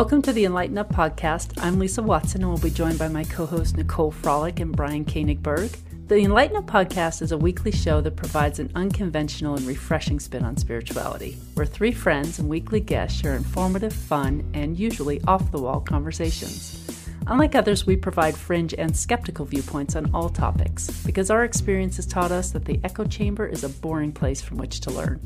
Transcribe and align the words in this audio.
Welcome 0.00 0.22
to 0.22 0.32
the 0.32 0.46
Enlighten 0.46 0.78
Up 0.78 0.88
podcast. 0.88 1.62
I'm 1.62 1.78
Lisa 1.78 2.02
Watson 2.02 2.40
and 2.40 2.48
we'll 2.50 2.58
be 2.58 2.70
joined 2.70 2.98
by 2.98 3.08
my 3.08 3.22
co 3.22 3.44
host 3.44 3.76
Nicole 3.76 4.10
Frolick 4.10 4.58
and 4.58 4.74
Brian 4.74 5.04
Koenigberg. 5.04 5.76
The 6.08 6.20
Enlighten 6.20 6.56
Up 6.56 6.66
podcast 6.66 7.20
is 7.20 7.32
a 7.32 7.36
weekly 7.36 7.70
show 7.70 8.00
that 8.00 8.16
provides 8.16 8.58
an 8.58 8.72
unconventional 8.74 9.56
and 9.56 9.66
refreshing 9.66 10.18
spin 10.18 10.42
on 10.42 10.56
spirituality, 10.56 11.36
where 11.52 11.66
three 11.66 11.92
friends 11.92 12.38
and 12.38 12.48
weekly 12.48 12.80
guests 12.80 13.20
share 13.20 13.36
informative, 13.36 13.92
fun, 13.92 14.50
and 14.54 14.78
usually 14.78 15.20
off 15.24 15.52
the 15.52 15.60
wall 15.60 15.80
conversations. 15.80 16.82
Unlike 17.26 17.54
others, 17.54 17.84
we 17.84 17.94
provide 17.94 18.34
fringe 18.34 18.72
and 18.72 18.96
skeptical 18.96 19.44
viewpoints 19.44 19.96
on 19.96 20.10
all 20.14 20.30
topics 20.30 20.88
because 21.04 21.30
our 21.30 21.44
experience 21.44 21.96
has 21.96 22.06
taught 22.06 22.32
us 22.32 22.52
that 22.52 22.64
the 22.64 22.80
echo 22.84 23.04
chamber 23.04 23.46
is 23.46 23.64
a 23.64 23.68
boring 23.68 24.12
place 24.12 24.40
from 24.40 24.56
which 24.56 24.80
to 24.80 24.90
learn. 24.90 25.20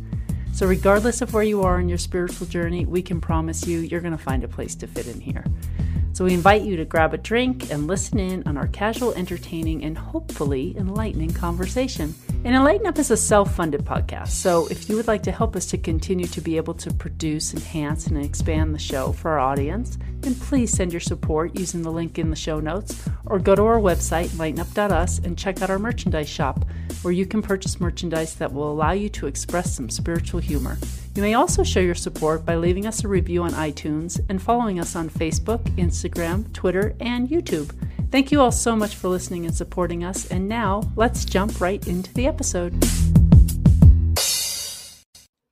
So, 0.55 0.67
regardless 0.67 1.21
of 1.21 1.35
where 1.35 1.43
you 1.43 1.63
are 1.63 1.81
in 1.81 1.89
your 1.89 1.99
spiritual 1.99 2.47
journey, 2.47 2.85
we 2.87 3.03
can 3.03 3.21
promise 3.21 3.67
you 3.67 3.81
you're 3.81 4.01
going 4.01 4.17
to 4.17 4.23
find 4.23 4.45
a 4.45 4.49
place 4.49 4.77
to 4.77 4.87
fit 4.87 5.09
in 5.09 5.21
here. 5.21 5.45
So, 6.13 6.25
we 6.25 6.33
invite 6.33 6.63
you 6.63 6.77
to 6.77 6.85
grab 6.85 7.13
a 7.13 7.19
drink 7.19 7.73
and 7.73 7.89
listen 7.89 8.21
in 8.21 8.47
on 8.47 8.57
our 8.57 8.69
casual, 8.69 9.13
entertaining, 9.15 9.83
and 9.83 9.99
hopefully 9.99 10.77
enlightening 10.79 11.33
conversation. 11.33 12.15
And 12.45 12.55
Enlighten 12.55 12.87
Up 12.87 12.99
is 12.99 13.11
a 13.11 13.17
self 13.17 13.55
funded 13.55 13.87
podcast. 13.87 14.29
So, 14.29 14.67
if 14.67 14.91
you 14.91 14.97
would 14.97 15.07
like 15.07 15.23
to 15.23 15.33
help 15.33 15.57
us 15.57 15.65
to 15.67 15.79
continue 15.79 16.27
to 16.27 16.43
be 16.43 16.59
able 16.59 16.75
to 16.75 16.93
produce, 16.93 17.55
enhance, 17.55 18.07
and 18.07 18.23
expand 18.23 18.75
the 18.75 18.79
show 18.79 19.13
for 19.13 19.31
our 19.31 19.39
audience, 19.39 19.97
then 20.21 20.35
please 20.35 20.71
send 20.71 20.93
your 20.93 21.01
support 21.01 21.59
using 21.59 21.81
the 21.81 21.91
link 21.91 22.19
in 22.19 22.29
the 22.29 22.37
show 22.37 22.61
notes 22.61 23.09
or 23.25 23.39
go 23.39 23.55
to 23.55 23.63
our 23.65 23.81
website, 23.81 24.27
enlightenup.us, 24.27 25.21
and 25.21 25.39
check 25.39 25.63
out 25.63 25.71
our 25.71 25.79
merchandise 25.79 26.29
shop 26.29 26.67
where 27.01 27.13
you 27.13 27.25
can 27.25 27.41
purchase 27.41 27.81
merchandise 27.81 28.35
that 28.35 28.53
will 28.53 28.71
allow 28.71 28.93
you 28.93 29.09
to 29.09 29.27
express 29.27 29.75
some 29.75 29.89
spiritual 29.89 30.41
humor. 30.41 30.77
You 31.15 31.23
may 31.23 31.33
also 31.33 31.63
show 31.63 31.81
your 31.81 31.95
support 31.95 32.45
by 32.45 32.57
leaving 32.57 32.87
us 32.87 33.05
a 33.05 33.09
review 33.09 33.43
on 33.43 33.53
iTunes 33.53 34.21
and 34.29 34.43
following 34.43 34.79
us 34.81 34.95
on 34.95 35.09
Facebook, 35.09 35.63
Instagram, 35.77 36.53
Twitter, 36.53 36.95
and 37.01 37.27
YouTube. 37.27 37.75
Thank 38.15 38.31
you 38.31 38.41
all 38.41 38.53
so 38.53 38.77
much 38.77 38.95
for 38.95 39.09
listening 39.09 39.45
and 39.45 39.53
supporting 39.53 40.05
us. 40.05 40.31
And 40.31 40.49
now, 40.49 40.89
let's 40.95 41.25
jump 41.25 41.61
right 41.61 41.85
into 41.89 42.15
the 42.15 42.29
episode. 42.29 42.73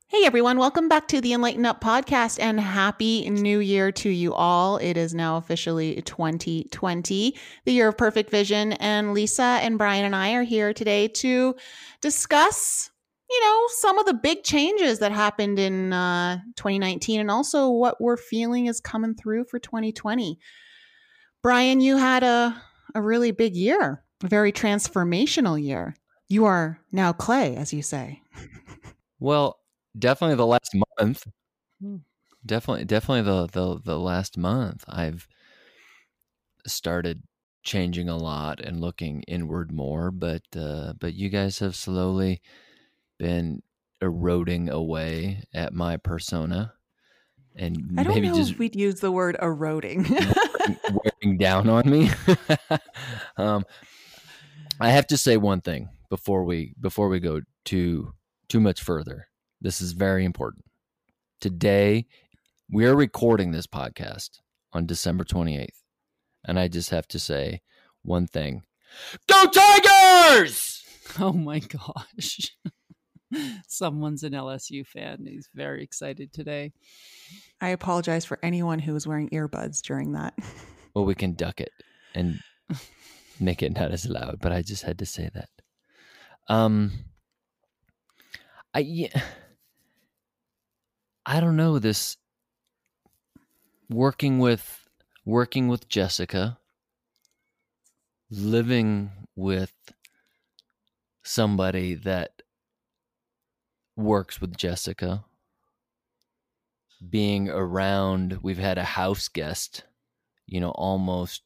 Hey 0.07 0.25
everyone, 0.25 0.59
welcome 0.59 0.89
back 0.89 1.09
to 1.09 1.21
the 1.21 1.33
Enlighten 1.33 1.67
Up 1.67 1.81
podcast 1.81 2.39
and 2.41 2.61
happy 2.61 3.29
new 3.29 3.59
year 3.59 3.91
to 3.91 4.09
you 4.09 4.33
all. 4.33 4.77
It 4.77 4.97
is 4.97 5.13
now 5.13 5.39
officially 5.39 6.01
2020, 6.03 7.37
the 7.65 7.73
year 7.73 7.89
of 7.89 7.99
perfect 7.99 8.31
vision. 8.31 8.75
And 8.75 9.13
Lisa 9.13 9.43
and 9.43 9.77
Brian 9.77 10.05
and 10.05 10.15
I 10.15 10.35
are 10.35 10.45
here 10.45 10.73
today 10.73 11.09
to 11.09 11.57
discuss 12.01 12.91
you 13.29 13.41
know, 13.41 13.63
some 13.79 13.99
of 13.99 14.07
the 14.07 14.15
big 14.15 14.45
changes 14.45 14.99
that 14.99 15.11
happened 15.11 15.59
in 15.59 15.93
uh, 15.93 16.37
2019 16.57 17.19
and 17.19 17.31
also 17.31 17.71
what 17.71 17.99
we're 17.99 18.19
feeling 18.19 18.67
is 18.67 18.79
coming 18.79 19.15
through 19.15 19.47
for 19.47 19.59
2020. 19.59 20.39
Brian, 21.43 21.81
you 21.81 21.97
had 21.97 22.23
a, 22.23 22.63
a 22.95 23.03
really 23.03 23.33
big 23.33 23.57
year, 23.57 24.05
a 24.23 24.29
very 24.29 24.53
transformational 24.53 25.63
year. 25.63 25.97
You 26.29 26.45
are 26.45 26.79
now 26.93 27.13
clay, 27.13 27.57
as 27.57 27.73
you 27.73 27.83
say. 27.83 28.23
well, 29.19 29.59
definitely 29.99 30.37
the 30.37 30.47
last 30.47 30.75
month. 30.99 31.27
Hmm. 31.81 31.97
Definitely, 32.45 32.85
definitely 32.87 33.23
the, 33.23 33.47
the 33.47 33.81
the 33.85 33.99
last 33.99 34.37
month. 34.37 34.85
I've 34.89 35.29
started 36.67 37.23
changing 37.63 38.09
a 38.09 38.17
lot 38.17 38.61
and 38.61 38.81
looking 38.81 39.23
inward 39.29 39.71
more, 39.73 40.11
but 40.11 40.43
uh, 40.57 40.95
but 40.99 41.15
you 41.15 41.29
guys 41.29 41.61
have 41.61 41.77
slowly 41.77 42.41
been 43.19 43.63
eroding 44.01 44.69
away 44.69 45.45
at 45.55 45.73
my 45.73 45.97
persona 45.97 46.75
and 47.57 47.95
I 47.99 48.03
don't 48.03 48.15
maybe 48.15 48.29
know 48.29 48.37
just 48.37 48.53
if 48.53 48.59
we'd 48.59 48.77
use 48.77 49.01
the 49.01 49.13
word 49.13 49.37
eroding. 49.41 50.05
wearing 50.91 51.39
down 51.39 51.69
on 51.69 51.89
me. 51.89 52.11
um, 53.37 53.65
I 54.81 54.91
have 54.91 55.07
to 55.09 55.17
say 55.17 55.37
one 55.37 55.61
thing 55.61 55.89
before 56.09 56.45
we 56.45 56.75
before 56.81 57.09
we 57.09 57.21
go 57.21 57.41
too 57.65 58.15
too 58.49 58.61
much 58.61 58.83
further. 58.83 59.29
This 59.61 59.81
is 59.81 59.93
very 59.93 60.25
important. 60.25 60.65
Today 61.41 62.07
we 62.71 62.87
are 62.87 62.97
recording 62.97 63.53
this 63.53 63.67
podcast 63.67 64.41
on 64.73 64.87
December 64.87 65.25
28th. 65.25 65.69
And 66.45 66.59
I 66.59 66.69
just 66.69 66.91
have 66.91 67.07
to 67.09 67.19
say 67.19 67.61
one 68.03 68.27
thing. 68.27 68.63
Go 69.29 69.47
Tigers! 69.47 70.79
Oh 71.19 71.35
my 71.35 71.59
gosh. 71.59 72.57
Someone's 73.69 74.23
an 74.23 74.33
LSU 74.33 74.87
fan. 74.87 75.25
He's 75.27 75.49
very 75.55 75.83
excited 75.83 76.33
today. 76.33 76.73
I 77.61 77.69
apologize 77.69 78.25
for 78.25 78.39
anyone 78.43 78.79
who 78.79 78.93
was 78.93 79.07
wearing 79.07 79.29
earbuds 79.31 79.83
during 79.83 80.13
that. 80.13 80.35
Well, 80.95 81.07
we 81.07 81.15
can 81.15 81.33
duck 81.33 81.63
it 81.63 81.73
and 82.15 82.39
make 83.41 83.63
it 83.63 83.75
not 83.75 83.93
as 83.93 84.07
loud, 84.07 84.41
but 84.43 84.53
I 84.53 84.61
just 84.61 84.83
had 84.83 84.99
to 84.99 85.07
say 85.07 85.31
that. 85.33 85.49
Um, 86.49 86.93
I 88.75 88.81
yeah, 88.81 89.09
I 91.25 91.41
don't 91.41 91.57
know 91.57 91.79
this 91.79 92.19
working 93.89 94.39
with 94.39 94.87
working 95.25 95.69
with 95.69 95.89
Jessica, 95.89 96.59
living 98.31 99.13
with 99.35 99.73
somebody 101.23 101.95
that 101.95 102.42
works 103.97 104.41
with 104.41 104.57
Jessica. 104.57 105.25
Being 107.09 107.49
around, 107.49 108.39
we've 108.43 108.59
had 108.59 108.79
a 108.79 108.85
house 108.85 109.29
guest, 109.29 109.85
you 110.47 110.61
know, 110.61 110.71
almost 110.71 111.43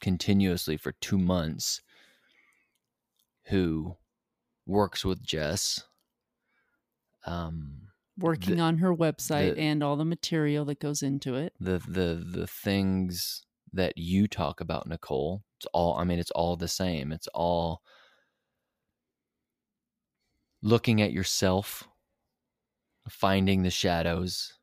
continuously 0.00 0.76
for 0.76 0.92
two 0.92 1.18
months 1.18 1.82
who 3.44 3.96
works 4.66 5.04
with 5.04 5.22
Jess. 5.22 5.84
Um, 7.26 7.88
working 8.16 8.56
the, 8.56 8.62
on 8.62 8.78
her 8.78 8.94
website 8.94 9.56
the, 9.56 9.60
and 9.60 9.82
all 9.82 9.96
the 9.96 10.04
material 10.04 10.64
that 10.66 10.80
goes 10.80 11.02
into 11.02 11.34
it. 11.34 11.52
The 11.60 11.78
the 11.86 12.24
the 12.26 12.46
things 12.46 13.44
that 13.72 13.98
you 13.98 14.26
talk 14.26 14.60
about, 14.60 14.86
Nicole. 14.86 15.42
It's 15.58 15.66
all 15.74 15.96
I 15.96 16.04
mean, 16.04 16.18
it's 16.18 16.30
all 16.30 16.56
the 16.56 16.68
same. 16.68 17.12
It's 17.12 17.28
all 17.34 17.82
looking 20.62 21.00
at 21.00 21.12
yourself, 21.12 21.88
finding 23.08 23.62
the 23.62 23.70
shadows, 23.70 24.54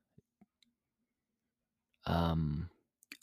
um, 2.05 2.69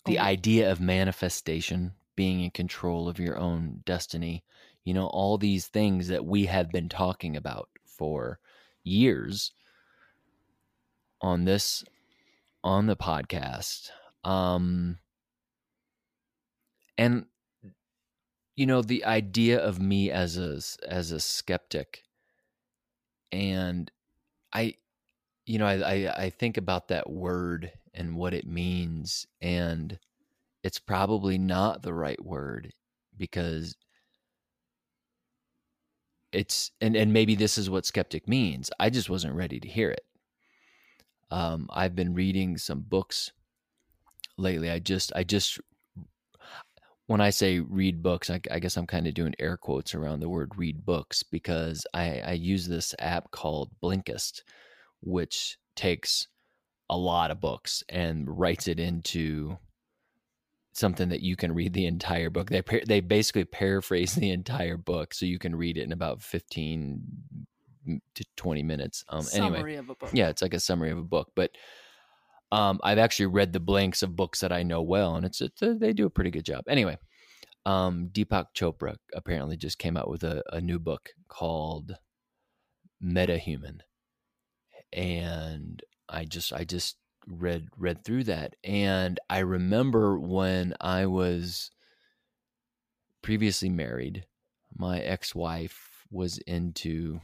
the 0.04 0.18
oh. 0.18 0.22
idea 0.22 0.70
of 0.70 0.80
manifestation, 0.80 1.92
being 2.16 2.40
in 2.40 2.50
control 2.50 3.08
of 3.08 3.18
your 3.18 3.38
own 3.38 3.82
destiny, 3.84 4.44
you 4.84 4.94
know, 4.94 5.06
all 5.06 5.38
these 5.38 5.66
things 5.66 6.08
that 6.08 6.24
we 6.24 6.46
have 6.46 6.70
been 6.70 6.88
talking 6.88 7.36
about 7.36 7.68
for 7.86 8.38
years 8.84 9.52
on 11.20 11.44
this 11.44 11.84
on 12.62 12.86
the 12.86 12.96
podcast 12.96 13.88
um 14.24 14.98
and 16.98 17.24
you 18.56 18.66
know 18.66 18.82
the 18.82 19.04
idea 19.04 19.58
of 19.58 19.80
me 19.80 20.10
as 20.10 20.36
a 20.36 20.60
as 20.86 21.10
a 21.12 21.20
skeptic 21.20 22.03
and 23.34 23.90
I, 24.52 24.76
you 25.44 25.58
know, 25.58 25.66
I, 25.66 25.74
I, 25.74 26.14
I 26.24 26.30
think 26.30 26.56
about 26.56 26.88
that 26.88 27.10
word 27.10 27.72
and 27.92 28.16
what 28.16 28.32
it 28.32 28.46
means, 28.46 29.26
and 29.42 29.98
it's 30.62 30.78
probably 30.78 31.36
not 31.36 31.82
the 31.82 31.92
right 31.92 32.22
word 32.24 32.72
because 33.16 33.76
it's 36.32 36.70
and 36.80 36.96
and 36.96 37.12
maybe 37.12 37.34
this 37.34 37.58
is 37.58 37.68
what 37.68 37.86
skeptic 37.86 38.28
means. 38.28 38.70
I 38.78 38.88
just 38.90 39.10
wasn't 39.10 39.34
ready 39.34 39.60
to 39.60 39.68
hear 39.68 39.90
it. 39.90 40.04
Um, 41.30 41.68
I've 41.72 41.96
been 41.96 42.14
reading 42.14 42.56
some 42.56 42.80
books 42.80 43.32
lately. 44.38 44.70
I 44.70 44.78
just 44.78 45.12
I 45.16 45.24
just 45.24 45.58
when 47.06 47.20
I 47.20 47.30
say 47.30 47.60
read 47.60 48.02
books, 48.02 48.30
I, 48.30 48.40
I 48.50 48.58
guess 48.58 48.76
I'm 48.76 48.86
kind 48.86 49.06
of 49.06 49.14
doing 49.14 49.34
air 49.38 49.56
quotes 49.56 49.94
around 49.94 50.20
the 50.20 50.28
word 50.28 50.52
read 50.56 50.84
books 50.84 51.22
because 51.22 51.86
I, 51.92 52.20
I 52.20 52.32
use 52.32 52.66
this 52.66 52.94
app 52.98 53.30
called 53.30 53.70
Blinkist, 53.82 54.40
which 55.02 55.58
takes 55.76 56.28
a 56.88 56.96
lot 56.96 57.30
of 57.30 57.40
books 57.40 57.82
and 57.88 58.38
writes 58.38 58.68
it 58.68 58.80
into 58.80 59.58
something 60.72 61.08
that 61.10 61.20
you 61.20 61.36
can 61.36 61.52
read 61.52 61.72
the 61.72 61.86
entire 61.86 62.30
book. 62.30 62.50
They 62.50 62.62
they 62.86 63.00
basically 63.00 63.44
paraphrase 63.44 64.14
the 64.14 64.30
entire 64.30 64.76
book 64.76 65.14
so 65.14 65.26
you 65.26 65.38
can 65.38 65.54
read 65.54 65.76
it 65.76 65.82
in 65.82 65.92
about 65.92 66.22
15 66.22 67.02
to 68.14 68.24
20 68.36 68.62
minutes. 68.62 69.04
Um 69.08 69.22
summary 69.22 69.58
anyway, 69.58 69.74
of 69.76 69.90
a 69.90 69.94
book. 69.94 70.10
Yeah, 70.12 70.28
it's 70.30 70.42
like 70.42 70.54
a 70.54 70.60
summary 70.60 70.90
of 70.90 70.98
a 70.98 71.02
book, 71.02 71.32
but 71.36 71.50
um, 72.52 72.80
I've 72.82 72.98
actually 72.98 73.26
read 73.26 73.52
the 73.52 73.60
blinks 73.60 74.02
of 74.02 74.16
books 74.16 74.40
that 74.40 74.52
I 74.52 74.62
know 74.62 74.82
well, 74.82 75.16
and 75.16 75.26
it's, 75.26 75.40
it's 75.40 75.62
a, 75.62 75.74
they 75.74 75.92
do 75.92 76.06
a 76.06 76.10
pretty 76.10 76.30
good 76.30 76.44
job. 76.44 76.64
Anyway, 76.68 76.98
um, 77.66 78.10
Deepak 78.12 78.46
Chopra 78.54 78.96
apparently 79.14 79.56
just 79.56 79.78
came 79.78 79.96
out 79.96 80.08
with 80.08 80.22
a, 80.22 80.42
a 80.52 80.60
new 80.60 80.78
book 80.78 81.10
called 81.28 81.96
Meta 83.00 83.38
Human, 83.38 83.82
and 84.92 85.82
I 86.08 86.24
just 86.24 86.52
I 86.52 86.64
just 86.64 86.96
read 87.26 87.68
read 87.76 88.04
through 88.04 88.24
that 88.24 88.54
and 88.64 89.18
i 89.30 89.38
remember 89.38 90.18
when 90.18 90.74
i 90.80 91.06
was 91.06 91.70
previously 93.22 93.68
married 93.68 94.26
my 94.76 94.98
ex-wife 95.00 96.04
was 96.10 96.38
into 96.46 97.20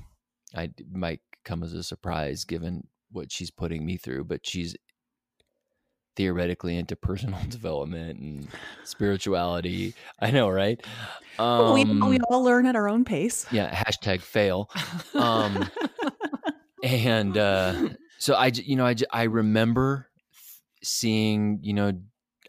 i 0.55 0.71
might 0.91 1.21
come 1.45 1.63
as 1.63 1.73
a 1.73 1.83
surprise 1.83 2.45
given 2.45 2.87
what 3.13 3.31
she's 3.31 3.51
putting 3.51 3.85
me 3.85 3.97
through 3.97 4.25
but 4.25 4.47
she's 4.47 4.77
theoretically 6.21 6.77
into 6.77 6.95
personal 6.95 7.41
development 7.49 8.21
and 8.21 8.47
spirituality. 8.85 9.95
I 10.21 10.31
know 10.31 10.51
right? 10.51 10.79
Um, 11.39 11.73
we, 11.73 11.85
we 12.11 12.19
all 12.29 12.45
learn 12.45 12.67
at 12.67 12.77
our 12.77 12.91
own 12.91 13.07
pace. 13.07 13.47
yeah 13.51 13.75
hashtag 13.75 14.21
fail. 14.21 14.71
Um 15.15 15.69
and 16.85 17.37
uh 17.39 17.89
so 18.19 18.35
I, 18.35 18.49
you 18.49 18.77
know, 18.77 18.85
I, 18.85 18.95
I 19.11 19.23
remember 19.25 20.11
seeing, 20.83 21.61
you 21.63 21.73
know, 21.73 21.93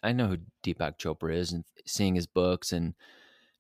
I 0.04 0.12
know 0.12 0.28
who 0.28 0.38
Deepak 0.64 0.98
Chopra 0.98 1.34
is 1.34 1.54
and 1.54 1.64
seeing 1.86 2.16
his 2.16 2.28
books 2.28 2.74
and 2.74 2.94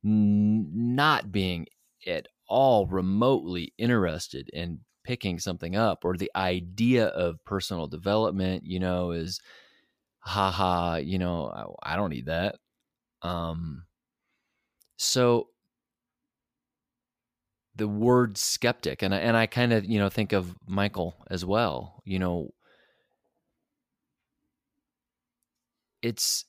n- 0.03 0.67
not 0.73 1.31
being 1.31 1.67
at 2.05 2.27
all 2.49 2.85
remotely 2.85 3.73
interested 3.77 4.49
in 4.51 4.81
picking 5.05 5.39
something 5.39 5.75
up 5.75 6.03
or 6.03 6.17
the 6.17 6.31
idea 6.35 7.07
of 7.07 7.43
personal 7.45 7.87
development, 7.87 8.63
you 8.65 8.79
know, 8.79 9.11
is 9.11 9.39
haha, 10.21 10.97
you 10.97 11.19
know, 11.19 11.77
I, 11.83 11.93
I 11.93 11.95
don't 11.95 12.09
need 12.11 12.27
that. 12.27 12.57
Um, 13.21 13.85
so 14.97 15.47
the 17.75 17.87
word 17.87 18.37
skeptic 18.37 19.01
and 19.01 19.13
I, 19.13 19.17
and 19.19 19.35
I 19.37 19.45
kind 19.47 19.73
of 19.73 19.85
you 19.85 19.99
know 19.99 20.09
think 20.09 20.33
of 20.33 20.55
Michael 20.67 21.15
as 21.29 21.45
well 21.45 22.01
you 22.05 22.19
know 22.19 22.53
it's 26.01 26.45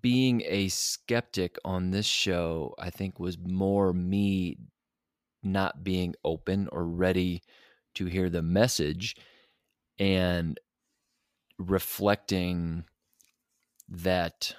being 0.00 0.42
a 0.46 0.68
skeptic 0.68 1.58
on 1.64 1.90
this 1.90 2.06
show 2.06 2.74
I 2.78 2.90
think 2.90 3.20
was 3.20 3.36
more 3.38 3.92
me 3.92 4.56
not 5.42 5.84
being 5.84 6.14
open 6.24 6.68
or 6.72 6.86
ready 6.86 7.42
to 7.96 8.06
hear 8.06 8.30
the 8.30 8.42
message 8.42 9.16
and 9.98 10.58
reflecting 11.58 12.84
that 13.88 14.54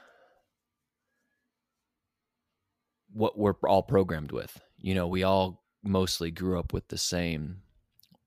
what 3.11 3.37
we're 3.37 3.53
all 3.67 3.83
programmed 3.83 4.31
with. 4.31 4.59
You 4.77 4.95
know, 4.95 5.07
we 5.07 5.23
all 5.23 5.63
mostly 5.83 6.31
grew 6.31 6.59
up 6.59 6.73
with 6.73 6.89
the 6.89 6.97
same 6.97 7.61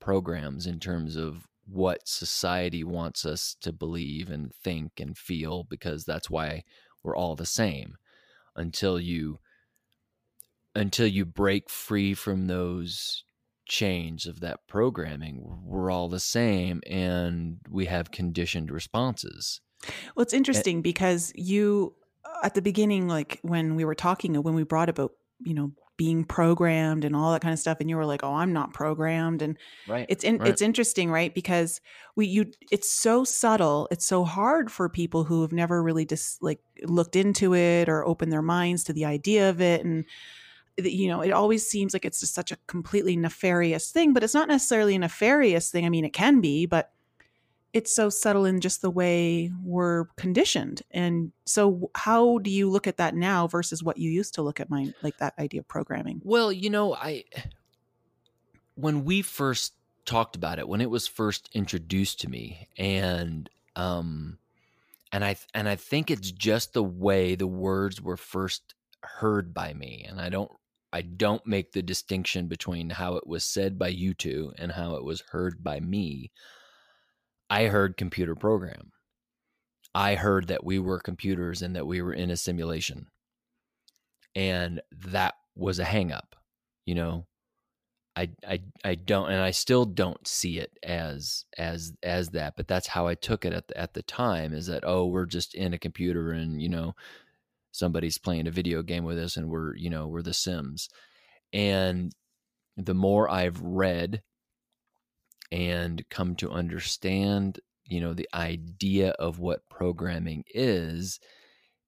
programs 0.00 0.66
in 0.66 0.80
terms 0.80 1.16
of 1.16 1.46
what 1.66 2.08
society 2.08 2.82
wants 2.82 3.26
us 3.26 3.54
to 3.60 3.72
believe 3.72 4.30
and 4.30 4.54
think 4.54 4.92
and 4.98 5.16
feel 5.18 5.64
because 5.64 6.04
that's 6.04 6.30
why 6.30 6.64
we're 7.02 7.16
all 7.16 7.36
the 7.36 7.46
same. 7.46 7.96
Until 8.56 8.98
you 8.98 9.38
until 10.74 11.06
you 11.06 11.24
break 11.24 11.68
free 11.68 12.14
from 12.14 12.46
those 12.46 13.24
chains 13.68 14.26
of 14.26 14.40
that 14.40 14.66
programming 14.66 15.60
we're 15.64 15.90
all 15.90 16.08
the 16.08 16.18
same 16.18 16.80
and 16.86 17.58
we 17.70 17.84
have 17.84 18.10
conditioned 18.10 18.70
responses 18.70 19.60
well 20.16 20.22
it's 20.22 20.32
interesting 20.32 20.76
and, 20.76 20.82
because 20.82 21.32
you 21.36 21.94
uh, 22.24 22.40
at 22.44 22.54
the 22.54 22.62
beginning 22.62 23.06
like 23.06 23.38
when 23.42 23.76
we 23.76 23.84
were 23.84 23.94
talking 23.94 24.34
when 24.42 24.54
we 24.54 24.64
brought 24.64 24.88
about 24.88 25.12
you 25.44 25.54
know 25.54 25.70
being 25.98 26.24
programmed 26.24 27.04
and 27.04 27.14
all 27.14 27.32
that 27.32 27.42
kind 27.42 27.52
of 27.52 27.58
stuff 27.58 27.78
and 27.80 27.90
you 27.90 27.96
were 27.96 28.06
like 28.06 28.22
oh 28.22 28.34
i'm 28.34 28.52
not 28.52 28.72
programmed 28.72 29.42
and 29.42 29.58
right 29.88 30.06
it's 30.08 30.24
in, 30.24 30.38
right. 30.38 30.48
it's 30.48 30.62
interesting 30.62 31.10
right 31.10 31.34
because 31.34 31.80
we 32.16 32.26
you 32.26 32.46
it's 32.70 32.90
so 32.90 33.24
subtle 33.24 33.88
it's 33.90 34.06
so 34.06 34.24
hard 34.24 34.70
for 34.70 34.88
people 34.88 35.24
who 35.24 35.42
have 35.42 35.52
never 35.52 35.82
really 35.82 36.06
just 36.06 36.42
like 36.42 36.60
looked 36.84 37.16
into 37.16 37.54
it 37.54 37.88
or 37.88 38.06
opened 38.06 38.32
their 38.32 38.42
minds 38.42 38.84
to 38.84 38.92
the 38.92 39.04
idea 39.04 39.50
of 39.50 39.60
it 39.60 39.84
and 39.84 40.04
you 40.78 41.08
know 41.08 41.20
it 41.20 41.30
always 41.30 41.68
seems 41.68 41.92
like 41.92 42.04
it's 42.04 42.20
just 42.20 42.34
such 42.34 42.52
a 42.52 42.58
completely 42.66 43.16
nefarious 43.16 43.90
thing 43.90 44.12
but 44.12 44.22
it's 44.22 44.34
not 44.34 44.48
necessarily 44.48 44.94
a 44.94 44.98
nefarious 44.98 45.70
thing 45.70 45.84
i 45.84 45.88
mean 45.88 46.04
it 46.04 46.12
can 46.12 46.40
be 46.40 46.66
but 46.66 46.92
it's 47.72 47.94
so 47.94 48.08
subtle 48.08 48.44
in 48.44 48.60
just 48.60 48.80
the 48.80 48.90
way 48.90 49.52
we're 49.62 50.06
conditioned. 50.16 50.82
And 50.90 51.32
so 51.44 51.90
how 51.94 52.38
do 52.38 52.50
you 52.50 52.70
look 52.70 52.86
at 52.86 52.96
that 52.96 53.14
now 53.14 53.46
versus 53.46 53.82
what 53.82 53.98
you 53.98 54.10
used 54.10 54.34
to 54.34 54.42
look 54.42 54.58
at 54.58 54.70
my 54.70 54.92
like 55.02 55.18
that 55.18 55.34
idea 55.38 55.60
of 55.60 55.68
programming? 55.68 56.22
Well, 56.24 56.50
you 56.50 56.70
know, 56.70 56.94
I 56.94 57.24
when 58.74 59.04
we 59.04 59.22
first 59.22 59.74
talked 60.06 60.34
about 60.34 60.58
it, 60.58 60.68
when 60.68 60.80
it 60.80 60.90
was 60.90 61.06
first 61.06 61.50
introduced 61.52 62.20
to 62.20 62.30
me 62.30 62.68
and 62.78 63.50
um 63.76 64.38
and 65.12 65.24
I 65.24 65.36
and 65.52 65.68
I 65.68 65.76
think 65.76 66.10
it's 66.10 66.32
just 66.32 66.72
the 66.72 66.82
way 66.82 67.34
the 67.34 67.46
words 67.46 68.00
were 68.00 68.16
first 68.16 68.74
heard 69.02 69.52
by 69.52 69.74
me 69.74 70.06
and 70.08 70.20
I 70.20 70.30
don't 70.30 70.50
I 70.92 71.02
don't 71.02 71.46
make 71.46 71.72
the 71.72 71.82
distinction 71.82 72.48
between 72.48 72.90
how 72.90 73.16
it 73.16 73.26
was 73.26 73.44
said 73.44 73.78
by 73.78 73.88
you 73.88 74.14
two 74.14 74.52
and 74.58 74.72
how 74.72 74.94
it 74.94 75.04
was 75.04 75.22
heard 75.30 75.62
by 75.62 75.80
me. 75.80 76.32
I 77.50 77.66
heard 77.66 77.96
computer 77.96 78.34
program. 78.34 78.92
I 79.94 80.14
heard 80.14 80.48
that 80.48 80.64
we 80.64 80.78
were 80.78 81.00
computers 81.00 81.62
and 81.62 81.76
that 81.76 81.86
we 81.86 82.00
were 82.02 82.12
in 82.12 82.30
a 82.30 82.36
simulation. 82.36 83.06
And 84.34 84.80
that 85.06 85.34
was 85.56 85.78
a 85.78 85.84
hangup, 85.84 86.34
you 86.86 86.94
know. 86.94 87.26
I, 88.16 88.30
I 88.46 88.60
I 88.82 88.94
don't 88.96 89.30
and 89.30 89.40
I 89.40 89.52
still 89.52 89.84
don't 89.84 90.26
see 90.26 90.58
it 90.58 90.76
as 90.82 91.44
as 91.56 91.92
as 92.02 92.30
that, 92.30 92.56
but 92.56 92.66
that's 92.66 92.88
how 92.88 93.06
I 93.06 93.14
took 93.14 93.44
it 93.44 93.52
at 93.52 93.68
the, 93.68 93.78
at 93.78 93.94
the 93.94 94.02
time 94.02 94.52
is 94.52 94.66
that 94.66 94.82
oh 94.84 95.06
we're 95.06 95.24
just 95.24 95.54
in 95.54 95.72
a 95.72 95.78
computer 95.78 96.32
and 96.32 96.60
you 96.60 96.68
know 96.68 96.96
somebody's 97.78 98.18
playing 98.18 98.46
a 98.46 98.52
video 98.52 98.82
game 98.82 99.04
with 99.04 99.18
us 99.18 99.36
and 99.36 99.48
we're 99.48 99.76
you 99.76 99.90
know 99.90 100.08
we're 100.08 100.22
the 100.22 100.34
Sims. 100.34 100.88
And 101.52 102.12
the 102.76 102.94
more 102.94 103.30
I've 103.30 103.60
read 103.60 104.22
and 105.50 106.04
come 106.10 106.36
to 106.36 106.50
understand 106.50 107.60
you 107.84 108.00
know 108.00 108.12
the 108.12 108.28
idea 108.34 109.10
of 109.12 109.38
what 109.38 109.68
programming 109.70 110.44
is 110.54 111.18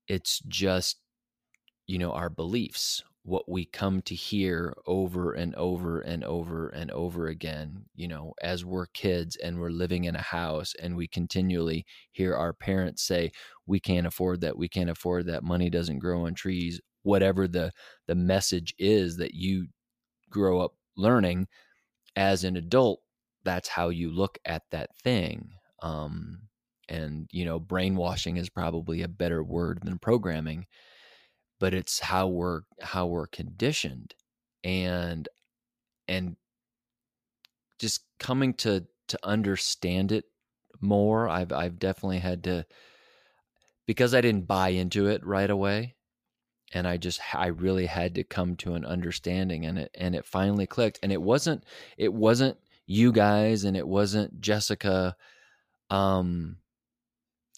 it's 0.08 0.40
just 0.48 0.96
you 1.86 1.98
know 1.98 2.12
our 2.12 2.30
beliefs 2.30 3.02
what 3.22 3.48
we 3.48 3.64
come 3.66 4.00
to 4.02 4.14
hear 4.14 4.74
over 4.86 5.32
and 5.32 5.54
over 5.54 6.00
and 6.00 6.24
over 6.24 6.68
and 6.70 6.90
over 6.90 7.26
again 7.26 7.84
you 7.94 8.08
know 8.08 8.32
as 8.42 8.64
we're 8.64 8.86
kids 8.86 9.36
and 9.36 9.58
we're 9.60 9.70
living 9.70 10.04
in 10.04 10.16
a 10.16 10.22
house 10.22 10.72
and 10.82 10.96
we 10.96 11.06
continually 11.06 11.84
hear 12.12 12.34
our 12.34 12.52
parents 12.52 13.02
say 13.02 13.30
we 13.66 13.78
can't 13.78 14.06
afford 14.06 14.40
that 14.40 14.56
we 14.56 14.68
can't 14.68 14.90
afford 14.90 15.26
that 15.26 15.44
money 15.44 15.68
doesn't 15.68 15.98
grow 15.98 16.26
on 16.26 16.34
trees 16.34 16.80
whatever 17.02 17.46
the 17.46 17.70
the 18.06 18.14
message 18.14 18.74
is 18.78 19.16
that 19.18 19.34
you 19.34 19.66
grow 20.30 20.60
up 20.60 20.72
learning 20.96 21.46
as 22.16 22.44
an 22.44 22.56
adult 22.56 23.00
that's 23.44 23.68
how 23.68 23.88
you 23.88 24.10
look 24.10 24.38
at 24.44 24.62
that 24.70 24.90
thing. 25.02 25.50
Um, 25.82 26.42
and 26.88 27.28
you 27.32 27.44
know, 27.44 27.58
brainwashing 27.58 28.36
is 28.36 28.48
probably 28.48 29.02
a 29.02 29.08
better 29.08 29.42
word 29.42 29.80
than 29.82 29.98
programming, 29.98 30.66
but 31.60 31.74
it's 31.74 32.00
how 32.00 32.26
we're 32.28 32.62
how 32.80 33.06
we're 33.06 33.28
conditioned, 33.28 34.14
and 34.64 35.28
and 36.08 36.36
just 37.78 38.02
coming 38.18 38.54
to 38.54 38.86
to 39.08 39.18
understand 39.22 40.12
it 40.12 40.24
more. 40.80 41.28
I've 41.28 41.52
I've 41.52 41.78
definitely 41.78 42.18
had 42.18 42.44
to 42.44 42.66
because 43.86 44.14
I 44.14 44.20
didn't 44.20 44.46
buy 44.46 44.70
into 44.70 45.06
it 45.06 45.24
right 45.24 45.50
away 45.50 45.94
and 46.72 46.86
I 46.86 46.96
just 46.96 47.20
I 47.34 47.48
really 47.48 47.86
had 47.86 48.14
to 48.16 48.24
come 48.24 48.56
to 48.56 48.74
an 48.74 48.84
understanding 48.84 49.66
and 49.66 49.78
it 49.78 49.90
and 49.94 50.14
it 50.14 50.24
finally 50.24 50.66
clicked 50.66 51.00
and 51.02 51.12
it 51.12 51.20
wasn't 51.20 51.64
it 51.96 52.12
wasn't 52.12 52.56
you 52.86 53.12
guys 53.12 53.64
and 53.64 53.76
it 53.76 53.86
wasn't 53.86 54.40
Jessica. 54.40 55.16
Um, 55.90 56.56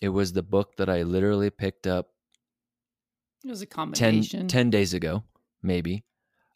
it 0.00 0.08
was 0.10 0.32
the 0.32 0.42
book 0.42 0.76
that 0.76 0.88
I 0.88 1.02
literally 1.02 1.50
picked 1.50 1.86
up. 1.86 2.11
It 3.44 3.50
was 3.50 3.62
a 3.62 3.66
combination. 3.66 4.40
10, 4.40 4.48
10 4.48 4.70
days 4.70 4.94
ago, 4.94 5.24
maybe. 5.62 6.04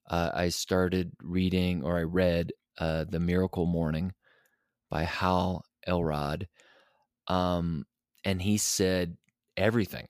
Uh, 0.08 0.30
I 0.32 0.48
started 0.50 1.12
reading 1.20 1.82
or 1.82 1.98
I 1.98 2.02
read 2.02 2.52
uh, 2.78 3.04
The 3.08 3.20
Miracle 3.20 3.66
Morning 3.66 4.12
by 4.90 5.02
Hal 5.02 5.64
Elrod. 5.86 6.46
Um, 7.26 7.86
and 8.24 8.40
he 8.40 8.56
said 8.56 9.16
everything, 9.56 10.06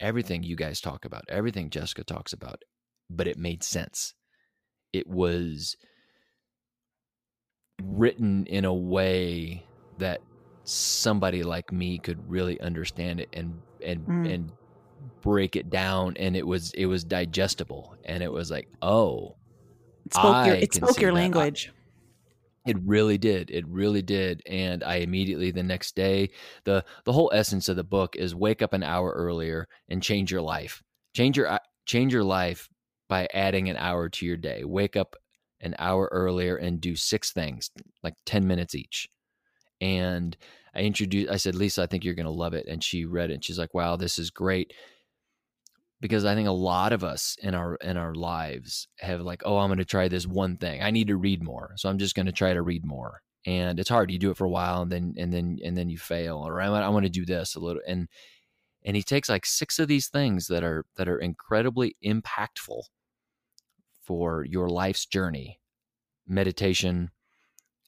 everything 0.00 0.42
you 0.42 0.56
guys 0.56 0.80
talk 0.80 1.04
about, 1.04 1.24
everything 1.28 1.70
Jessica 1.70 2.04
talks 2.04 2.32
about, 2.32 2.62
but 3.10 3.26
it 3.26 3.38
made 3.38 3.62
sense. 3.62 4.14
It 4.92 5.06
was 5.06 5.76
written 7.82 8.46
in 8.46 8.64
a 8.64 8.74
way 8.74 9.66
that 9.98 10.20
somebody 10.64 11.42
like 11.42 11.72
me 11.72 11.98
could 11.98 12.30
really 12.30 12.58
understand 12.60 13.20
it 13.20 13.28
and 13.32 13.60
and 13.84 14.06
mm. 14.06 14.32
and 14.34 14.52
break 15.22 15.56
it 15.56 15.70
down 15.70 16.14
and 16.18 16.36
it 16.36 16.46
was 16.46 16.72
it 16.74 16.86
was 16.86 17.04
digestible 17.04 17.96
and 18.04 18.22
it 18.22 18.32
was 18.32 18.50
like 18.50 18.68
oh 18.82 19.36
it 20.06 20.14
spoke 20.14 20.46
your, 20.46 20.54
it 20.56 20.74
spoke 20.74 21.00
your 21.00 21.12
language 21.12 21.72
It 22.66 22.78
really 22.82 23.18
did. 23.18 23.50
It 23.50 23.66
really 23.68 24.00
did. 24.00 24.42
And 24.46 24.82
I 24.82 24.96
immediately 24.96 25.50
the 25.50 25.62
next 25.62 25.94
day, 25.94 26.30
the 26.64 26.84
the 27.04 27.12
whole 27.12 27.30
essence 27.34 27.68
of 27.68 27.76
the 27.76 27.84
book 27.84 28.16
is 28.16 28.34
wake 28.34 28.62
up 28.62 28.72
an 28.72 28.82
hour 28.82 29.12
earlier 29.12 29.68
and 29.88 30.02
change 30.02 30.32
your 30.32 30.40
life. 30.40 30.82
Change 31.14 31.36
your 31.36 31.58
change 31.86 32.12
your 32.12 32.24
life 32.24 32.68
by 33.08 33.28
adding 33.34 33.68
an 33.68 33.76
hour 33.76 34.08
to 34.08 34.24
your 34.26 34.38
day. 34.38 34.64
Wake 34.64 34.96
up 34.96 35.16
an 35.60 35.74
hour 35.78 36.08
earlier 36.10 36.56
and 36.56 36.80
do 36.80 36.96
six 36.96 37.32
things, 37.32 37.70
like 38.02 38.14
10 38.24 38.46
minutes 38.46 38.74
each. 38.74 39.08
And 39.80 40.36
I 40.74 40.80
introduced 40.80 41.30
I 41.30 41.36
said, 41.36 41.54
"Lisa, 41.54 41.82
I 41.82 41.86
think 41.86 42.04
you're 42.04 42.14
going 42.14 42.24
to 42.26 42.32
love 42.32 42.54
it." 42.54 42.66
And 42.66 42.82
she 42.82 43.04
read 43.04 43.30
it 43.30 43.34
and 43.34 43.44
she's 43.44 43.58
like, 43.58 43.74
"Wow, 43.74 43.96
this 43.96 44.18
is 44.18 44.30
great." 44.30 44.72
Because 46.04 46.26
I 46.26 46.34
think 46.34 46.48
a 46.48 46.52
lot 46.52 46.92
of 46.92 47.02
us 47.02 47.34
in 47.42 47.54
our 47.54 47.76
in 47.76 47.96
our 47.96 48.14
lives 48.14 48.88
have 48.98 49.22
like, 49.22 49.40
oh, 49.46 49.56
I'm 49.56 49.70
going 49.70 49.78
to 49.78 49.86
try 49.86 50.06
this 50.06 50.26
one 50.26 50.58
thing. 50.58 50.82
I 50.82 50.90
need 50.90 51.06
to 51.06 51.16
read 51.16 51.42
more, 51.42 51.72
so 51.76 51.88
I'm 51.88 51.96
just 51.96 52.14
going 52.14 52.26
to 52.26 52.32
try 52.32 52.52
to 52.52 52.60
read 52.60 52.84
more. 52.84 53.22
And 53.46 53.80
it's 53.80 53.88
hard. 53.88 54.10
You 54.10 54.18
do 54.18 54.30
it 54.30 54.36
for 54.36 54.44
a 54.44 54.50
while, 54.50 54.82
and 54.82 54.92
then 54.92 55.14
and 55.16 55.32
then 55.32 55.58
and 55.64 55.74
then 55.74 55.88
you 55.88 55.96
fail. 55.96 56.46
Or 56.46 56.60
I, 56.60 56.66
I 56.66 56.90
want 56.90 57.06
to 57.06 57.10
do 57.10 57.24
this 57.24 57.54
a 57.54 57.58
little, 57.58 57.80
and 57.88 58.06
and 58.84 58.94
he 58.94 59.02
takes 59.02 59.30
like 59.30 59.46
six 59.46 59.78
of 59.78 59.88
these 59.88 60.08
things 60.08 60.46
that 60.48 60.62
are 60.62 60.84
that 60.96 61.08
are 61.08 61.18
incredibly 61.18 61.96
impactful 62.04 62.82
for 64.02 64.44
your 64.44 64.68
life's 64.68 65.06
journey: 65.06 65.58
meditation, 66.28 67.12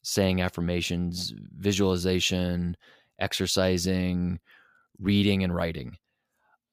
saying 0.02 0.40
affirmations, 0.40 1.34
visualization, 1.58 2.78
exercising, 3.18 4.40
reading, 4.98 5.44
and 5.44 5.54
writing. 5.54 5.98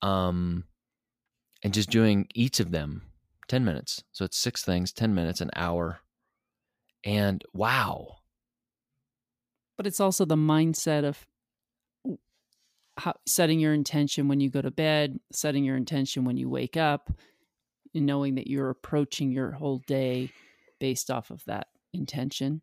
Um, 0.01 0.63
and 1.63 1.73
just 1.73 1.89
doing 1.89 2.27
each 2.35 2.59
of 2.59 2.71
them 2.71 3.03
10 3.47 3.63
minutes. 3.63 4.03
So 4.11 4.25
it's 4.25 4.37
six 4.37 4.63
things, 4.63 4.91
10 4.91 5.15
minutes, 5.15 5.41
an 5.41 5.51
hour. 5.55 5.99
And 7.03 7.43
wow. 7.53 8.17
But 9.77 9.87
it's 9.87 9.99
also 9.99 10.25
the 10.25 10.35
mindset 10.35 11.03
of 11.03 11.25
how, 12.97 13.15
setting 13.27 13.59
your 13.59 13.73
intention 13.73 14.27
when 14.27 14.39
you 14.39 14.49
go 14.49 14.61
to 14.61 14.71
bed, 14.71 15.19
setting 15.31 15.63
your 15.63 15.77
intention 15.77 16.25
when 16.25 16.37
you 16.37 16.49
wake 16.49 16.77
up, 16.77 17.11
and 17.95 18.05
knowing 18.05 18.35
that 18.35 18.47
you're 18.47 18.69
approaching 18.69 19.31
your 19.31 19.51
whole 19.51 19.81
day 19.87 20.31
based 20.79 21.09
off 21.09 21.31
of 21.31 21.43
that 21.45 21.67
intention. 21.93 22.61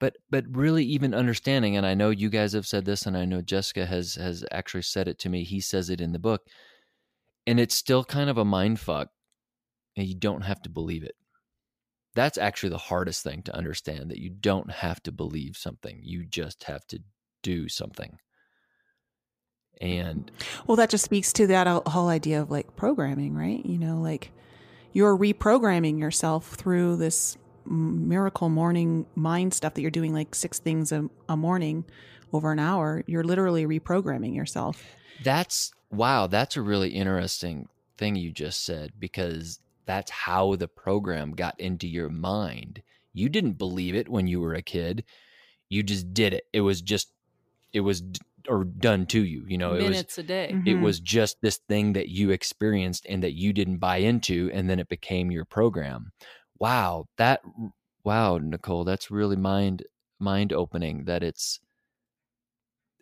But 0.00 0.16
but 0.28 0.44
really 0.50 0.84
even 0.84 1.14
understanding, 1.14 1.76
and 1.76 1.86
I 1.86 1.94
know 1.94 2.10
you 2.10 2.28
guys 2.28 2.52
have 2.52 2.66
said 2.66 2.84
this, 2.84 3.06
and 3.06 3.16
I 3.16 3.24
know 3.24 3.40
Jessica 3.40 3.86
has 3.86 4.16
has 4.16 4.44
actually 4.50 4.82
said 4.82 5.08
it 5.08 5.18
to 5.20 5.28
me. 5.28 5.44
He 5.44 5.60
says 5.60 5.88
it 5.88 6.00
in 6.00 6.12
the 6.12 6.18
book 6.18 6.42
and 7.46 7.60
it's 7.60 7.74
still 7.74 8.04
kind 8.04 8.30
of 8.30 8.38
a 8.38 8.44
mind 8.44 8.80
fuck 8.80 9.08
and 9.96 10.06
you 10.06 10.14
don't 10.14 10.42
have 10.42 10.62
to 10.62 10.68
believe 10.68 11.04
it. 11.04 11.14
That's 12.14 12.38
actually 12.38 12.70
the 12.70 12.78
hardest 12.78 13.24
thing 13.24 13.42
to 13.42 13.56
understand 13.56 14.10
that 14.10 14.18
you 14.18 14.30
don't 14.30 14.70
have 14.70 15.02
to 15.04 15.12
believe 15.12 15.56
something 15.56 16.00
you 16.02 16.24
just 16.24 16.64
have 16.64 16.86
to 16.88 17.00
do 17.42 17.68
something. 17.68 18.18
And 19.80 20.30
well 20.66 20.76
that 20.76 20.90
just 20.90 21.04
speaks 21.04 21.32
to 21.34 21.48
that 21.48 21.66
whole 21.88 22.08
idea 22.08 22.40
of 22.40 22.50
like 22.50 22.76
programming 22.76 23.34
right? 23.34 23.64
You 23.64 23.78
know 23.78 24.00
like 24.00 24.30
you're 24.92 25.16
reprogramming 25.16 25.98
yourself 25.98 26.54
through 26.54 26.96
this 26.96 27.36
miracle 27.66 28.48
morning 28.48 29.06
mind 29.14 29.52
stuff 29.54 29.74
that 29.74 29.82
you're 29.82 29.90
doing 29.90 30.12
like 30.12 30.34
six 30.34 30.58
things 30.58 30.92
a, 30.92 31.08
a 31.28 31.36
morning 31.36 31.84
over 32.32 32.52
an 32.52 32.58
hour. 32.58 33.02
You're 33.06 33.24
literally 33.24 33.66
reprogramming 33.66 34.34
yourself. 34.34 34.82
That's 35.22 35.72
wow, 35.96 36.26
that's 36.26 36.56
a 36.56 36.62
really 36.62 36.90
interesting 36.90 37.68
thing 37.96 38.16
you 38.16 38.32
just 38.32 38.64
said 38.64 38.92
because 38.98 39.60
that's 39.86 40.10
how 40.10 40.56
the 40.56 40.68
program 40.68 41.32
got 41.32 41.58
into 41.60 41.86
your 41.86 42.08
mind. 42.08 42.82
You 43.12 43.28
didn't 43.28 43.52
believe 43.52 43.94
it 43.94 44.08
when 44.08 44.26
you 44.26 44.40
were 44.40 44.54
a 44.54 44.62
kid. 44.62 45.04
You 45.68 45.82
just 45.82 46.12
did 46.12 46.34
it. 46.34 46.46
It 46.52 46.62
was 46.62 46.82
just 46.82 47.12
it 47.72 47.80
was 47.80 48.02
or 48.48 48.64
done 48.64 49.06
to 49.06 49.24
you, 49.24 49.44
you 49.48 49.56
know, 49.56 49.74
minutes 49.74 50.18
it 50.18 50.22
was 50.22 50.24
a 50.24 50.28
day. 50.28 50.50
Mm-hmm. 50.52 50.68
It 50.68 50.80
was 50.80 51.00
just 51.00 51.40
this 51.40 51.56
thing 51.68 51.94
that 51.94 52.08
you 52.08 52.30
experienced 52.30 53.06
and 53.08 53.22
that 53.22 53.32
you 53.32 53.52
didn't 53.52 53.78
buy 53.78 53.98
into 53.98 54.50
and 54.52 54.68
then 54.68 54.78
it 54.78 54.88
became 54.88 55.30
your 55.30 55.44
program. 55.44 56.12
Wow, 56.58 57.06
that 57.16 57.40
wow, 58.04 58.38
Nicole, 58.38 58.84
that's 58.84 59.10
really 59.10 59.36
mind 59.36 59.84
mind 60.18 60.52
opening 60.52 61.04
that 61.04 61.22
it's 61.22 61.60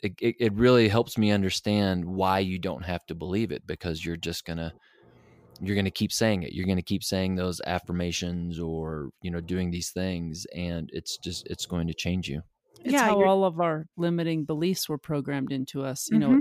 it, 0.02 0.14
it, 0.20 0.36
it 0.38 0.52
really 0.54 0.88
helps 0.88 1.16
me 1.16 1.30
understand 1.30 2.04
why 2.04 2.40
you 2.40 2.58
don't 2.58 2.84
have 2.84 3.06
to 3.06 3.14
believe 3.14 3.52
it 3.52 3.66
because 3.66 4.04
you're 4.04 4.16
just 4.16 4.44
gonna 4.44 4.72
you're 5.60 5.76
gonna 5.76 5.90
keep 5.90 6.12
saying 6.12 6.42
it. 6.42 6.52
You're 6.52 6.66
gonna 6.66 6.82
keep 6.82 7.04
saying 7.04 7.36
those 7.36 7.60
affirmations 7.66 8.58
or 8.58 9.10
you 9.22 9.30
know 9.30 9.40
doing 9.40 9.70
these 9.70 9.90
things 9.90 10.46
and 10.54 10.90
it's 10.92 11.18
just 11.18 11.46
it's 11.48 11.66
going 11.66 11.86
to 11.86 11.94
change 11.94 12.28
you. 12.28 12.42
It's 12.84 12.94
yeah, 12.94 13.04
how 13.04 13.22
all 13.22 13.44
of 13.44 13.60
our 13.60 13.86
limiting 13.96 14.44
beliefs 14.44 14.88
were 14.88 14.98
programmed 14.98 15.52
into 15.52 15.84
us 15.84 16.08
you 16.10 16.18
mm-hmm. 16.18 16.32
know 16.32 16.40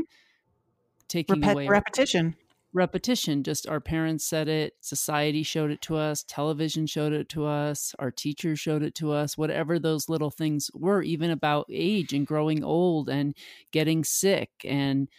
taking 1.07 1.35
Repet- 1.35 1.51
away 1.51 1.67
repetition 1.67 2.35
repetition 2.73 3.43
just 3.43 3.67
our 3.67 3.81
parents 3.81 4.23
said 4.25 4.47
it 4.47 4.73
society 4.79 5.43
showed 5.43 5.71
it 5.71 5.81
to 5.81 5.95
us 5.95 6.23
television 6.27 6.87
showed 6.87 7.11
it 7.11 7.27
to 7.27 7.45
us 7.45 7.93
our 7.99 8.11
teachers 8.11 8.59
showed 8.59 8.81
it 8.81 8.95
to 8.95 9.11
us 9.11 9.37
whatever 9.37 9.77
those 9.77 10.07
little 10.07 10.31
things 10.31 10.71
were 10.73 11.01
even 11.01 11.29
about 11.31 11.65
age 11.69 12.13
and 12.13 12.25
growing 12.25 12.63
old 12.63 13.09
and 13.09 13.35
getting 13.71 14.03
sick 14.03 14.49
and 14.63 15.09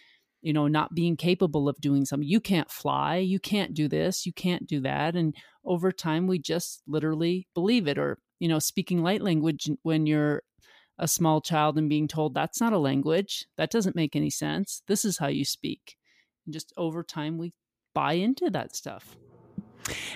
you 0.43 0.53
know 0.53 0.67
not 0.67 0.93
being 0.93 1.15
capable 1.15 1.67
of 1.67 1.79
doing 1.79 2.05
something. 2.05 2.27
You 2.27 2.39
can't 2.39 2.69
fly 2.69 3.17
you 3.17 3.39
can't 3.39 3.73
do 3.73 3.87
this 3.87 4.25
you 4.25 4.33
can't 4.33 4.67
do 4.67 4.81
that 4.81 5.15
and 5.15 5.35
over 5.65 5.91
time 5.91 6.27
we 6.27 6.37
just 6.37 6.83
literally 6.85 7.47
believe 7.55 7.87
it 7.87 7.97
or 7.97 8.19
you 8.39 8.47
know 8.47 8.59
speaking 8.59 9.01
light 9.01 9.21
language 9.21 9.69
when 9.81 10.05
you're 10.05 10.43
a 10.99 11.07
small 11.07 11.41
child 11.41 11.77
and 11.77 11.89
being 11.89 12.07
told 12.07 12.33
that's 12.33 12.61
not 12.61 12.73
a 12.73 12.77
language 12.77 13.45
that 13.57 13.71
doesn't 13.71 13.95
make 13.95 14.15
any 14.15 14.29
sense 14.29 14.83
this 14.87 15.03
is 15.03 15.17
how 15.17 15.27
you 15.27 15.45
speak 15.45 15.95
and 16.45 16.53
just 16.53 16.73
over 16.77 17.03
time, 17.03 17.37
we 17.37 17.53
buy 17.93 18.13
into 18.13 18.49
that 18.49 18.75
stuff. 18.75 19.15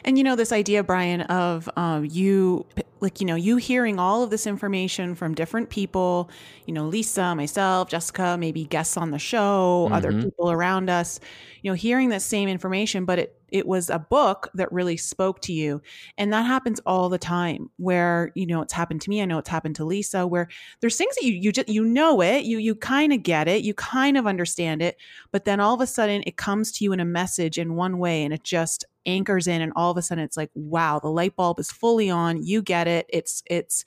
And 0.04 0.18
you 0.18 0.24
know, 0.24 0.36
this 0.36 0.52
idea, 0.52 0.84
Brian, 0.84 1.22
of 1.22 1.70
um, 1.76 2.06
you, 2.06 2.66
like, 3.00 3.20
you 3.20 3.28
know, 3.28 3.36
you 3.36 3.58
hearing 3.58 4.00
all 4.00 4.24
of 4.24 4.30
this 4.30 4.48
information 4.48 5.16
from 5.16 5.36
different 5.36 5.70
people, 5.70 6.30
you 6.66 6.74
know, 6.74 6.86
Lisa, 6.86 7.36
myself, 7.36 7.90
Jessica, 7.90 8.38
maybe 8.40 8.66
guests 8.66 8.98
on 8.98 9.12
the 9.12 9.20
show, 9.20 9.86
mm-hmm. 9.86 9.94
other 9.94 10.12
people 10.12 10.52
around 10.52 10.90
us, 10.90 11.20
you 11.62 11.72
know, 11.72 11.76
hearing 11.76 12.10
the 12.10 12.20
same 12.20 12.50
information, 12.50 13.06
but 13.06 13.20
it, 13.20 13.34
it 13.50 13.66
was 13.66 13.90
a 13.90 14.00
book 14.00 14.50
that 14.56 14.72
really 14.72 14.98
spoke 14.98 15.40
to 15.42 15.54
you. 15.54 15.82
And 16.18 16.34
that 16.34 16.46
happens 16.46 16.82
all 16.86 17.08
the 17.10 17.18
time 17.18 17.70
where, 17.78 18.32
you 18.36 18.46
know, 18.46 18.62
it's 18.62 18.74
happened 18.74 19.02
to 19.02 19.10
me. 19.10 19.22
I 19.22 19.26
know 19.26 19.38
it's 19.38 19.50
happened 19.50 19.76
to 19.78 19.86
Lisa 19.86 20.28
where 20.28 20.50
there's 20.82 20.98
things 20.98 21.16
that 21.16 21.26
you, 21.26 21.34
you 21.34 21.52
just, 21.52 21.70
you 21.70 21.84
know 21.84 22.22
it, 22.22 22.44
you, 22.44 22.58
you 22.58 22.76
kind 22.76 23.14
of 23.14 23.24
get 23.24 23.48
it, 23.48 23.64
you 23.64 23.74
kind 23.74 24.18
of 24.18 24.28
understand 24.28 24.82
it, 24.82 24.98
but 25.32 25.46
then 25.46 25.60
all 25.60 25.74
of 25.74 25.82
a 25.82 25.88
sudden 25.88 26.24
it 26.26 26.38
comes 26.38 26.72
to 26.74 26.84
you 26.84 26.92
in 26.92 27.00
a 27.00 27.06
message 27.06 27.58
in 27.58 27.76
one 27.76 28.00
way 28.00 28.24
and 28.24 28.34
it 28.34 28.44
just 28.44 28.86
anchors 29.08 29.48
in 29.48 29.62
and 29.62 29.74
all 29.76 29.90
of 29.90 29.98
a 29.98 30.02
sudden 30.02 30.24
it's 30.24 30.38
like, 30.38 30.52
wow, 30.54 31.00
the 31.00 31.10
light 31.10 31.36
bulb 31.36 31.60
is 31.60 31.72
fully 31.72 32.10
on. 32.10 32.44
You 32.44 32.62
get 32.62 32.88
it. 32.88 33.08
It's, 33.10 33.42
it's 33.48 33.86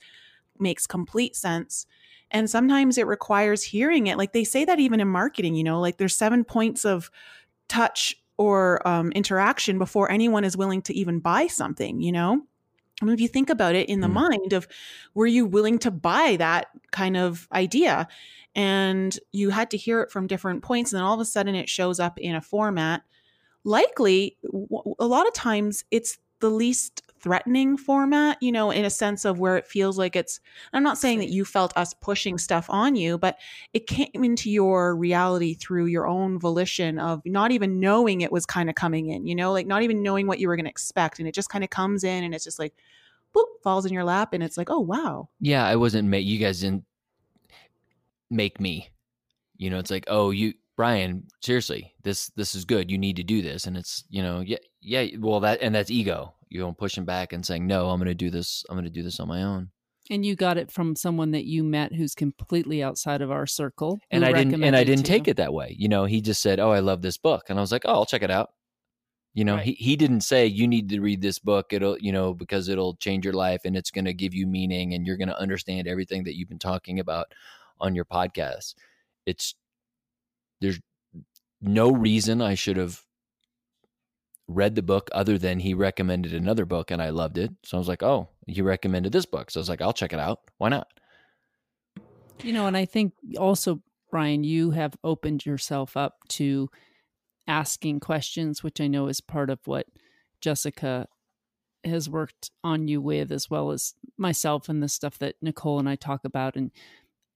makes 0.59 0.85
complete 0.85 1.35
sense. 1.35 1.85
And 2.31 2.49
sometimes 2.49 2.97
it 2.97 3.07
requires 3.07 3.63
hearing 3.63 4.07
it. 4.07 4.17
Like 4.17 4.33
they 4.33 4.43
say 4.43 4.65
that 4.65 4.79
even 4.79 4.99
in 4.99 5.07
marketing, 5.07 5.55
you 5.55 5.63
know, 5.63 5.79
like 5.79 5.97
there's 5.97 6.15
seven 6.15 6.43
points 6.43 6.85
of 6.85 7.11
touch 7.67 8.15
or 8.37 8.85
um, 8.87 9.11
interaction 9.11 9.77
before 9.77 10.09
anyone 10.09 10.43
is 10.43 10.57
willing 10.57 10.81
to 10.83 10.93
even 10.93 11.19
buy 11.19 11.47
something, 11.47 12.01
you 12.01 12.11
know? 12.11 12.41
I 13.01 13.05
mean, 13.05 13.13
if 13.13 13.21
you 13.21 13.27
think 13.27 13.49
about 13.49 13.75
it 13.75 13.89
in 13.89 13.99
the 13.99 14.07
mm. 14.07 14.13
mind 14.13 14.53
of 14.53 14.67
were 15.13 15.27
you 15.27 15.45
willing 15.45 15.79
to 15.79 15.91
buy 15.91 16.37
that 16.37 16.67
kind 16.91 17.17
of 17.17 17.47
idea? 17.51 18.07
And 18.55 19.17
you 19.31 19.49
had 19.49 19.71
to 19.71 19.77
hear 19.77 20.01
it 20.01 20.11
from 20.11 20.27
different 20.27 20.61
points. 20.61 20.91
And 20.91 20.97
then 20.97 21.05
all 21.05 21.13
of 21.13 21.19
a 21.19 21.25
sudden 21.25 21.55
it 21.55 21.69
shows 21.69 21.99
up 21.99 22.19
in 22.19 22.35
a 22.35 22.41
format. 22.41 23.01
Likely, 23.63 24.37
a 24.99 25.05
lot 25.05 25.27
of 25.27 25.33
times 25.33 25.83
it's 25.91 26.17
the 26.39 26.49
least 26.49 27.03
threatening 27.19 27.77
format, 27.77 28.35
you 28.41 28.51
know, 28.51 28.71
in 28.71 28.83
a 28.83 28.89
sense 28.89 29.25
of 29.25 29.39
where 29.39 29.55
it 29.55 29.67
feels 29.67 29.95
like 29.97 30.15
it's, 30.15 30.39
I'm 30.73 30.81
not 30.81 30.97
saying 30.97 31.19
that 31.19 31.29
you 31.29 31.45
felt 31.45 31.71
us 31.77 31.93
pushing 31.93 32.39
stuff 32.39 32.65
on 32.67 32.95
you, 32.95 33.19
but 33.19 33.37
it 33.73 33.85
came 33.85 34.23
into 34.23 34.49
your 34.49 34.95
reality 34.95 35.53
through 35.53 35.85
your 35.85 36.07
own 36.07 36.39
volition 36.39 36.97
of 36.97 37.21
not 37.23 37.51
even 37.51 37.79
knowing 37.79 38.21
it 38.21 38.31
was 38.31 38.47
kind 38.47 38.69
of 38.69 38.75
coming 38.75 39.09
in, 39.09 39.27
you 39.27 39.35
know, 39.35 39.51
like 39.51 39.67
not 39.67 39.83
even 39.83 40.01
knowing 40.01 40.25
what 40.25 40.39
you 40.39 40.47
were 40.47 40.55
going 40.55 40.65
to 40.65 40.71
expect. 40.71 41.19
And 41.19 41.27
it 41.27 41.35
just 41.35 41.49
kind 41.49 41.63
of 41.63 41.69
comes 41.69 42.03
in 42.03 42.23
and 42.23 42.33
it's 42.33 42.43
just 42.43 42.57
like, 42.57 42.73
boop, 43.35 43.45
falls 43.61 43.85
in 43.85 43.93
your 43.93 44.03
lap. 44.03 44.33
And 44.33 44.41
it's 44.41 44.57
like, 44.57 44.71
oh, 44.71 44.79
wow. 44.79 45.29
Yeah, 45.39 45.63
I 45.63 45.75
wasn't, 45.75 46.07
made, 46.07 46.25
you 46.25 46.39
guys 46.39 46.61
didn't 46.61 46.85
make 48.31 48.59
me, 48.59 48.89
you 49.57 49.69
know, 49.69 49.77
it's 49.77 49.91
like, 49.91 50.05
oh, 50.07 50.31
you, 50.31 50.55
Brian, 50.81 51.27
seriously, 51.41 51.93
this 52.03 52.29
this 52.35 52.55
is 52.55 52.65
good. 52.65 52.89
You 52.89 52.97
need 52.97 53.15
to 53.17 53.23
do 53.23 53.41
this, 53.41 53.67
and 53.67 53.77
it's 53.77 54.03
you 54.09 54.23
know, 54.23 54.39
yeah, 54.41 54.57
yeah. 54.81 55.05
Well, 55.19 55.39
that 55.41 55.61
and 55.61 55.73
that's 55.75 55.91
ego 55.91 56.33
you 56.51 56.59
know 56.59 56.73
pushing 56.73 57.05
back 57.05 57.33
and 57.33 57.43
saying 57.45 57.65
no 57.65 57.89
i'm 57.89 57.97
going 57.97 58.07
to 58.07 58.13
do 58.13 58.29
this 58.29 58.63
i'm 58.69 58.75
going 58.75 58.83
to 58.83 58.91
do 58.91 59.01
this 59.01 59.19
on 59.19 59.27
my 59.27 59.41
own 59.41 59.69
and 60.09 60.25
you 60.25 60.35
got 60.35 60.57
it 60.57 60.69
from 60.69 60.95
someone 60.95 61.31
that 61.31 61.45
you 61.45 61.63
met 61.63 61.93
who's 61.93 62.13
completely 62.13 62.83
outside 62.83 63.21
of 63.21 63.31
our 63.31 63.47
circle 63.47 63.99
and 64.11 64.25
i 64.25 64.33
didn't 64.33 64.61
and 64.61 64.75
i 64.75 64.83
didn't 64.83 65.05
take 65.05 65.27
it 65.27 65.37
that 65.37 65.53
way 65.53 65.73
you 65.79 65.87
know 65.87 66.05
he 66.05 66.21
just 66.21 66.41
said 66.41 66.59
oh 66.59 66.71
i 66.71 66.79
love 66.79 67.01
this 67.01 67.17
book 67.17 67.43
and 67.49 67.57
i 67.57 67.61
was 67.61 67.71
like 67.71 67.83
oh 67.85 67.93
i'll 67.93 68.05
check 68.05 68.21
it 68.21 68.29
out 68.29 68.51
You 69.33 69.45
know, 69.45 69.55
Right. 69.55 69.63
he, 69.65 69.73
he 69.79 69.95
didn't 69.95 70.21
say 70.21 70.45
you 70.45 70.67
need 70.67 70.89
to 70.89 70.99
read 70.99 71.21
this 71.21 71.39
book. 71.39 71.71
It'll, 71.71 71.97
you 71.99 72.11
know, 72.11 72.33
because 72.33 72.67
it'll 72.67 72.97
change 72.97 73.23
your 73.23 73.33
life 73.33 73.61
and 73.63 73.77
it's 73.77 73.89
going 73.89 74.03
to 74.03 74.13
give 74.13 74.33
you 74.33 74.45
meaning 74.45 74.93
and 74.93 75.07
you're 75.07 75.15
going 75.15 75.31
to 75.31 75.39
understand 75.39 75.87
everything 75.87 76.25
that 76.25 76.35
you've 76.35 76.49
been 76.49 76.59
talking 76.59 76.99
about 76.99 77.27
on 77.79 77.95
your 77.95 78.03
podcast. 78.03 78.75
It's 79.25 79.55
there's 80.61 80.79
no 81.61 81.91
reason 81.91 82.41
I 82.41 82.55
should 82.55 82.77
have 82.77 83.01
read 84.47 84.75
the 84.75 84.81
book 84.81 85.09
other 85.13 85.37
than 85.37 85.59
he 85.59 85.73
recommended 85.73 86.33
another 86.33 86.65
book 86.65 86.91
and 86.91 87.01
I 87.01 87.09
loved 87.09 87.37
it. 87.37 87.51
So 87.63 87.77
I 87.77 87.79
was 87.79 87.87
like, 87.87 88.03
"Oh, 88.03 88.29
he 88.47 88.61
recommended 88.61 89.11
this 89.11 89.25
book." 89.25 89.51
So 89.51 89.59
I 89.59 89.61
was 89.61 89.69
like, 89.69 89.81
"I'll 89.81 89.93
check 89.93 90.13
it 90.13 90.19
out. 90.19 90.41
Why 90.57 90.69
not?" 90.69 90.87
You 92.43 92.53
know, 92.53 92.67
and 92.67 92.75
I 92.75 92.85
think 92.85 93.13
also, 93.37 93.81
Brian, 94.09 94.43
you 94.43 94.71
have 94.71 94.95
opened 95.03 95.45
yourself 95.45 95.95
up 95.95 96.17
to 96.29 96.69
asking 97.47 97.99
questions, 97.99 98.63
which 98.63 98.81
I 98.81 98.87
know 98.87 99.07
is 99.07 99.21
part 99.21 99.49
of 99.49 99.59
what 99.65 99.87
Jessica 100.41 101.07
has 101.83 102.09
worked 102.09 102.51
on 102.63 102.87
you 102.87 103.01
with, 103.01 103.31
as 103.31 103.49
well 103.49 103.71
as 103.71 103.93
myself 104.17 104.69
and 104.69 104.81
the 104.81 104.89
stuff 104.89 105.17
that 105.19 105.35
Nicole 105.41 105.79
and 105.79 105.89
I 105.89 105.95
talk 105.95 106.25
about, 106.25 106.55
and 106.55 106.71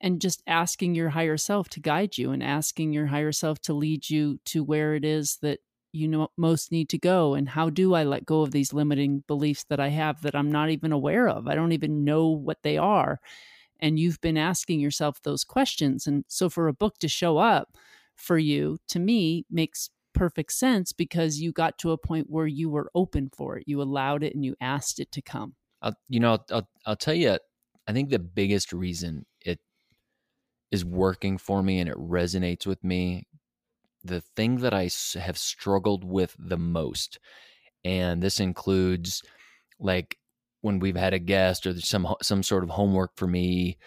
and 0.05 0.21
just 0.21 0.43
asking 0.45 0.93
your 0.93 1.09
higher 1.09 1.35
self 1.35 1.67
to 1.69 1.79
guide 1.79 2.15
you, 2.15 2.31
and 2.31 2.43
asking 2.43 2.93
your 2.93 3.07
higher 3.07 3.31
self 3.31 3.59
to 3.61 3.73
lead 3.73 4.07
you 4.07 4.39
to 4.45 4.63
where 4.63 4.93
it 4.93 5.03
is 5.03 5.39
that 5.41 5.59
you 5.93 6.07
know 6.07 6.27
most 6.37 6.71
need 6.71 6.89
to 6.89 6.99
go, 6.99 7.33
and 7.33 7.49
how 7.49 7.71
do 7.71 7.95
I 7.95 8.03
let 8.03 8.25
go 8.25 8.41
of 8.41 8.51
these 8.51 8.71
limiting 8.71 9.23
beliefs 9.27 9.65
that 9.69 9.79
I 9.79 9.87
have 9.89 10.21
that 10.21 10.35
I'm 10.35 10.51
not 10.51 10.69
even 10.69 10.91
aware 10.91 11.27
of? 11.27 11.47
I 11.47 11.55
don't 11.55 11.71
even 11.71 12.03
know 12.03 12.27
what 12.27 12.59
they 12.61 12.77
are. 12.77 13.19
And 13.79 13.99
you've 13.99 14.21
been 14.21 14.37
asking 14.37 14.79
yourself 14.79 15.21
those 15.23 15.43
questions. 15.43 16.05
And 16.05 16.23
so 16.27 16.49
for 16.49 16.67
a 16.67 16.73
book 16.73 16.99
to 16.99 17.07
show 17.07 17.39
up 17.39 17.75
for 18.15 18.37
you 18.37 18.77
to 18.89 18.99
me 18.99 19.45
makes 19.49 19.89
perfect 20.13 20.53
sense 20.53 20.93
because 20.93 21.41
you 21.41 21.51
got 21.51 21.77
to 21.79 21.91
a 21.91 21.97
point 21.97 22.29
where 22.29 22.47
you 22.47 22.69
were 22.69 22.91
open 22.93 23.29
for 23.35 23.57
it. 23.57 23.63
You 23.67 23.81
allowed 23.81 24.23
it 24.23 24.35
and 24.35 24.45
you 24.45 24.55
asked 24.61 24.99
it 24.99 25.11
to 25.13 25.21
come. 25.21 25.55
I'll, 25.81 25.95
you 26.07 26.19
know, 26.19 26.31
I'll, 26.31 26.45
I'll, 26.51 26.69
I'll 26.85 26.95
tell 26.95 27.15
you, 27.15 27.37
I 27.87 27.91
think 27.91 28.09
the 28.09 28.19
biggest 28.19 28.71
reason 28.71 29.25
is 30.71 30.85
working 30.85 31.37
for 31.37 31.63
me 31.63 31.79
and 31.79 31.89
it 31.89 31.97
resonates 31.97 32.65
with 32.65 32.83
me, 32.83 33.27
the 34.03 34.21
thing 34.21 34.57
that 34.57 34.73
I 34.73 34.89
have 35.19 35.37
struggled 35.37 36.03
with 36.03 36.35
the 36.39 36.57
most, 36.57 37.19
and 37.83 38.21
this 38.21 38.39
includes 38.39 39.23
like 39.79 40.17
when 40.61 40.79
we've 40.79 40.95
had 40.95 41.13
a 41.13 41.19
guest 41.19 41.67
or 41.67 41.79
some 41.81 42.07
some 42.21 42.43
sort 42.43 42.63
of 42.63 42.69
homework 42.71 43.11
for 43.17 43.27
me, 43.27 43.77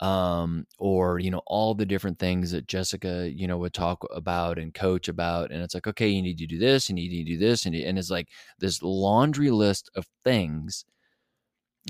um, 0.00 0.66
or 0.78 1.18
you 1.18 1.30
know 1.30 1.42
all 1.46 1.74
the 1.74 1.86
different 1.86 2.18
things 2.18 2.50
that 2.52 2.68
Jessica 2.68 3.30
you 3.34 3.46
know 3.48 3.58
would 3.58 3.74
talk 3.74 4.04
about 4.14 4.58
and 4.58 4.74
coach 4.74 5.08
about, 5.08 5.50
and 5.52 5.62
it's 5.62 5.74
like 5.74 5.86
okay, 5.86 6.08
you 6.08 6.22
need 6.22 6.38
to 6.38 6.46
do 6.46 6.58
this, 6.58 6.88
and 6.90 6.98
you 6.98 7.08
need 7.08 7.24
to 7.24 7.32
do 7.32 7.38
this, 7.38 7.66
and 7.66 7.74
and 7.76 7.98
it's 7.98 8.10
like 8.10 8.28
this 8.58 8.82
laundry 8.82 9.50
list 9.50 9.90
of 9.96 10.06
things 10.24 10.84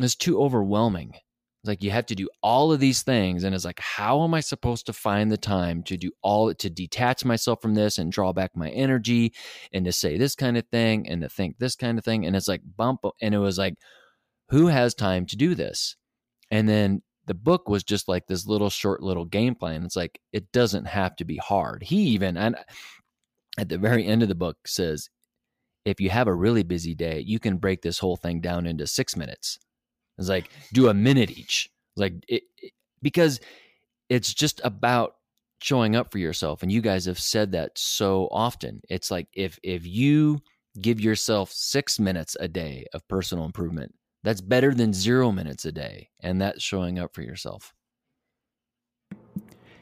is 0.03 0.15
too 0.17 0.41
overwhelming. 0.41 1.15
It's 1.67 1.69
like 1.69 1.83
you 1.83 1.91
have 1.91 2.07
to 2.07 2.15
do 2.15 2.29
all 2.45 2.71
of 2.71 2.79
these 2.79 3.03
things, 3.03 3.43
and 3.43 3.53
it's 3.53 3.65
like, 3.65 3.81
how 3.81 4.23
am 4.23 4.35
I 4.35 4.41
supposed 4.41 4.87
to 4.87 4.93
find 4.93 5.33
the 5.33 5.37
time 5.37 5.83
to 5.85 5.97
do 5.97 6.13
all 6.23 6.55
to 6.55 6.71
detach 6.71 7.25
myself 7.25 7.61
from 7.61 7.75
this 7.75 7.99
and 7.99 8.13
draw 8.13 8.33
back 8.33 8.53
my 8.55 8.71
energy 8.71 9.35
and 9.73 9.85
to 9.85 9.91
say 9.91 10.17
this 10.17 10.37
kind 10.37 10.57
of 10.57 10.65
thing 10.71 11.09
and 11.09 11.23
to 11.23 11.29
think 11.29 11.59
this 11.59 11.75
kind 11.75 11.99
of 11.99 12.05
thing? 12.05 12.25
And 12.25 12.37
it's 12.37 12.47
like 12.47 12.61
bump, 12.77 13.01
and 13.21 13.35
it 13.35 13.39
was 13.39 13.59
like, 13.59 13.75
who 14.51 14.69
has 14.69 14.95
time 14.95 15.27
to 15.27 15.37
do 15.37 15.57
this? 15.57 15.97
And 16.53 16.69
then 16.69 17.03
the 17.27 17.35
book 17.35 17.69
was 17.69 17.83
just 17.83 18.07
like 18.07 18.29
this 18.29 18.47
little 18.47 18.71
short 18.71 19.03
little 19.03 19.25
game 19.25 19.57
plan. 19.57 19.83
It's 19.83 19.97
like 19.97 20.21
it 20.33 20.53
doesn't 20.53 20.87
have 20.87 21.17
to 21.17 21.25
be 21.25 21.39
hard. 21.39 21.83
He 21.83 21.97
even 22.11 22.37
and 22.37 22.55
at 23.59 23.69
the 23.69 23.79
very 23.79 24.07
end 24.07 24.23
of 24.23 24.29
the 24.29 24.37
book 24.37 24.57
says, 24.69 25.11
if 25.85 26.01
you 26.01 26.11
have 26.11 26.29
a 26.29 26.35
really 26.35 26.63
busy 26.63 26.95
day, 26.95 27.25
you 27.27 27.41
can 27.41 27.57
break 27.57 27.83
this 27.83 27.99
whole 27.99 28.17
thing 28.17 28.41
down 28.41 28.67
into 28.67 28.87
six 28.87 29.17
minutes. 29.17 29.59
It's 30.19 30.29
like 30.29 30.51
do 30.73 30.89
a 30.89 30.95
minute 30.95 31.31
each. 31.31 31.71
It's 31.95 32.01
like 32.01 32.15
it, 32.29 32.45
it- 32.59 32.73
because 33.03 33.41
it's 34.09 34.33
just 34.35 34.61
about 34.65 35.17
showing 35.61 35.97
up 35.97 36.13
for 36.13 36.19
yourself, 36.19 36.63
and 36.63 36.71
you 36.73 36.81
guys 36.81 37.05
have 37.07 37.19
said 37.19 37.53
that 37.53 37.77
so 37.79 38.29
often. 38.31 38.81
It's 38.89 39.11
like 39.11 39.29
if 39.33 39.59
if 39.63 39.87
you 39.87 40.41
give 40.81 41.01
yourself 41.01 41.53
six 41.53 41.99
minutes 41.99 42.37
a 42.41 42.49
day 42.49 42.87
of 42.93 43.07
personal 43.09 43.45
improvement, 43.45 43.95
that's 44.23 44.41
better 44.41 44.75
than 44.75 44.93
zero 44.93 45.33
minutes 45.33 45.65
a 45.65 45.73
day, 45.73 46.11
and 46.21 46.41
that's 46.41 46.63
showing 46.63 46.99
up 46.99 47.15
for 47.15 47.23
yourself. 47.23 47.75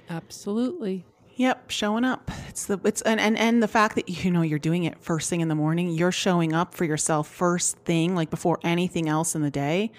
absolutely 0.09 1.05
Yep, 1.37 1.71
showing 1.71 2.05
up. 2.05 2.31
It's 2.49 2.67
the 2.67 2.79
it's 2.85 3.03
and, 3.03 3.19
and 3.19 3.37
and 3.37 3.61
the 3.61 3.67
fact 3.67 3.97
that 3.97 4.09
you 4.09 4.31
know 4.31 4.43
you're 4.43 4.61
doing 4.61 4.85
it 4.85 5.03
first 5.03 5.29
thing 5.29 5.41
in 5.41 5.49
the 5.49 5.57
morning, 5.57 5.91
you're 5.91 6.13
showing 6.13 6.53
up 6.53 6.75
for 6.75 6.85
yourself 6.85 7.27
first 7.27 7.77
thing, 7.79 8.15
like 8.15 8.31
before 8.31 8.61
anything 8.63 9.09
else 9.09 9.35
in 9.35 9.43
the 9.43 9.51
day. 9.51 9.91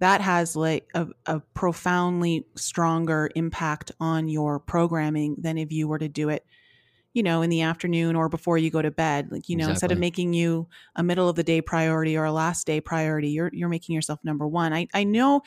That 0.00 0.20
has 0.20 0.56
like 0.56 0.88
a, 0.94 1.06
a 1.26 1.40
profoundly 1.54 2.46
stronger 2.56 3.30
impact 3.34 3.92
on 4.00 4.28
your 4.28 4.58
programming 4.58 5.36
than 5.38 5.58
if 5.58 5.70
you 5.72 5.88
were 5.88 5.98
to 5.98 6.08
do 6.08 6.30
it, 6.30 6.44
you 7.12 7.22
know, 7.22 7.42
in 7.42 7.50
the 7.50 7.62
afternoon 7.62 8.16
or 8.16 8.28
before 8.28 8.58
you 8.58 8.70
go 8.70 8.82
to 8.82 8.90
bed. 8.90 9.28
Like, 9.30 9.48
you 9.48 9.56
know, 9.56 9.68
instead 9.68 9.92
of 9.92 9.98
making 9.98 10.32
you 10.32 10.68
a 10.96 11.02
middle 11.02 11.28
of 11.28 11.36
the 11.36 11.44
day 11.44 11.60
priority 11.60 12.16
or 12.16 12.24
a 12.24 12.32
last 12.32 12.66
day 12.66 12.80
priority, 12.80 13.28
you're 13.28 13.50
you're 13.52 13.68
making 13.68 13.94
yourself 13.94 14.20
number 14.24 14.46
one. 14.46 14.72
I, 14.72 14.88
I 14.94 15.04
know 15.04 15.42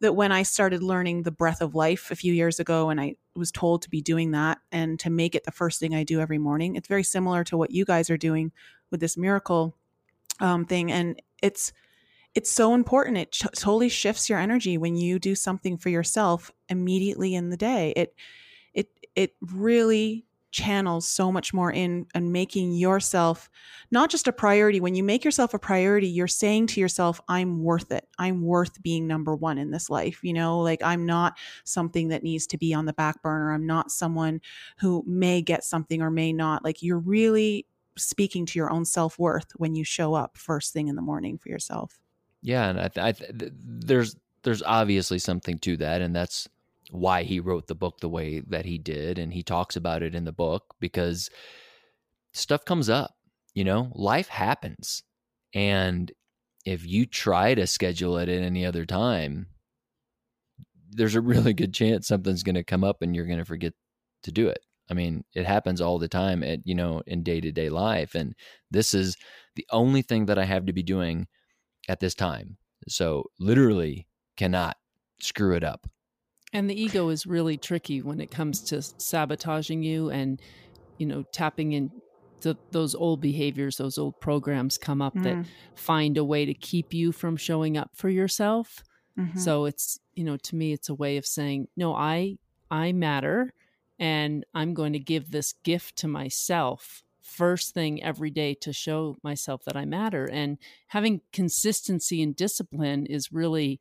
that 0.00 0.14
when 0.14 0.32
I 0.32 0.42
started 0.42 0.82
learning 0.82 1.22
the 1.22 1.30
breath 1.30 1.60
of 1.60 1.74
life 1.74 2.10
a 2.10 2.16
few 2.16 2.32
years 2.32 2.58
ago 2.58 2.88
and 2.88 3.00
I 3.00 3.16
was 3.36 3.52
told 3.52 3.82
to 3.82 3.90
be 3.90 4.00
doing 4.00 4.30
that 4.30 4.58
and 4.72 4.98
to 5.00 5.10
make 5.10 5.34
it 5.34 5.44
the 5.44 5.52
first 5.52 5.78
thing 5.78 5.94
I 5.94 6.04
do 6.04 6.20
every 6.20 6.38
morning, 6.38 6.74
it's 6.74 6.88
very 6.88 7.04
similar 7.04 7.44
to 7.44 7.56
what 7.56 7.70
you 7.70 7.84
guys 7.84 8.08
are 8.08 8.16
doing 8.16 8.50
with 8.90 9.00
this 9.00 9.16
miracle 9.16 9.76
um, 10.40 10.64
thing. 10.64 10.90
And 10.90 11.20
it's 11.42 11.72
it's 12.34 12.50
so 12.50 12.74
important. 12.74 13.18
It 13.18 13.32
ch- 13.32 13.46
totally 13.54 13.88
shifts 13.88 14.28
your 14.28 14.38
energy 14.38 14.78
when 14.78 14.96
you 14.96 15.18
do 15.18 15.34
something 15.34 15.76
for 15.76 15.88
yourself 15.88 16.50
immediately 16.68 17.34
in 17.34 17.50
the 17.50 17.56
day. 17.56 17.92
It 17.96 18.14
it 18.74 18.88
it 19.16 19.34
really 19.40 20.24
channels 20.52 21.06
so 21.06 21.30
much 21.30 21.54
more 21.54 21.70
in 21.70 22.06
and 22.12 22.32
making 22.32 22.72
yourself 22.72 23.48
not 23.92 24.10
just 24.10 24.26
a 24.26 24.32
priority. 24.32 24.80
When 24.80 24.96
you 24.96 25.04
make 25.04 25.24
yourself 25.24 25.54
a 25.54 25.58
priority 25.60 26.08
you're 26.08 26.26
saying 26.26 26.66
to 26.68 26.80
yourself 26.80 27.20
i'm 27.28 27.62
worth 27.62 27.92
it. 27.92 28.08
I'm 28.18 28.42
worth 28.42 28.82
being 28.82 29.06
number 29.06 29.36
1 29.36 29.58
in 29.58 29.70
this 29.70 29.88
life 29.88 30.20
you 30.24 30.32
know? 30.32 30.60
Like 30.60 30.82
i'm 30.82 31.06
not 31.06 31.38
something 31.64 32.08
that 32.08 32.24
needs 32.24 32.46
to 32.48 32.58
be 32.58 32.74
on 32.74 32.86
the 32.86 32.92
back 32.92 33.22
burner. 33.22 33.52
I'm 33.52 33.66
not 33.66 33.92
someone 33.92 34.40
who 34.78 35.04
may 35.06 35.40
get 35.42 35.64
something 35.64 36.02
or 36.02 36.10
may 36.10 36.32
not. 36.32 36.64
Like 36.64 36.82
you're 36.82 36.98
really 36.98 37.66
speaking 37.96 38.46
to 38.46 38.58
your 38.58 38.70
own 38.72 38.84
self-worth 38.84 39.52
when 39.56 39.74
you 39.74 39.84
show 39.84 40.14
up 40.14 40.36
first 40.36 40.72
thing 40.72 40.88
in 40.88 40.96
the 40.96 41.02
morning 41.02 41.38
for 41.38 41.48
yourself 41.48 42.00
Yeah, 42.42 42.68
and 42.70 42.80
I, 42.80 42.88
th- 42.88 43.04
I 43.04 43.12
th- 43.12 43.38
th- 43.38 43.52
there's 43.54 44.16
there's 44.42 44.62
obviously 44.62 45.18
something 45.18 45.58
to 45.60 45.76
that, 45.78 46.00
and 46.00 46.14
that's 46.16 46.48
why 46.90 47.22
he 47.22 47.38
wrote 47.40 47.66
the 47.66 47.74
book 47.74 48.00
the 48.00 48.08
way 48.08 48.40
that 48.40 48.64
he 48.64 48.78
did, 48.78 49.18
and 49.18 49.32
he 49.32 49.42
talks 49.42 49.76
about 49.76 50.02
it 50.02 50.14
in 50.14 50.24
the 50.24 50.32
book 50.32 50.74
because 50.80 51.28
stuff 52.32 52.64
comes 52.64 52.88
up. 52.88 53.16
You 53.54 53.64
know, 53.64 53.90
life 53.94 54.28
happens, 54.28 55.02
and 55.54 56.10
if 56.64 56.86
you 56.86 57.06
try 57.06 57.54
to 57.54 57.66
schedule 57.66 58.16
it 58.18 58.28
at 58.28 58.42
any 58.42 58.64
other 58.66 58.86
time, 58.86 59.48
there's 60.90 61.14
a 61.14 61.20
really 61.20 61.52
good 61.52 61.72
chance 61.74 62.06
something's 62.08 62.42
going 62.42 62.54
to 62.54 62.64
come 62.64 62.84
up, 62.84 63.02
and 63.02 63.14
you're 63.14 63.26
going 63.26 63.38
to 63.38 63.44
forget 63.44 63.72
to 64.22 64.32
do 64.32 64.48
it. 64.48 64.60
I 64.90 64.94
mean, 64.94 65.24
it 65.34 65.46
happens 65.46 65.80
all 65.80 65.98
the 65.98 66.08
time 66.08 66.42
at 66.42 66.60
you 66.66 66.74
know 66.74 67.02
in 67.06 67.22
day 67.22 67.40
to 67.40 67.52
day 67.52 67.68
life, 67.68 68.14
and 68.14 68.34
this 68.70 68.94
is 68.94 69.16
the 69.56 69.66
only 69.70 70.02
thing 70.02 70.26
that 70.26 70.38
I 70.38 70.44
have 70.44 70.66
to 70.66 70.72
be 70.72 70.82
doing 70.82 71.26
at 71.88 72.00
this 72.00 72.14
time. 72.14 72.56
So 72.88 73.30
literally 73.38 74.08
cannot 74.36 74.76
screw 75.20 75.54
it 75.54 75.64
up. 75.64 75.86
And 76.52 76.68
the 76.68 76.80
ego 76.80 77.08
is 77.10 77.26
really 77.26 77.56
tricky 77.58 78.02
when 78.02 78.20
it 78.20 78.30
comes 78.30 78.62
to 78.64 78.82
sabotaging 78.82 79.82
you 79.82 80.10
and, 80.10 80.40
you 80.98 81.06
know, 81.06 81.24
tapping 81.32 81.72
into 81.72 82.58
those 82.72 82.94
old 82.94 83.20
behaviors, 83.20 83.76
those 83.76 83.98
old 83.98 84.18
programs 84.20 84.78
come 84.78 85.00
up 85.02 85.22
that 85.22 85.38
Mm, 85.38 85.50
find 85.76 86.16
a 86.18 86.24
way 86.24 86.44
to 86.46 86.54
keep 86.54 86.92
you 86.92 87.12
from 87.12 87.36
showing 87.36 87.76
up 87.76 87.90
for 87.94 88.08
yourself. 88.08 88.82
mhm. 89.16 89.34
So 89.34 89.66
it's, 89.66 89.98
you 90.14 90.24
know, 90.24 90.36
to 90.38 90.56
me 90.56 90.72
it's 90.72 90.88
a 90.88 90.94
way 90.94 91.16
of 91.16 91.26
saying, 91.26 91.68
no, 91.76 91.94
I 91.94 92.38
I 92.70 92.92
matter 92.92 93.52
and 93.98 94.44
I'm 94.54 94.74
going 94.74 94.92
to 94.94 94.98
give 95.00 95.30
this 95.30 95.54
gift 95.64 95.96
to 95.98 96.08
myself 96.08 97.02
first 97.30 97.74
thing 97.74 98.02
every 98.02 98.30
day 98.30 98.54
to 98.54 98.72
show 98.72 99.16
myself 99.22 99.64
that 99.64 99.76
I 99.76 99.84
matter 99.84 100.28
and 100.30 100.58
having 100.88 101.20
consistency 101.32 102.22
and 102.22 102.34
discipline 102.34 103.06
is 103.06 103.32
really 103.32 103.80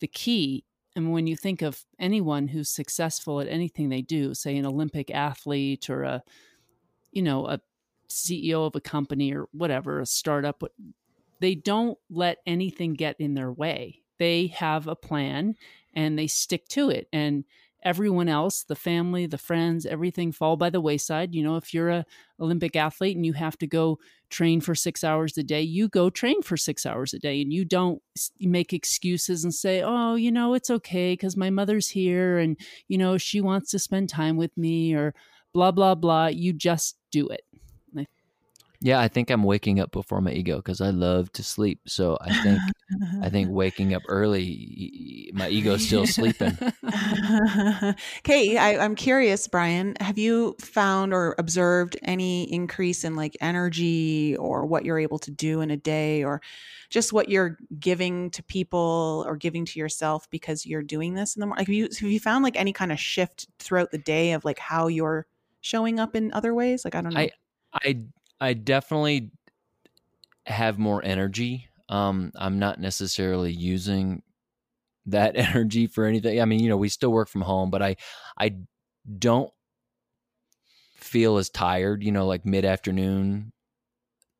the 0.00 0.06
key 0.06 0.64
and 0.96 1.12
when 1.12 1.26
you 1.26 1.36
think 1.36 1.60
of 1.60 1.84
anyone 1.98 2.48
who's 2.48 2.70
successful 2.70 3.38
at 3.40 3.48
anything 3.48 3.90
they 3.90 4.00
do, 4.00 4.32
say 4.32 4.56
an 4.56 4.64
Olympic 4.64 5.10
athlete 5.10 5.90
or 5.90 6.04
a, 6.04 6.24
you 7.12 7.20
know, 7.20 7.46
a 7.46 7.60
CEO 8.08 8.66
of 8.66 8.74
a 8.74 8.80
company 8.80 9.34
or 9.34 9.46
whatever, 9.52 10.00
a 10.00 10.06
startup, 10.06 10.62
they 11.38 11.54
don't 11.54 11.98
let 12.08 12.38
anything 12.46 12.94
get 12.94 13.16
in 13.18 13.34
their 13.34 13.52
way. 13.52 14.00
They 14.18 14.46
have 14.46 14.86
a 14.86 14.96
plan 14.96 15.56
and 15.92 16.18
they 16.18 16.26
stick 16.26 16.66
to 16.68 16.88
it. 16.88 17.08
And 17.12 17.44
everyone 17.82 18.28
else, 18.28 18.62
the 18.64 18.74
family, 18.76 19.26
the 19.26 19.38
friends, 19.38 19.86
everything 19.86 20.32
fall 20.32 20.56
by 20.56 20.70
the 20.70 20.80
wayside. 20.80 21.34
You 21.34 21.42
know, 21.44 21.56
if 21.56 21.72
you're 21.72 21.90
a 21.90 22.04
Olympic 22.40 22.76
athlete 22.76 23.16
and 23.16 23.24
you 23.24 23.32
have 23.34 23.56
to 23.58 23.66
go 23.66 23.98
train 24.30 24.60
for 24.60 24.74
6 24.74 25.04
hours 25.04 25.36
a 25.38 25.42
day, 25.42 25.62
you 25.62 25.88
go 25.88 26.10
train 26.10 26.42
for 26.42 26.56
6 26.56 26.84
hours 26.86 27.14
a 27.14 27.18
day 27.18 27.40
and 27.40 27.52
you 27.52 27.64
don't 27.64 28.02
make 28.40 28.72
excuses 28.72 29.44
and 29.44 29.54
say, 29.54 29.82
"Oh, 29.84 30.14
you 30.16 30.32
know, 30.32 30.54
it's 30.54 30.70
okay 30.70 31.16
cuz 31.16 31.36
my 31.36 31.50
mother's 31.50 31.88
here 31.88 32.38
and 32.38 32.58
you 32.88 32.98
know, 32.98 33.18
she 33.18 33.40
wants 33.40 33.70
to 33.70 33.78
spend 33.78 34.08
time 34.08 34.36
with 34.36 34.56
me 34.56 34.94
or 34.94 35.14
blah 35.54 35.70
blah 35.70 35.94
blah." 35.94 36.26
You 36.28 36.52
just 36.52 36.96
do 37.12 37.28
it. 37.28 37.42
Yeah, 38.80 39.00
I 39.00 39.08
think 39.08 39.30
I'm 39.30 39.42
waking 39.42 39.80
up 39.80 39.90
before 39.90 40.20
my 40.20 40.32
ego 40.32 40.56
because 40.56 40.80
I 40.80 40.90
love 40.90 41.32
to 41.32 41.42
sleep. 41.42 41.80
So 41.86 42.18
I 42.20 42.32
think 42.42 42.60
I 43.22 43.30
think 43.30 43.48
waking 43.50 43.94
up 43.94 44.02
early, 44.08 45.30
my 45.34 45.48
ego's 45.48 45.86
still 45.86 46.06
sleeping. 46.06 46.56
okay, 48.18 48.56
I, 48.56 48.78
I'm 48.78 48.94
curious, 48.94 49.48
Brian. 49.48 49.96
Have 50.00 50.18
you 50.18 50.56
found 50.60 51.12
or 51.14 51.34
observed 51.38 51.96
any 52.02 52.52
increase 52.52 53.04
in 53.04 53.16
like 53.16 53.36
energy 53.40 54.36
or 54.36 54.66
what 54.66 54.84
you're 54.84 54.98
able 54.98 55.18
to 55.20 55.30
do 55.30 55.60
in 55.60 55.70
a 55.70 55.76
day, 55.76 56.22
or 56.24 56.40
just 56.90 57.12
what 57.12 57.28
you're 57.28 57.58
giving 57.78 58.30
to 58.30 58.42
people 58.42 59.24
or 59.26 59.36
giving 59.36 59.64
to 59.64 59.78
yourself 59.78 60.28
because 60.30 60.66
you're 60.66 60.82
doing 60.82 61.14
this 61.14 61.36
in 61.36 61.40
the 61.40 61.46
morning? 61.46 61.60
Like, 61.62 61.68
have 61.68 61.74
you 61.74 61.88
have 62.00 62.10
you 62.10 62.20
found 62.20 62.44
like 62.44 62.56
any 62.56 62.72
kind 62.72 62.92
of 62.92 63.00
shift 63.00 63.48
throughout 63.58 63.90
the 63.90 63.98
day 63.98 64.32
of 64.32 64.44
like 64.44 64.58
how 64.58 64.88
you're 64.88 65.26
showing 65.60 65.98
up 65.98 66.14
in 66.14 66.32
other 66.32 66.54
ways? 66.54 66.84
Like, 66.84 66.94
I 66.94 67.00
don't 67.00 67.14
know. 67.14 67.20
I 67.20 67.30
I 67.72 68.04
I 68.40 68.52
definitely 68.52 69.30
have 70.46 70.78
more 70.78 71.04
energy. 71.04 71.68
Um, 71.88 72.32
I'm 72.36 72.58
not 72.58 72.80
necessarily 72.80 73.52
using 73.52 74.22
that 75.06 75.36
energy 75.36 75.86
for 75.86 76.04
anything. 76.04 76.40
I 76.40 76.44
mean, 76.44 76.60
you 76.60 76.68
know, 76.68 76.76
we 76.76 76.88
still 76.88 77.12
work 77.12 77.28
from 77.28 77.42
home, 77.42 77.70
but 77.70 77.82
I 77.82 77.96
I 78.38 78.56
don't 79.18 79.50
feel 80.96 81.38
as 81.38 81.50
tired. 81.50 82.02
You 82.02 82.12
know, 82.12 82.26
like 82.26 82.44
mid 82.44 82.64
afternoon. 82.64 83.52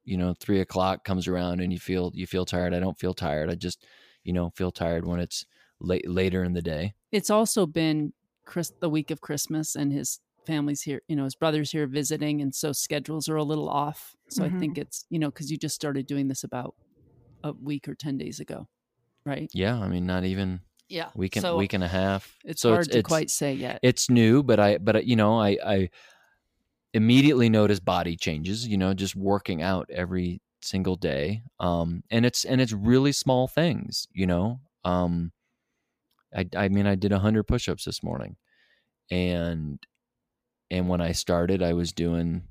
You 0.04 0.16
know, 0.16 0.34
three 0.38 0.60
o'clock 0.60 1.04
comes 1.04 1.26
around 1.26 1.60
and 1.60 1.72
you 1.72 1.80
feel 1.80 2.12
you 2.14 2.26
feel 2.26 2.44
tired. 2.44 2.74
I 2.74 2.80
don't 2.80 2.98
feel 2.98 3.14
tired. 3.14 3.50
I 3.50 3.54
just 3.54 3.84
you 4.22 4.32
know 4.32 4.50
feel 4.50 4.70
tired 4.70 5.06
when 5.06 5.20
it's 5.20 5.44
late 5.80 6.08
later 6.08 6.44
in 6.44 6.52
the 6.52 6.62
day. 6.62 6.94
It's 7.10 7.30
also 7.30 7.66
been 7.66 8.12
Chris 8.44 8.72
the 8.80 8.88
week 8.88 9.10
of 9.10 9.20
Christmas 9.20 9.74
and 9.74 9.92
his 9.92 10.20
family's 10.46 10.82
here, 10.82 11.02
you 11.08 11.16
know, 11.16 11.24
his 11.24 11.34
brother's 11.34 11.70
here 11.70 11.86
visiting, 11.86 12.40
and 12.40 12.54
so 12.54 12.72
schedules 12.72 13.28
are 13.28 13.36
a 13.36 13.42
little 13.42 13.68
off. 13.68 14.14
So 14.28 14.42
mm-hmm. 14.42 14.56
I 14.56 14.60
think 14.60 14.78
it's, 14.78 15.04
you 15.10 15.18
know, 15.18 15.30
because 15.30 15.50
you 15.50 15.56
just 15.56 15.74
started 15.74 16.06
doing 16.06 16.28
this 16.28 16.44
about 16.44 16.74
a 17.44 17.52
week 17.52 17.88
or 17.88 17.94
ten 17.94 18.16
days 18.16 18.40
ago, 18.40 18.68
right? 19.24 19.50
Yeah, 19.52 19.78
I 19.78 19.88
mean, 19.88 20.06
not 20.06 20.24
even 20.24 20.60
yeah 20.88 21.08
week 21.16 21.34
and 21.34 21.42
so 21.42 21.56
week 21.56 21.72
and 21.72 21.82
a 21.82 21.88
half. 21.88 22.36
It's 22.44 22.62
so 22.62 22.70
hard 22.70 22.86
it's, 22.86 22.92
to 22.92 22.98
it's, 23.00 23.08
quite 23.08 23.30
say 23.30 23.52
yet. 23.54 23.80
It's 23.82 24.08
new, 24.08 24.42
but 24.42 24.60
I, 24.60 24.78
but 24.78 25.04
you 25.04 25.16
know, 25.16 25.38
I, 25.38 25.58
I 25.64 25.90
immediately 26.94 27.48
notice 27.48 27.80
body 27.80 28.16
changes. 28.16 28.66
You 28.66 28.78
know, 28.78 28.94
just 28.94 29.16
working 29.16 29.62
out 29.62 29.90
every 29.90 30.40
single 30.62 30.96
day, 30.96 31.42
um, 31.60 32.02
and 32.10 32.24
it's 32.24 32.44
and 32.44 32.60
it's 32.60 32.72
really 32.72 33.12
small 33.12 33.48
things. 33.48 34.08
You 34.12 34.26
know, 34.26 34.60
um, 34.84 35.32
I, 36.34 36.46
I 36.56 36.68
mean, 36.68 36.86
I 36.86 36.94
did 36.94 37.12
a 37.12 37.18
hundred 37.18 37.44
push-ups 37.44 37.84
this 37.84 38.02
morning, 38.02 38.36
and 39.10 39.78
and 40.70 40.88
when 40.88 41.00
I 41.00 41.12
started, 41.12 41.62
I 41.62 41.72
was 41.72 41.92
doing, 41.92 42.42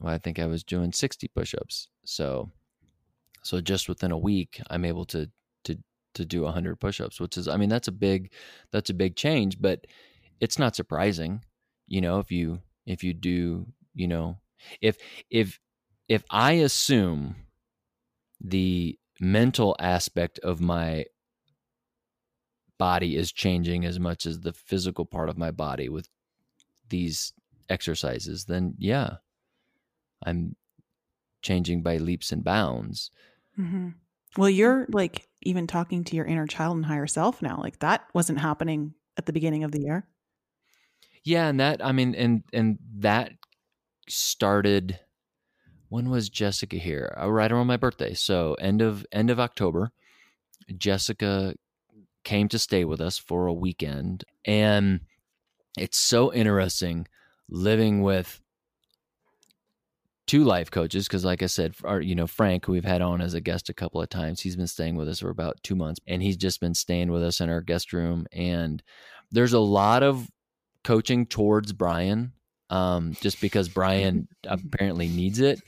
well, 0.00 0.12
I 0.12 0.18
think 0.18 0.38
I 0.38 0.46
was 0.46 0.64
doing 0.64 0.92
60 0.92 1.28
push-ups. 1.28 1.88
So, 2.04 2.50
so 3.42 3.60
just 3.60 3.88
within 3.88 4.10
a 4.10 4.18
week, 4.18 4.60
I'm 4.70 4.84
able 4.84 5.04
to 5.06 5.30
to 5.64 5.78
to 6.14 6.24
do 6.24 6.42
100 6.42 6.80
push-ups, 6.80 7.20
which 7.20 7.36
is, 7.36 7.48
I 7.48 7.56
mean, 7.56 7.68
that's 7.68 7.88
a 7.88 7.92
big 7.92 8.32
that's 8.72 8.90
a 8.90 8.94
big 8.94 9.16
change, 9.16 9.60
but 9.60 9.86
it's 10.40 10.58
not 10.58 10.76
surprising, 10.76 11.44
you 11.86 12.00
know, 12.00 12.18
if 12.18 12.30
you 12.32 12.60
if 12.86 13.04
you 13.04 13.14
do, 13.14 13.66
you 13.94 14.08
know, 14.08 14.38
if 14.80 14.98
if 15.30 15.60
if 16.08 16.24
I 16.30 16.52
assume 16.52 17.36
the 18.40 18.98
mental 19.20 19.76
aspect 19.78 20.38
of 20.40 20.60
my 20.60 21.04
body 22.78 23.16
is 23.16 23.32
changing 23.32 23.84
as 23.84 23.98
much 23.98 24.24
as 24.24 24.40
the 24.40 24.52
physical 24.52 25.04
part 25.04 25.28
of 25.28 25.36
my 25.36 25.50
body 25.50 25.88
with 25.88 26.08
these 26.88 27.32
exercises, 27.68 28.44
then 28.44 28.74
yeah, 28.78 29.16
I'm 30.24 30.56
changing 31.42 31.82
by 31.82 31.96
leaps 31.98 32.32
and 32.32 32.42
bounds. 32.44 33.10
Mm-hmm. 33.58 33.88
Well, 34.36 34.50
you're 34.50 34.86
like 34.90 35.28
even 35.42 35.66
talking 35.66 36.04
to 36.04 36.16
your 36.16 36.26
inner 36.26 36.46
child 36.46 36.76
and 36.76 36.86
higher 36.86 37.06
self 37.06 37.42
now. 37.42 37.58
Like 37.60 37.78
that 37.80 38.04
wasn't 38.14 38.40
happening 38.40 38.94
at 39.16 39.26
the 39.26 39.32
beginning 39.32 39.64
of 39.64 39.72
the 39.72 39.80
year. 39.80 40.06
Yeah, 41.24 41.48
and 41.48 41.60
that 41.60 41.84
I 41.84 41.92
mean, 41.92 42.14
and 42.14 42.42
and 42.52 42.78
that 42.98 43.32
started. 44.08 45.00
When 45.90 46.10
was 46.10 46.28
Jessica 46.28 46.76
here? 46.76 47.16
Uh, 47.18 47.30
right 47.30 47.50
around 47.50 47.66
my 47.66 47.78
birthday, 47.78 48.12
so 48.12 48.54
end 48.54 48.82
of 48.82 49.06
end 49.10 49.30
of 49.30 49.40
October. 49.40 49.90
Jessica 50.76 51.54
came 52.24 52.48
to 52.48 52.58
stay 52.58 52.84
with 52.84 53.00
us 53.00 53.16
for 53.16 53.46
a 53.46 53.54
weekend, 53.54 54.24
and 54.44 55.00
it's 55.80 55.98
so 55.98 56.32
interesting 56.32 57.06
living 57.48 58.02
with 58.02 58.40
two 60.26 60.44
life 60.44 60.70
coaches 60.70 61.08
because 61.08 61.24
like 61.24 61.42
i 61.42 61.46
said 61.46 61.74
our, 61.84 62.00
you 62.00 62.14
know 62.14 62.26
frank 62.26 62.66
who 62.66 62.72
we've 62.72 62.84
had 62.84 63.00
on 63.00 63.20
as 63.20 63.32
a 63.32 63.40
guest 63.40 63.70
a 63.70 63.74
couple 63.74 64.00
of 64.00 64.10
times 64.10 64.40
he's 64.40 64.56
been 64.56 64.66
staying 64.66 64.94
with 64.94 65.08
us 65.08 65.20
for 65.20 65.30
about 65.30 65.56
two 65.62 65.74
months 65.74 65.98
and 66.06 66.22
he's 66.22 66.36
just 66.36 66.60
been 66.60 66.74
staying 66.74 67.10
with 67.10 67.22
us 67.22 67.40
in 67.40 67.48
our 67.48 67.62
guest 67.62 67.92
room 67.94 68.26
and 68.30 68.82
there's 69.32 69.54
a 69.54 69.58
lot 69.58 70.02
of 70.02 70.28
coaching 70.84 71.26
towards 71.26 71.72
brian 71.72 72.32
um, 72.70 73.16
just 73.22 73.40
because 73.40 73.70
brian 73.70 74.28
apparently 74.46 75.08
needs 75.08 75.40
it 75.40 75.60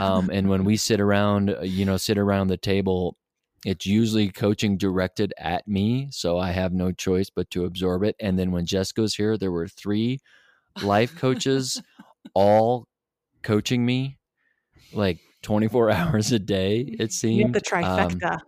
um, 0.00 0.28
and 0.30 0.48
when 0.48 0.64
we 0.64 0.76
sit 0.88 1.00
around 1.00 1.56
you 1.62 1.84
know 1.84 1.96
sit 1.96 2.18
around 2.18 2.48
the 2.48 2.56
table 2.56 3.16
it's 3.64 3.86
usually 3.86 4.30
coaching 4.30 4.76
directed 4.76 5.32
at 5.38 5.68
me, 5.68 6.08
so 6.10 6.38
I 6.38 6.50
have 6.50 6.72
no 6.72 6.92
choice 6.92 7.30
but 7.30 7.50
to 7.50 7.64
absorb 7.64 8.02
it. 8.02 8.16
And 8.20 8.38
then 8.38 8.50
when 8.50 8.66
Jessica's 8.66 9.14
here, 9.14 9.36
there 9.38 9.52
were 9.52 9.68
three 9.68 10.18
life 10.82 11.16
coaches 11.16 11.80
all 12.34 12.86
coaching 13.42 13.84
me 13.84 14.18
like 14.92 15.20
24 15.42 15.90
hours 15.92 16.32
a 16.32 16.38
day 16.38 16.94
it 16.98 17.12
seemed 17.12 17.54
the 17.54 17.60
trifecta 17.60 18.34
um, 18.34 18.40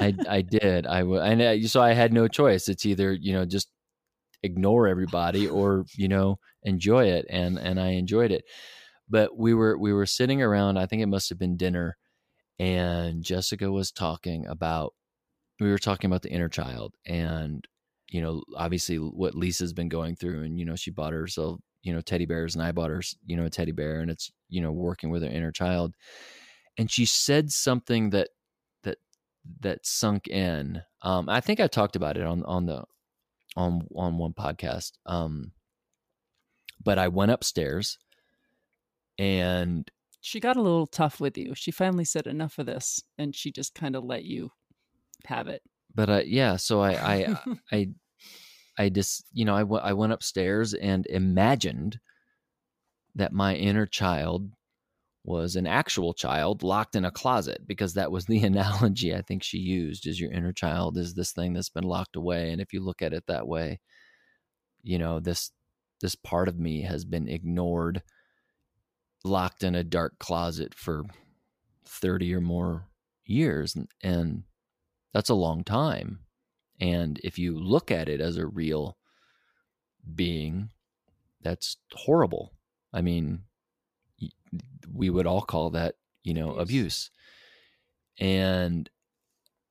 I, 0.00 0.14
I 0.36 0.42
did 0.42 0.86
i 0.86 1.00
and 1.00 1.42
I, 1.42 1.60
so 1.62 1.82
i 1.82 1.92
had 1.92 2.12
no 2.12 2.28
choice 2.28 2.68
it's 2.68 2.86
either 2.86 3.12
you 3.12 3.32
know 3.32 3.44
just 3.44 3.68
ignore 4.42 4.88
everybody 4.88 5.48
or 5.48 5.84
you 5.96 6.08
know 6.08 6.38
enjoy 6.62 7.06
it 7.06 7.26
and 7.28 7.58
and 7.58 7.80
i 7.80 7.90
enjoyed 7.90 8.30
it 8.30 8.44
but 9.08 9.36
we 9.36 9.54
were 9.54 9.76
we 9.78 9.92
were 9.92 10.06
sitting 10.06 10.42
around 10.42 10.78
i 10.78 10.86
think 10.86 11.02
it 11.02 11.06
must 11.06 11.28
have 11.28 11.38
been 11.38 11.56
dinner 11.56 11.96
and 12.62 13.24
Jessica 13.24 13.72
was 13.72 13.90
talking 13.90 14.46
about 14.46 14.94
we 15.58 15.68
were 15.68 15.78
talking 15.78 16.08
about 16.08 16.22
the 16.22 16.30
inner 16.30 16.48
child 16.48 16.94
and 17.04 17.66
you 18.08 18.20
know 18.20 18.44
obviously 18.56 18.98
what 18.98 19.34
Lisa's 19.34 19.72
been 19.72 19.88
going 19.88 20.14
through 20.14 20.44
and 20.44 20.56
you 20.60 20.64
know 20.64 20.76
she 20.76 20.92
bought 20.92 21.12
herself 21.12 21.58
you 21.82 21.92
know 21.92 22.00
teddy 22.00 22.24
bears 22.24 22.54
and 22.54 22.62
I 22.62 22.70
bought 22.70 22.90
her 22.90 23.02
you 23.26 23.36
know 23.36 23.46
a 23.46 23.50
teddy 23.50 23.72
bear 23.72 23.98
and 23.98 24.12
it's 24.12 24.30
you 24.48 24.60
know 24.60 24.70
working 24.70 25.10
with 25.10 25.24
her 25.24 25.28
inner 25.28 25.50
child. 25.50 25.94
And 26.78 26.88
she 26.88 27.04
said 27.04 27.50
something 27.50 28.10
that 28.10 28.28
that 28.84 28.98
that 29.60 29.84
sunk 29.84 30.28
in 30.28 30.82
um 31.02 31.28
I 31.28 31.40
think 31.40 31.58
I 31.58 31.66
talked 31.66 31.96
about 31.96 32.16
it 32.16 32.24
on 32.24 32.44
on 32.44 32.66
the 32.66 32.84
on 33.56 33.88
on 33.96 34.18
one 34.18 34.34
podcast 34.34 34.92
um 35.04 35.50
but 36.84 36.96
I 36.96 37.08
went 37.08 37.32
upstairs 37.32 37.98
and 39.18 39.90
she 40.22 40.38
got 40.38 40.56
a 40.56 40.62
little 40.62 40.86
tough 40.86 41.20
with 41.20 41.36
you. 41.36 41.52
She 41.54 41.72
finally 41.72 42.04
said 42.04 42.28
enough 42.28 42.58
of 42.58 42.66
this, 42.66 43.02
and 43.18 43.34
she 43.34 43.50
just 43.50 43.74
kind 43.74 43.96
of 43.96 44.04
let 44.04 44.24
you 44.24 44.52
have 45.26 45.48
it. 45.48 45.62
But 45.94 46.08
uh, 46.08 46.22
yeah, 46.24 46.56
so 46.56 46.80
I, 46.80 46.92
I, 46.92 47.38
I, 47.72 47.88
I 48.78 48.88
just, 48.88 49.26
you 49.32 49.44
know, 49.44 49.54
I, 49.54 49.60
w- 49.60 49.82
I 49.82 49.92
went 49.92 50.12
upstairs 50.12 50.74
and 50.74 51.06
imagined 51.08 51.98
that 53.16 53.32
my 53.32 53.56
inner 53.56 53.84
child 53.84 54.52
was 55.24 55.56
an 55.56 55.66
actual 55.66 56.14
child 56.14 56.62
locked 56.62 56.94
in 56.94 57.04
a 57.04 57.10
closet 57.10 57.66
because 57.66 57.94
that 57.94 58.12
was 58.12 58.24
the 58.26 58.42
analogy 58.44 59.14
I 59.14 59.22
think 59.22 59.42
she 59.42 59.58
used 59.58 60.06
is 60.06 60.20
your 60.20 60.30
inner 60.30 60.52
child 60.52 60.96
is 60.96 61.14
this 61.14 61.32
thing 61.32 61.52
that's 61.52 61.68
been 61.68 61.84
locked 61.84 62.16
away 62.16 62.50
and 62.50 62.60
if 62.60 62.72
you 62.72 62.80
look 62.80 63.02
at 63.02 63.12
it 63.12 63.24
that 63.28 63.46
way 63.46 63.78
you 64.82 64.98
know 64.98 65.20
this 65.20 65.52
this 66.00 66.16
part 66.16 66.48
of 66.48 66.58
me 66.58 66.82
has 66.82 67.04
been 67.04 67.28
ignored 67.28 68.02
locked 69.24 69.62
in 69.62 69.74
a 69.74 69.84
dark 69.84 70.18
closet 70.18 70.74
for 70.74 71.04
30 71.86 72.34
or 72.34 72.40
more 72.40 72.88
years 73.24 73.76
and, 73.76 73.88
and 74.02 74.42
that's 75.12 75.30
a 75.30 75.34
long 75.34 75.62
time 75.62 76.20
and 76.80 77.20
if 77.22 77.38
you 77.38 77.58
look 77.58 77.90
at 77.90 78.08
it 78.08 78.20
as 78.20 78.36
a 78.36 78.46
real 78.46 78.96
being 80.14 80.70
that's 81.42 81.76
horrible 81.92 82.52
i 82.92 83.00
mean 83.00 83.42
we 84.92 85.08
would 85.08 85.26
all 85.26 85.42
call 85.42 85.70
that 85.70 85.94
you 86.24 86.34
know 86.34 86.54
abuse. 86.54 86.60
abuse 86.60 87.10
and 88.18 88.90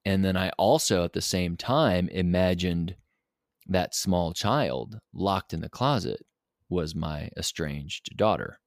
and 0.06 0.24
then 0.24 0.38
i 0.38 0.50
also 0.58 1.04
at 1.04 1.14
the 1.14 1.22
same 1.22 1.58
time 1.58 2.08
imagined 2.10 2.96
that 3.68 3.96
small 3.96 4.34
child 4.34 5.00
locked 5.14 5.54
in 5.54 5.62
the 5.62 5.70
closet 5.70 6.26
was 6.70 6.96
my 6.96 7.30
estranged 7.38 8.16
daughter. 8.16 8.60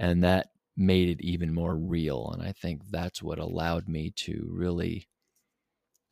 And 0.00 0.24
that 0.24 0.48
made 0.78 1.10
it 1.10 1.22
even 1.22 1.52
more 1.52 1.76
real. 1.76 2.30
And 2.32 2.42
I 2.42 2.52
think 2.52 2.82
that's 2.90 3.22
what 3.22 3.38
allowed 3.38 3.86
me 3.86 4.12
to 4.16 4.48
really 4.50 5.06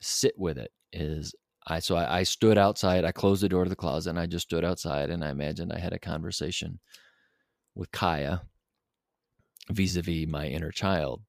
sit 0.01 0.35
with 0.38 0.59
it 0.59 0.70
is 0.92 1.35
I 1.66 1.81
so 1.81 1.96
I, 1.96 2.18
I, 2.18 2.22
stood 2.22 2.59
outside, 2.59 3.05
I 3.05 3.12
closed 3.12 3.42
the 3.42 3.48
door 3.48 3.64
to 3.64 3.70
the 3.70 3.77
closet 3.77 4.11
and 4.11 4.18
I 4.18 4.27
just 4.27 4.46
stood 4.46 4.64
outside 4.64 5.09
and 5.11 5.24
I 5.24 5.31
imagined 5.31 5.72
I 5.72 5.79
had 5.79 5.94
a 5.94 5.98
conversation 5.98 6.79
with 7.74 7.90
Kaya 7.90 8.42
vis-a-vis 9.70 10.27
my 10.29 10.46
inner 10.46 10.70
child. 10.70 11.22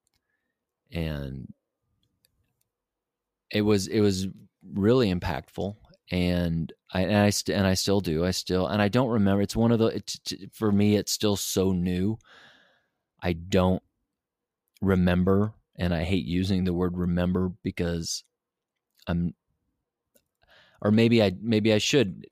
And 0.92 1.48
it 3.52 3.62
was 3.62 3.88
it 3.88 4.02
was 4.02 4.28
really 4.74 5.14
impactful 5.14 5.76
and 6.12 6.74
I 6.94 7.02
and 7.02 7.18
I 7.18 7.30
st- 7.30 7.58
and 7.58 7.66
I 7.66 7.74
still 7.74 8.02
do. 8.02 8.26
I 8.26 8.32
still 8.32 8.68
and 8.68 8.82
I 8.82 8.90
don't 8.90 9.10
remember. 9.10 9.42
It's 9.44 9.56
one 9.56 9.72
of 9.72 9.80
the 9.80 9.88
it's, 9.88 10.20
for 10.54 10.72
me. 10.72 10.96
It's 10.96 11.12
still 11.12 11.36
so 11.36 11.72
new. 11.72 12.18
I 13.22 13.34
don't 13.34 13.84
remember, 14.82 15.54
and 15.78 15.94
I 15.94 16.04
hate 16.04 16.26
using 16.26 16.64
the 16.64 16.74
word 16.74 16.98
remember 16.98 17.52
because 17.64 18.24
I'm, 19.08 19.34
or 20.82 20.92
maybe 20.92 21.22
I 21.22 21.34
maybe 21.42 21.74
I 21.74 21.78
should 21.78 22.28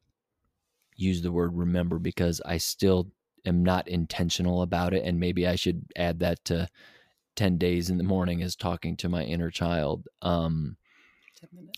use 0.96 1.22
the 1.22 1.32
word 1.32 1.56
remember 1.56 2.00
because 2.00 2.42
I 2.46 2.58
still 2.58 3.12
am 3.46 3.64
not 3.64 3.88
intentional 3.88 4.62
about 4.62 4.94
it, 4.94 5.04
and 5.04 5.20
maybe 5.20 5.48
I 5.48 5.56
should 5.56 5.86
add 5.96 6.20
that 6.20 6.44
to 6.46 6.68
ten 7.36 7.58
days 7.58 7.90
in 7.90 7.98
the 7.98 8.04
morning 8.04 8.44
as 8.44 8.56
talking 8.56 8.98
to 8.98 9.10
my 9.10 9.24
inner 9.24 9.52
child. 9.52 10.08
Um, 10.22 10.78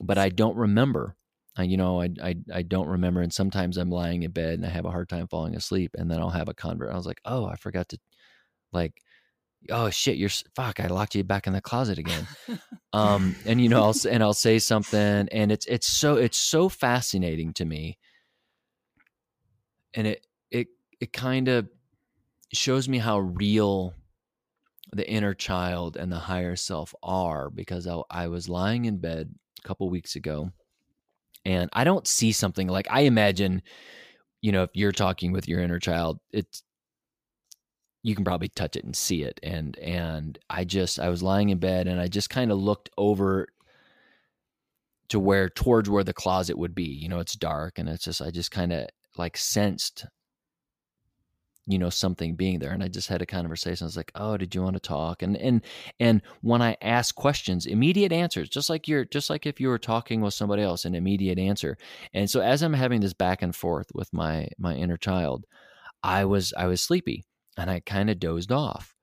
but 0.01 0.17
I 0.17 0.29
don't 0.29 0.55
remember 0.55 1.15
I, 1.59 1.63
you 1.63 1.75
know, 1.75 2.01
I, 2.01 2.09
I, 2.23 2.35
I 2.53 2.61
don't 2.61 2.87
remember. 2.87 3.21
And 3.21 3.33
sometimes 3.33 3.75
I'm 3.75 3.91
lying 3.91 4.23
in 4.23 4.31
bed 4.31 4.53
and 4.53 4.65
I 4.65 4.69
have 4.69 4.85
a 4.85 4.91
hard 4.91 5.09
time 5.09 5.27
falling 5.27 5.55
asleep. 5.57 5.91
And 5.95 6.09
then 6.09 6.19
I'll 6.19 6.29
have 6.29 6.47
a 6.47 6.53
convert. 6.53 6.91
I 6.91 6.95
was 6.95 7.05
like, 7.05 7.19
oh, 7.25 7.45
I 7.45 7.57
forgot 7.57 7.89
to, 7.89 7.99
like, 8.71 9.01
oh 9.69 9.89
shit, 9.89 10.17
you're 10.17 10.29
fuck. 10.55 10.79
I 10.79 10.87
locked 10.87 11.15
you 11.15 11.23
back 11.23 11.47
in 11.47 11.53
the 11.53 11.61
closet 11.61 11.97
again. 11.97 12.27
um, 12.93 13.35
and 13.45 13.61
you 13.61 13.69
know, 13.69 13.83
I'll 13.83 13.95
and 14.09 14.23
I'll 14.23 14.33
say 14.33 14.59
something, 14.59 15.27
and 15.31 15.51
it's 15.51 15.65
it's 15.65 15.87
so 15.87 16.15
it's 16.15 16.37
so 16.37 16.69
fascinating 16.69 17.53
to 17.53 17.65
me, 17.65 17.97
and 19.93 20.07
it 20.07 20.25
it 20.51 20.67
it 20.99 21.13
kind 21.13 21.47
of 21.47 21.67
shows 22.53 22.89
me 22.89 22.97
how 22.97 23.19
real 23.19 23.93
the 24.91 25.09
inner 25.09 25.33
child 25.33 25.97
and 25.97 26.11
the 26.11 26.17
higher 26.17 26.55
self 26.55 26.95
are 27.03 27.49
because 27.49 27.85
I, 27.87 28.01
I 28.09 28.27
was 28.27 28.49
lying 28.49 28.85
in 28.85 28.97
bed 28.97 29.33
a 29.63 29.67
couple 29.67 29.89
weeks 29.89 30.15
ago 30.15 30.51
and 31.45 31.69
I 31.73 31.83
don't 31.83 32.07
see 32.07 32.31
something 32.31 32.67
like 32.67 32.87
I 32.89 33.01
imagine, 33.01 33.61
you 34.41 34.51
know, 34.51 34.63
if 34.63 34.71
you're 34.73 34.91
talking 34.91 35.31
with 35.31 35.47
your 35.47 35.61
inner 35.61 35.79
child, 35.79 36.19
it's 36.31 36.63
you 38.03 38.15
can 38.15 38.23
probably 38.23 38.49
touch 38.49 38.75
it 38.75 38.85
and 38.85 38.95
see 38.95 39.23
it. 39.23 39.39
And 39.43 39.77
and 39.79 40.39
I 40.49 40.63
just 40.63 40.99
I 40.99 41.09
was 41.09 41.23
lying 41.23 41.49
in 41.49 41.59
bed 41.59 41.87
and 41.87 41.99
I 41.99 42.07
just 42.07 42.29
kind 42.29 42.51
of 42.51 42.57
looked 42.57 42.89
over 42.97 43.47
to 45.09 45.19
where 45.19 45.49
towards 45.49 45.89
where 45.89 46.03
the 46.03 46.13
closet 46.13 46.57
would 46.57 46.75
be. 46.75 46.85
You 46.85 47.09
know, 47.09 47.19
it's 47.19 47.35
dark 47.35 47.77
and 47.77 47.89
it's 47.89 48.05
just 48.05 48.21
I 48.21 48.31
just 48.31 48.51
kind 48.51 48.73
of 48.73 48.87
like 49.17 49.37
sensed 49.37 50.05
you 51.67 51.77
know 51.77 51.89
something 51.89 52.35
being 52.35 52.57
there. 52.59 52.71
And 52.71 52.83
i 52.83 52.87
just 52.87 53.09
had 53.09 53.21
a 53.21 53.25
conversation. 53.27 53.85
I 53.85 53.87
was 53.87 53.97
like 53.97 54.11
oh 54.15 54.37
did 54.37 54.55
you 54.55 54.63
want 54.63 54.75
to 54.75 54.79
talk? 54.79 55.21
And 55.21 55.37
and 55.37 55.61
and 55.99 56.21
when 56.41 56.61
i 56.61 56.77
ask 56.81 57.13
questions 57.15 57.65
immediate 57.65 58.11
answers 58.11 58.49
just 58.49 58.69
like 58.69 58.87
you're 58.87 59.05
just 59.05 59.29
like 59.29 59.45
if 59.45 59.59
you 59.59 59.67
were 59.67 59.77
talking 59.77 60.21
with 60.21 60.33
somebody 60.33 60.63
else 60.63 60.85
an 60.85 60.95
immediate 60.95 61.37
answer. 61.39 61.77
And 62.13 62.29
so 62.29 62.41
as 62.41 62.63
i'm 62.63 62.73
having 62.73 63.01
this 63.01 63.13
back 63.13 63.41
and 63.41 63.55
forth 63.55 63.87
with 63.93 64.11
my 64.13 64.47
my 64.57 64.75
inner 64.75 64.97
child 64.97 65.45
i 66.03 66.25
was 66.25 66.53
i 66.57 66.65
was 66.65 66.81
sleepy 66.81 67.25
and 67.57 67.69
i 67.69 67.79
kind 67.79 68.09
of 68.09 68.19
dozed 68.19 68.51
off 68.51 68.95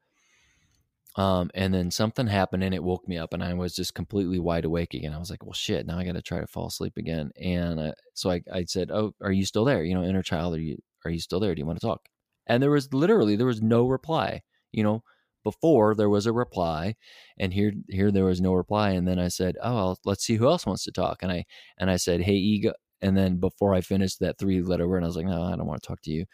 um, 1.16 1.50
and 1.54 1.72
then 1.72 1.90
something 1.90 2.26
happened 2.26 2.62
and 2.62 2.74
it 2.74 2.82
woke 2.84 3.08
me 3.08 3.16
up 3.16 3.32
and 3.32 3.42
I 3.42 3.54
was 3.54 3.74
just 3.74 3.94
completely 3.94 4.38
wide 4.38 4.66
awake 4.66 4.92
again. 4.92 5.14
I 5.14 5.18
was 5.18 5.30
like, 5.30 5.42
well, 5.42 5.54
shit, 5.54 5.86
now 5.86 5.98
I 5.98 6.04
got 6.04 6.12
to 6.12 6.20
try 6.20 6.40
to 6.40 6.46
fall 6.46 6.66
asleep 6.66 6.98
again. 6.98 7.30
And 7.42 7.94
so 8.12 8.30
I, 8.30 8.42
I 8.52 8.64
said, 8.64 8.90
oh, 8.90 9.14
are 9.22 9.32
you 9.32 9.46
still 9.46 9.64
there? 9.64 9.82
You 9.82 9.94
know, 9.94 10.04
inner 10.04 10.22
child, 10.22 10.54
are 10.54 10.60
you, 10.60 10.76
are 11.06 11.10
you 11.10 11.20
still 11.20 11.40
there? 11.40 11.54
Do 11.54 11.60
you 11.60 11.64
want 11.64 11.80
to 11.80 11.86
talk? 11.86 12.10
and 12.46 12.62
there 12.62 12.70
was 12.70 12.92
literally 12.92 13.36
there 13.36 13.46
was 13.46 13.62
no 13.62 13.86
reply 13.86 14.42
you 14.72 14.82
know 14.82 15.02
before 15.44 15.94
there 15.94 16.08
was 16.08 16.26
a 16.26 16.32
reply 16.32 16.94
and 17.38 17.52
here 17.52 17.72
here 17.88 18.10
there 18.10 18.24
was 18.24 18.40
no 18.40 18.52
reply 18.52 18.90
and 18.90 19.06
then 19.06 19.18
i 19.18 19.28
said 19.28 19.56
oh 19.62 19.74
well, 19.74 19.98
let's 20.04 20.24
see 20.24 20.36
who 20.36 20.48
else 20.48 20.66
wants 20.66 20.84
to 20.84 20.92
talk 20.92 21.22
and 21.22 21.30
i 21.30 21.44
and 21.78 21.90
i 21.90 21.96
said 21.96 22.20
hey 22.20 22.34
ego 22.34 22.72
and 23.00 23.16
then 23.16 23.36
before 23.36 23.74
i 23.74 23.80
finished 23.80 24.20
that 24.20 24.38
three 24.38 24.60
letter 24.62 24.88
word 24.88 25.02
i 25.02 25.06
was 25.06 25.16
like 25.16 25.26
no 25.26 25.42
i 25.42 25.56
don't 25.56 25.66
want 25.66 25.80
to 25.80 25.86
talk 25.86 26.00
to 26.02 26.10
you 26.10 26.24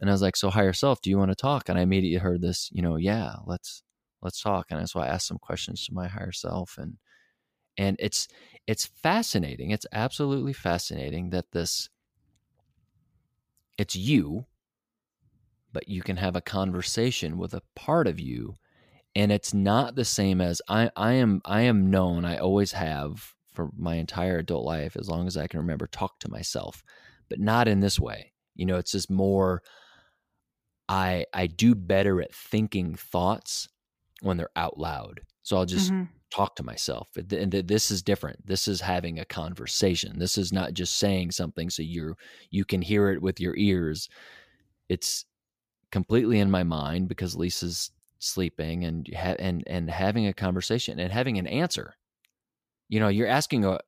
and 0.00 0.08
i 0.10 0.12
was 0.12 0.22
like 0.22 0.36
so 0.36 0.50
higher 0.50 0.72
self 0.72 1.00
do 1.00 1.10
you 1.10 1.18
want 1.18 1.30
to 1.30 1.34
talk? 1.34 1.68
And 1.68 1.78
i 1.78 1.82
immediately 1.82 2.18
heard 2.18 2.40
this 2.42 2.68
you 2.72 2.82
know 2.82 2.96
yeah 2.96 3.34
let's 3.46 3.82
let's 4.22 4.40
talk. 4.40 4.66
And 4.70 4.88
so 4.88 5.00
i 5.00 5.06
asked 5.06 5.28
some 5.28 5.38
questions 5.38 5.86
to 5.86 5.94
my 5.94 6.08
higher 6.08 6.32
self. 6.32 6.76
And 6.78 6.94
and 7.76 7.96
it's 8.00 8.28
it's 8.66 8.86
fascinating 8.86 9.70
it's 9.70 9.86
absolutely 9.92 10.52
fascinating 10.52 11.30
that 11.30 11.52
this 11.52 11.88
it's 13.78 13.94
you 13.94 14.46
but 15.72 15.88
you 15.88 16.02
can 16.02 16.16
have 16.16 16.34
a 16.34 16.40
conversation 16.40 17.38
with 17.38 17.54
a 17.54 17.62
part 17.76 18.06
of 18.06 18.18
you 18.18 18.54
and 19.14 19.32
it's 19.32 19.54
not 19.54 19.94
the 19.94 20.04
same 20.04 20.40
as 20.40 20.60
I, 20.68 20.90
I 20.96 21.12
am 21.14 21.40
I 21.44 21.62
am 21.62 21.90
known 21.90 22.24
I 22.24 22.38
always 22.38 22.72
have 22.72 23.34
for 23.52 23.70
my 23.76 23.94
entire 23.96 24.38
adult 24.38 24.64
life 24.64 24.96
as 24.96 25.08
long 25.08 25.26
as 25.26 25.36
I 25.36 25.46
can 25.46 25.60
remember 25.60 25.86
talk 25.86 26.18
to 26.20 26.30
myself 26.30 26.82
but 27.28 27.38
not 27.38 27.68
in 27.68 27.80
this 27.80 28.00
way. 28.00 28.32
You 28.54 28.66
know 28.66 28.76
it's 28.76 28.92
just 28.92 29.10
more 29.10 29.62
I 30.88 31.26
I 31.34 31.46
do 31.46 31.74
better 31.74 32.20
at 32.22 32.34
thinking 32.34 32.94
thoughts 32.94 33.68
when 34.20 34.36
they're 34.36 34.50
out 34.56 34.78
loud. 34.78 35.20
So 35.42 35.56
I'll 35.56 35.66
just 35.66 35.92
mm-hmm. 35.92 36.04
talk 36.30 36.56
to 36.56 36.62
myself. 36.62 37.08
And 37.16 37.52
this 37.52 37.90
is 37.90 38.02
different. 38.02 38.46
This 38.46 38.68
is 38.68 38.80
having 38.80 39.18
a 39.18 39.24
conversation. 39.24 40.18
This 40.18 40.36
is 40.38 40.52
not 40.52 40.74
just 40.74 40.96
saying 40.96 41.30
something 41.30 41.70
so 41.70 41.82
you're 41.82 42.16
you 42.50 42.64
can 42.64 42.82
hear 42.82 43.10
it 43.10 43.22
with 43.22 43.40
your 43.40 43.56
ears. 43.56 44.08
It's 44.88 45.24
completely 45.90 46.38
in 46.38 46.50
my 46.50 46.64
mind 46.64 47.08
because 47.08 47.36
Lisa's 47.36 47.90
sleeping 48.18 48.84
and 48.84 49.08
ha- 49.14 49.36
and 49.38 49.62
and 49.66 49.90
having 49.90 50.26
a 50.26 50.34
conversation 50.34 50.98
and 50.98 51.12
having 51.12 51.38
an 51.38 51.46
answer. 51.46 51.94
You 52.88 53.00
know, 53.00 53.08
you're 53.08 53.28
asking 53.28 53.64
a 53.64 53.78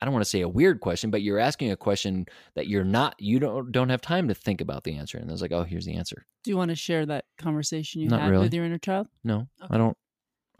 I 0.00 0.04
don't 0.04 0.14
want 0.14 0.24
to 0.24 0.30
say 0.30 0.42
a 0.42 0.48
weird 0.48 0.80
question, 0.80 1.10
but 1.10 1.22
you're 1.22 1.38
asking 1.38 1.70
a 1.70 1.76
question 1.76 2.26
that 2.54 2.68
you're 2.68 2.84
not 2.84 3.14
you 3.18 3.40
don't 3.40 3.72
don't 3.72 3.88
have 3.88 4.00
time 4.00 4.28
to 4.28 4.34
think 4.34 4.60
about 4.60 4.84
the 4.84 4.96
answer. 4.96 5.18
And 5.18 5.28
I 5.28 5.32
was 5.32 5.42
like, 5.42 5.52
oh, 5.52 5.64
here's 5.64 5.86
the 5.86 5.96
answer. 5.96 6.24
Do 6.44 6.50
you 6.50 6.56
want 6.56 6.70
to 6.70 6.76
share 6.76 7.04
that 7.06 7.24
conversation 7.36 8.00
you 8.00 8.08
not 8.08 8.20
had 8.20 8.30
really. 8.30 8.44
with 8.44 8.54
your 8.54 8.64
inner 8.64 8.78
child? 8.78 9.08
No, 9.24 9.48
okay. 9.62 9.74
I 9.74 9.78
don't. 9.78 9.96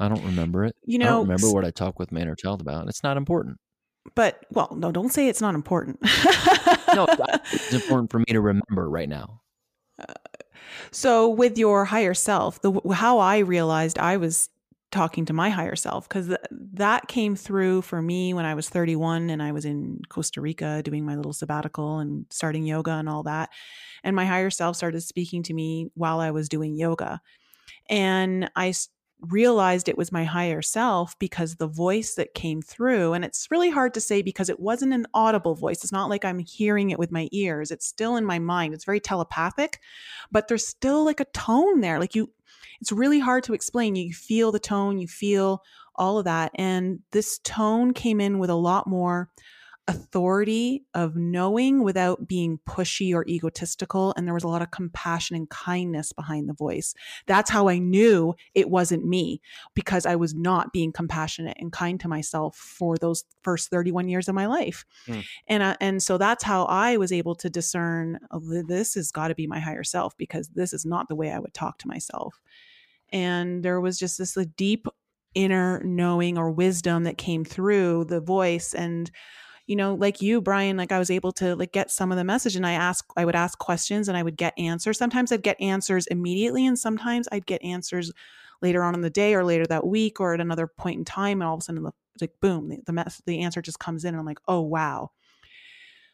I 0.00 0.08
don't 0.08 0.24
remember 0.24 0.64
it. 0.64 0.76
You 0.84 0.98
know, 0.98 1.06
I 1.06 1.10
don't 1.10 1.22
remember 1.22 1.52
what 1.52 1.64
I 1.64 1.70
talked 1.70 1.98
with 1.98 2.12
my 2.12 2.20
inner 2.20 2.36
child 2.36 2.60
about. 2.60 2.88
It's 2.88 3.02
not 3.02 3.16
important. 3.16 3.58
But 4.14 4.46
well, 4.50 4.74
no, 4.76 4.92
don't 4.92 5.12
say 5.12 5.28
it's 5.28 5.40
not 5.40 5.54
important. 5.54 5.98
no, 6.94 7.06
it's 7.52 7.72
important 7.72 8.10
for 8.10 8.18
me 8.20 8.26
to 8.28 8.40
remember 8.40 8.88
right 8.88 9.08
now. 9.08 9.40
Uh, 9.98 10.14
so 10.90 11.28
with 11.28 11.58
your 11.58 11.84
higher 11.84 12.14
self, 12.14 12.60
the 12.62 12.80
how 12.94 13.18
I 13.18 13.38
realized 13.38 13.98
I 13.98 14.16
was 14.16 14.48
talking 14.90 15.26
to 15.26 15.32
my 15.32 15.50
higher 15.50 15.76
self 15.76 16.08
because 16.08 16.28
th- 16.28 16.38
that 16.50 17.08
came 17.08 17.36
through 17.36 17.82
for 17.82 18.00
me 18.00 18.32
when 18.32 18.44
I 18.44 18.54
was 18.54 18.68
31 18.68 19.30
and 19.30 19.42
I 19.42 19.52
was 19.52 19.64
in 19.64 20.00
Costa 20.08 20.40
Rica 20.40 20.82
doing 20.82 21.04
my 21.04 21.14
little 21.14 21.32
sabbatical 21.32 21.98
and 21.98 22.26
starting 22.30 22.64
yoga 22.64 22.92
and 22.92 23.08
all 23.08 23.22
that. 23.24 23.50
And 24.02 24.16
my 24.16 24.24
higher 24.24 24.50
self 24.50 24.76
started 24.76 25.02
speaking 25.02 25.42
to 25.44 25.54
me 25.54 25.90
while 25.94 26.20
I 26.20 26.30
was 26.30 26.48
doing 26.48 26.74
yoga. 26.74 27.20
And 27.90 28.50
I 28.56 28.72
realized 29.20 29.88
it 29.88 29.98
was 29.98 30.12
my 30.12 30.24
higher 30.24 30.62
self 30.62 31.18
because 31.18 31.56
the 31.56 31.66
voice 31.66 32.14
that 32.14 32.34
came 32.34 32.62
through, 32.62 33.12
and 33.12 33.24
it's 33.24 33.50
really 33.50 33.70
hard 33.70 33.94
to 33.94 34.00
say 34.00 34.22
because 34.22 34.48
it 34.48 34.60
wasn't 34.60 34.92
an 34.92 35.06
audible 35.12 35.54
voice. 35.54 35.82
It's 35.82 35.92
not 35.92 36.08
like 36.08 36.24
I'm 36.24 36.38
hearing 36.38 36.90
it 36.90 36.98
with 36.98 37.10
my 37.10 37.28
ears. 37.32 37.70
It's 37.70 37.86
still 37.86 38.16
in 38.16 38.24
my 38.24 38.38
mind. 38.38 38.74
It's 38.74 38.84
very 38.84 39.00
telepathic, 39.00 39.80
but 40.30 40.48
there's 40.48 40.66
still 40.66 41.04
like 41.04 41.20
a 41.20 41.26
tone 41.26 41.80
there. 41.80 41.98
Like 41.98 42.14
you, 42.14 42.30
it's 42.80 42.92
really 42.92 43.18
hard 43.18 43.44
to 43.44 43.54
explain. 43.54 43.96
You 43.96 44.12
feel 44.12 44.52
the 44.52 44.58
tone, 44.58 44.98
you 44.98 45.08
feel 45.08 45.62
all 45.94 46.18
of 46.18 46.24
that. 46.24 46.52
And 46.54 47.00
this 47.10 47.38
tone 47.40 47.92
came 47.92 48.20
in 48.20 48.38
with 48.38 48.50
a 48.50 48.54
lot 48.54 48.86
more 48.86 49.30
authority 49.88 50.84
of 50.94 51.16
knowing 51.16 51.82
without 51.82 52.28
being 52.28 52.60
pushy 52.68 53.14
or 53.14 53.24
egotistical. 53.26 54.12
And 54.16 54.26
there 54.26 54.34
was 54.34 54.44
a 54.44 54.48
lot 54.48 54.60
of 54.60 54.70
compassion 54.70 55.34
and 55.34 55.48
kindness 55.48 56.12
behind 56.12 56.48
the 56.48 56.54
voice. 56.54 56.94
That's 57.26 57.50
how 57.50 57.68
I 57.68 57.78
knew 57.78 58.34
it 58.54 58.68
wasn't 58.68 59.06
me 59.06 59.40
because 59.74 60.04
I 60.04 60.14
was 60.16 60.34
not 60.34 60.72
being 60.74 60.92
compassionate 60.92 61.56
and 61.58 61.72
kind 61.72 61.98
to 62.00 62.08
myself 62.08 62.54
for 62.54 62.96
those 62.98 63.24
first 63.42 63.70
31 63.70 64.08
years 64.08 64.28
of 64.28 64.34
my 64.34 64.46
life. 64.46 64.84
Mm. 65.06 65.24
And, 65.48 65.62
uh, 65.62 65.76
and 65.80 66.02
so 66.02 66.18
that's 66.18 66.44
how 66.44 66.66
I 66.66 66.98
was 66.98 67.10
able 67.10 67.34
to 67.36 67.48
discern 67.48 68.18
oh, 68.30 68.62
this 68.68 68.94
has 68.94 69.10
got 69.10 69.28
to 69.28 69.34
be 69.34 69.46
my 69.46 69.58
higher 69.58 69.84
self 69.84 70.16
because 70.18 70.48
this 70.48 70.74
is 70.74 70.84
not 70.84 71.08
the 71.08 71.16
way 71.16 71.32
I 71.32 71.38
would 71.38 71.54
talk 71.54 71.78
to 71.78 71.88
myself. 71.88 72.40
And 73.10 73.62
there 73.62 73.80
was 73.80 73.98
just 73.98 74.18
this 74.18 74.36
deep 74.56 74.86
inner 75.34 75.82
knowing 75.82 76.36
or 76.36 76.50
wisdom 76.50 77.04
that 77.04 77.16
came 77.16 77.44
through 77.44 78.04
the 78.04 78.20
voice 78.20 78.74
and 78.74 79.10
you 79.68 79.76
know, 79.76 79.94
like 79.94 80.22
you, 80.22 80.40
Brian, 80.40 80.78
like 80.78 80.92
I 80.92 80.98
was 80.98 81.10
able 81.10 81.30
to 81.32 81.54
like 81.54 81.72
get 81.72 81.90
some 81.90 82.10
of 82.10 82.16
the 82.16 82.24
message 82.24 82.56
and 82.56 82.66
I 82.66 82.72
ask, 82.72 83.04
I 83.18 83.26
would 83.26 83.36
ask 83.36 83.58
questions 83.58 84.08
and 84.08 84.16
I 84.16 84.22
would 84.22 84.38
get 84.38 84.58
answers. 84.58 84.96
Sometimes 84.96 85.30
I'd 85.30 85.42
get 85.42 85.60
answers 85.60 86.06
immediately 86.06 86.66
and 86.66 86.78
sometimes 86.78 87.28
I'd 87.30 87.44
get 87.44 87.62
answers 87.62 88.10
later 88.62 88.82
on 88.82 88.94
in 88.94 89.02
the 89.02 89.10
day 89.10 89.34
or 89.34 89.44
later 89.44 89.66
that 89.66 89.86
week 89.86 90.20
or 90.20 90.32
at 90.32 90.40
another 90.40 90.66
point 90.66 90.98
in 90.98 91.04
time. 91.04 91.42
And 91.42 91.48
all 91.48 91.54
of 91.54 91.60
a 91.60 91.64
sudden, 91.64 91.86
like, 92.18 92.32
boom, 92.40 92.70
the, 92.70 92.78
the, 92.86 92.94
mess, 92.94 93.20
the 93.26 93.40
answer 93.40 93.60
just 93.60 93.78
comes 93.78 94.06
in 94.06 94.14
and 94.14 94.18
I'm 94.18 94.24
like, 94.24 94.40
oh, 94.48 94.62
wow. 94.62 95.10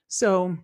So 0.08 0.56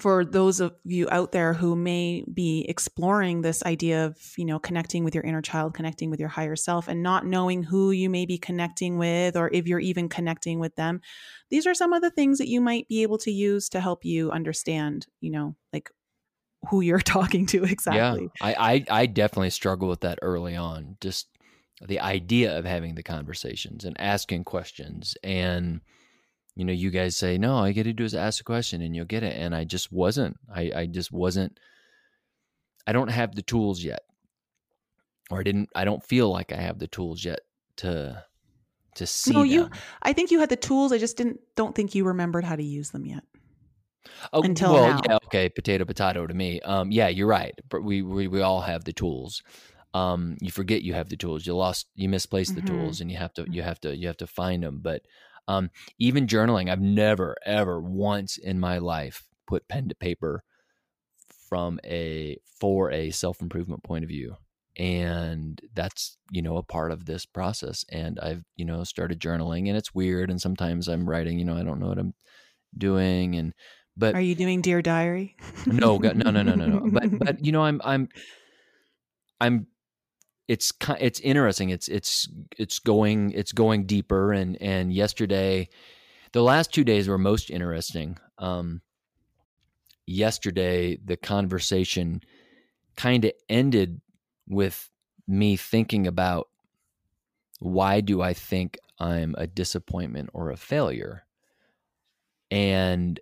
for 0.00 0.24
those 0.24 0.60
of 0.60 0.74
you 0.84 1.08
out 1.10 1.32
there 1.32 1.52
who 1.52 1.76
may 1.76 2.24
be 2.32 2.64
exploring 2.68 3.42
this 3.42 3.62
idea 3.64 4.06
of 4.06 4.16
you 4.36 4.44
know 4.44 4.58
connecting 4.58 5.04
with 5.04 5.14
your 5.14 5.24
inner 5.24 5.42
child 5.42 5.74
connecting 5.74 6.10
with 6.10 6.20
your 6.20 6.28
higher 6.28 6.56
self 6.56 6.88
and 6.88 7.02
not 7.02 7.26
knowing 7.26 7.62
who 7.62 7.90
you 7.90 8.10
may 8.10 8.26
be 8.26 8.38
connecting 8.38 8.98
with 8.98 9.36
or 9.36 9.50
if 9.52 9.66
you're 9.66 9.80
even 9.80 10.08
connecting 10.08 10.58
with 10.58 10.74
them 10.76 11.00
these 11.50 11.66
are 11.66 11.74
some 11.74 11.92
of 11.92 12.02
the 12.02 12.10
things 12.10 12.38
that 12.38 12.48
you 12.48 12.60
might 12.60 12.88
be 12.88 13.02
able 13.02 13.18
to 13.18 13.30
use 13.30 13.68
to 13.68 13.80
help 13.80 14.04
you 14.04 14.30
understand 14.30 15.06
you 15.20 15.30
know 15.30 15.54
like 15.72 15.90
who 16.70 16.80
you're 16.80 16.98
talking 17.00 17.46
to 17.46 17.64
exactly. 17.64 18.28
Yeah 18.40 18.46
I, 18.46 18.84
I 18.90 19.02
i 19.02 19.06
definitely 19.06 19.50
struggle 19.50 19.88
with 19.88 20.00
that 20.00 20.18
early 20.22 20.56
on 20.56 20.96
just 21.00 21.28
the 21.80 22.00
idea 22.00 22.56
of 22.56 22.64
having 22.64 22.94
the 22.94 23.02
conversations 23.02 23.84
and 23.84 24.00
asking 24.00 24.44
questions 24.44 25.16
and 25.22 25.80
you 26.56 26.64
know, 26.64 26.72
you 26.72 26.90
guys 26.90 27.16
say, 27.16 27.36
no, 27.36 27.54
all 27.54 27.68
you 27.68 27.74
got 27.74 27.84
to 27.84 27.92
do 27.92 28.04
is 28.04 28.14
ask 28.14 28.40
a 28.40 28.44
question 28.44 28.80
and 28.82 28.94
you'll 28.94 29.04
get 29.04 29.22
it. 29.22 29.36
And 29.36 29.54
I 29.54 29.64
just 29.64 29.92
wasn't. 29.92 30.36
I, 30.54 30.70
I 30.74 30.86
just 30.86 31.12
wasn't. 31.12 31.58
I 32.86 32.92
don't 32.92 33.08
have 33.08 33.34
the 33.34 33.42
tools 33.42 33.82
yet, 33.82 34.02
or 35.30 35.40
I 35.40 35.42
didn't. 35.42 35.70
I 35.74 35.84
don't 35.84 36.04
feel 36.04 36.30
like 36.30 36.52
I 36.52 36.56
have 36.56 36.78
the 36.78 36.86
tools 36.86 37.24
yet 37.24 37.40
to 37.76 38.22
to 38.96 39.06
see. 39.06 39.32
No, 39.32 39.40
them. 39.40 39.48
you. 39.48 39.70
I 40.02 40.12
think 40.12 40.30
you 40.30 40.40
had 40.40 40.50
the 40.50 40.56
tools. 40.56 40.92
I 40.92 40.98
just 40.98 41.16
didn't. 41.16 41.40
Don't 41.56 41.74
think 41.74 41.94
you 41.94 42.04
remembered 42.04 42.44
how 42.44 42.56
to 42.56 42.62
use 42.62 42.90
them 42.90 43.06
yet. 43.06 43.24
Oh, 44.32 44.42
Until 44.42 44.74
well, 44.74 44.88
now. 44.88 45.00
yeah, 45.08 45.18
okay, 45.26 45.48
potato, 45.48 45.86
potato 45.86 46.26
to 46.26 46.34
me. 46.34 46.60
Um, 46.60 46.92
yeah, 46.92 47.08
you're 47.08 47.26
right. 47.26 47.58
But 47.70 47.82
we 47.82 48.02
we 48.02 48.28
we 48.28 48.42
all 48.42 48.60
have 48.60 48.84
the 48.84 48.92
tools. 48.92 49.42
Um, 49.94 50.36
you 50.40 50.50
forget 50.50 50.82
you 50.82 50.92
have 50.94 51.08
the 51.08 51.16
tools. 51.16 51.46
You 51.46 51.54
lost, 51.54 51.86
you 51.94 52.08
misplaced 52.08 52.54
the 52.54 52.60
mm-hmm. 52.60 52.80
tools, 52.80 53.00
and 53.00 53.10
you 53.10 53.16
have 53.16 53.32
to 53.34 53.46
you 53.48 53.62
have 53.62 53.80
to 53.80 53.96
you 53.96 54.08
have 54.08 54.16
to 54.18 54.26
find 54.26 54.62
them. 54.62 54.80
But 54.82 55.02
um, 55.48 55.70
even 55.98 56.26
journaling, 56.26 56.70
I've 56.70 56.80
never, 56.80 57.36
ever 57.44 57.80
once 57.80 58.36
in 58.36 58.58
my 58.58 58.78
life 58.78 59.24
put 59.46 59.68
pen 59.68 59.88
to 59.88 59.94
paper 59.94 60.42
from 61.48 61.78
a 61.84 62.38
for 62.60 62.90
a 62.90 63.10
self 63.10 63.40
improvement 63.40 63.82
point 63.82 64.04
of 64.04 64.08
view. 64.08 64.36
And 64.76 65.60
that's, 65.74 66.16
you 66.30 66.42
know, 66.42 66.56
a 66.56 66.64
part 66.64 66.90
of 66.90 67.04
this 67.04 67.26
process. 67.26 67.84
And 67.90 68.18
I've, 68.18 68.42
you 68.56 68.64
know, 68.64 68.82
started 68.82 69.20
journaling 69.20 69.68
and 69.68 69.76
it's 69.76 69.94
weird. 69.94 70.30
And 70.30 70.40
sometimes 70.40 70.88
I'm 70.88 71.08
writing, 71.08 71.38
you 71.38 71.44
know, 71.44 71.56
I 71.56 71.62
don't 71.62 71.78
know 71.78 71.88
what 71.88 71.98
I'm 71.98 72.14
doing. 72.76 73.36
And, 73.36 73.52
but 73.96 74.16
are 74.16 74.20
you 74.20 74.34
doing 74.34 74.62
Dear 74.62 74.82
Diary? 74.82 75.36
no, 75.66 75.98
no, 75.98 76.12
no, 76.12 76.30
no, 76.30 76.42
no, 76.42 76.54
no. 76.54 76.90
But, 76.90 77.18
but, 77.20 77.44
you 77.44 77.52
know, 77.52 77.62
I'm, 77.62 77.80
I'm, 77.84 78.08
I'm 79.40 79.68
it's 80.48 80.72
it's 81.00 81.20
interesting. 81.20 81.70
It's 81.70 81.88
it's 81.88 82.28
it's 82.58 82.78
going 82.78 83.32
it's 83.32 83.52
going 83.52 83.86
deeper. 83.86 84.32
And 84.32 84.60
and 84.60 84.92
yesterday, 84.92 85.68
the 86.32 86.42
last 86.42 86.72
two 86.72 86.84
days 86.84 87.08
were 87.08 87.18
most 87.18 87.50
interesting. 87.50 88.18
Um, 88.38 88.82
yesterday, 90.06 90.98
the 91.04 91.16
conversation 91.16 92.20
kind 92.96 93.24
of 93.24 93.32
ended 93.48 94.00
with 94.48 94.90
me 95.26 95.56
thinking 95.56 96.06
about 96.06 96.48
why 97.60 98.00
do 98.00 98.20
I 98.20 98.34
think 98.34 98.78
I'm 98.98 99.34
a 99.38 99.46
disappointment 99.46 100.30
or 100.34 100.50
a 100.50 100.56
failure, 100.56 101.24
and 102.50 103.18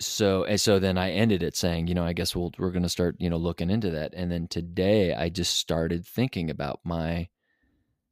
so 0.00 0.44
and 0.44 0.60
so 0.60 0.78
then 0.78 0.96
I 0.98 1.10
ended 1.10 1.42
it 1.42 1.56
saying, 1.56 1.86
you 1.88 1.94
know, 1.94 2.04
I 2.04 2.12
guess 2.12 2.34
we'll 2.34 2.52
we're 2.58 2.70
going 2.70 2.82
to 2.82 2.88
start, 2.88 3.16
you 3.18 3.30
know, 3.30 3.36
looking 3.36 3.70
into 3.70 3.90
that. 3.90 4.14
And 4.14 4.30
then 4.30 4.48
today 4.48 5.14
I 5.14 5.28
just 5.28 5.56
started 5.56 6.06
thinking 6.06 6.50
about 6.50 6.80
my 6.84 7.28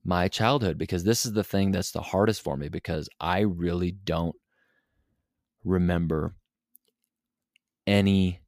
my 0.05 0.29
childhood 0.29 0.79
because 0.79 1.05
this 1.05 1.27
is 1.27 1.33
the 1.33 1.44
thing 1.44 1.72
that's 1.72 1.90
the 1.90 2.01
hardest 2.01 2.42
for 2.42 2.57
me 2.57 2.68
because 2.68 3.09
I 3.20 3.40
really 3.40 3.90
don't 3.90 4.37
remember 5.64 6.35
any 7.87 8.40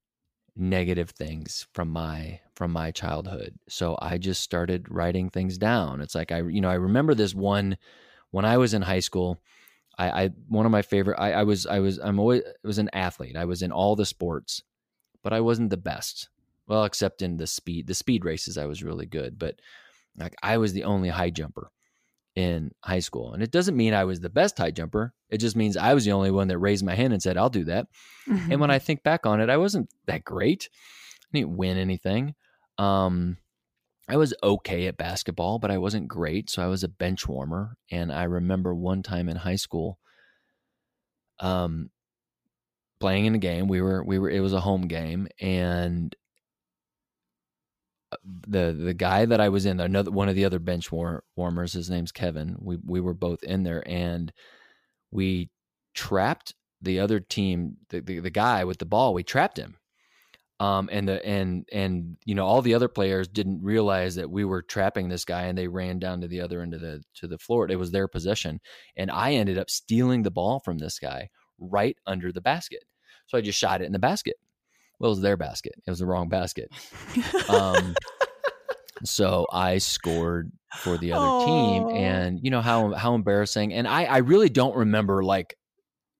negative 0.56 1.10
things 1.10 1.66
from 1.72 1.88
my 1.88 2.40
from 2.54 2.72
my 2.72 2.90
childhood. 2.90 3.54
So 3.68 3.96
I 4.00 4.18
just 4.18 4.42
started 4.42 4.86
writing 4.90 5.30
things 5.30 5.58
down. 5.58 6.00
It's 6.00 6.14
like 6.14 6.32
I 6.32 6.42
you 6.42 6.60
know, 6.60 6.70
I 6.70 6.74
remember 6.74 7.14
this 7.14 7.34
one 7.34 7.78
when 8.30 8.44
I 8.44 8.56
was 8.56 8.74
in 8.74 8.82
high 8.82 9.00
school 9.00 9.40
I, 9.98 10.24
I 10.24 10.30
one 10.48 10.64
of 10.64 10.72
my 10.72 10.82
favorite. 10.82 11.18
I, 11.18 11.32
I 11.32 11.42
was 11.42 11.66
I 11.66 11.80
was 11.80 11.98
I'm 11.98 12.18
always 12.18 12.42
I 12.44 12.66
was 12.66 12.78
an 12.78 12.90
athlete. 12.92 13.36
I 13.36 13.44
was 13.44 13.62
in 13.62 13.72
all 13.72 13.96
the 13.96 14.06
sports, 14.06 14.62
but 15.22 15.32
I 15.32 15.40
wasn't 15.40 15.70
the 15.70 15.76
best. 15.76 16.28
Well, 16.66 16.84
except 16.84 17.22
in 17.22 17.36
the 17.36 17.46
speed 17.46 17.86
the 17.86 17.94
speed 17.94 18.24
races, 18.24 18.56
I 18.56 18.66
was 18.66 18.82
really 18.82 19.06
good. 19.06 19.38
But 19.38 19.60
like 20.16 20.36
I 20.42 20.58
was 20.58 20.72
the 20.72 20.84
only 20.84 21.08
high 21.08 21.30
jumper 21.30 21.70
in 22.36 22.70
high 22.82 23.00
school, 23.00 23.34
and 23.34 23.42
it 23.42 23.50
doesn't 23.50 23.76
mean 23.76 23.92
I 23.92 24.04
was 24.04 24.20
the 24.20 24.30
best 24.30 24.56
high 24.58 24.70
jumper. 24.70 25.12
It 25.30 25.38
just 25.38 25.56
means 25.56 25.76
I 25.76 25.94
was 25.94 26.04
the 26.04 26.12
only 26.12 26.30
one 26.30 26.48
that 26.48 26.58
raised 26.58 26.84
my 26.84 26.94
hand 26.94 27.12
and 27.12 27.22
said, 27.22 27.36
"I'll 27.36 27.50
do 27.50 27.64
that." 27.64 27.88
Mm-hmm. 28.28 28.52
And 28.52 28.60
when 28.60 28.70
I 28.70 28.78
think 28.78 29.02
back 29.02 29.26
on 29.26 29.40
it, 29.40 29.50
I 29.50 29.56
wasn't 29.56 29.90
that 30.06 30.24
great. 30.24 30.68
I 31.32 31.38
didn't 31.38 31.56
win 31.56 31.76
anything. 31.76 32.34
Um, 32.78 33.36
I 34.08 34.16
was 34.16 34.32
okay 34.42 34.86
at 34.86 34.96
basketball, 34.96 35.58
but 35.58 35.70
I 35.70 35.78
wasn't 35.78 36.08
great. 36.08 36.48
So 36.48 36.62
I 36.62 36.66
was 36.66 36.82
a 36.82 36.88
bench 36.88 37.28
warmer. 37.28 37.76
And 37.90 38.10
I 38.10 38.24
remember 38.24 38.74
one 38.74 39.02
time 39.02 39.28
in 39.28 39.36
high 39.36 39.56
school, 39.56 39.98
um, 41.40 41.90
playing 43.00 43.26
in 43.26 43.34
a 43.34 43.38
game. 43.38 43.68
We 43.68 43.82
were, 43.82 44.02
we 44.02 44.18
were, 44.18 44.30
it 44.30 44.40
was 44.40 44.54
a 44.54 44.60
home 44.60 44.88
game. 44.88 45.28
And 45.40 46.16
uh, 48.10 48.16
the, 48.24 48.72
the 48.72 48.94
guy 48.94 49.26
that 49.26 49.40
I 49.40 49.50
was 49.50 49.66
in, 49.66 49.78
another, 49.78 50.10
one 50.10 50.30
of 50.30 50.34
the 50.34 50.46
other 50.46 50.58
bench 50.58 50.90
war, 50.90 51.22
warmers, 51.36 51.74
his 51.74 51.90
name's 51.90 52.12
Kevin. 52.12 52.56
We, 52.60 52.78
we 52.82 53.00
were 53.00 53.14
both 53.14 53.42
in 53.42 53.62
there 53.62 53.86
and 53.86 54.32
we 55.10 55.50
trapped 55.94 56.54
the 56.80 57.00
other 57.00 57.20
team, 57.20 57.76
the, 57.90 58.00
the, 58.00 58.20
the 58.20 58.30
guy 58.30 58.64
with 58.64 58.78
the 58.78 58.86
ball, 58.86 59.12
we 59.12 59.22
trapped 59.22 59.58
him 59.58 59.76
um, 60.60 60.88
and 60.90 61.08
the 61.08 61.24
and 61.24 61.68
and 61.72 62.16
you 62.24 62.34
know 62.34 62.44
all 62.44 62.62
the 62.62 62.74
other 62.74 62.88
players 62.88 63.28
didn't 63.28 63.62
realize 63.62 64.16
that 64.16 64.30
we 64.30 64.44
were 64.44 64.62
trapping 64.62 65.08
this 65.08 65.24
guy, 65.24 65.42
and 65.42 65.56
they 65.56 65.68
ran 65.68 65.98
down 65.98 66.20
to 66.20 66.28
the 66.28 66.40
other 66.40 66.62
end 66.62 66.74
of 66.74 66.80
the 66.80 67.02
to 67.14 67.28
the 67.28 67.38
floor. 67.38 67.70
It 67.70 67.78
was 67.78 67.92
their 67.92 68.08
possession, 68.08 68.60
and 68.96 69.10
I 69.10 69.32
ended 69.32 69.58
up 69.58 69.70
stealing 69.70 70.22
the 70.22 70.32
ball 70.32 70.60
from 70.64 70.78
this 70.78 70.98
guy 70.98 71.30
right 71.58 71.96
under 72.06 72.32
the 72.32 72.40
basket. 72.40 72.84
So 73.26 73.38
I 73.38 73.40
just 73.40 73.58
shot 73.58 73.82
it 73.82 73.86
in 73.86 73.92
the 73.92 73.98
basket. 73.98 74.36
Well, 74.98 75.10
it 75.10 75.12
was 75.12 75.20
their 75.20 75.36
basket. 75.36 75.74
It 75.86 75.90
was 75.90 76.00
the 76.00 76.06
wrong 76.06 76.28
basket. 76.28 76.70
Um, 77.48 77.94
so 79.04 79.46
I 79.52 79.78
scored 79.78 80.50
for 80.78 80.98
the 80.98 81.12
other 81.12 81.46
team, 81.46 81.88
and 81.90 82.40
you 82.42 82.50
know 82.50 82.62
how 82.62 82.94
how 82.94 83.14
embarrassing. 83.14 83.72
And 83.72 83.86
I 83.86 84.04
I 84.06 84.18
really 84.18 84.48
don't 84.48 84.76
remember 84.76 85.22
like 85.22 85.56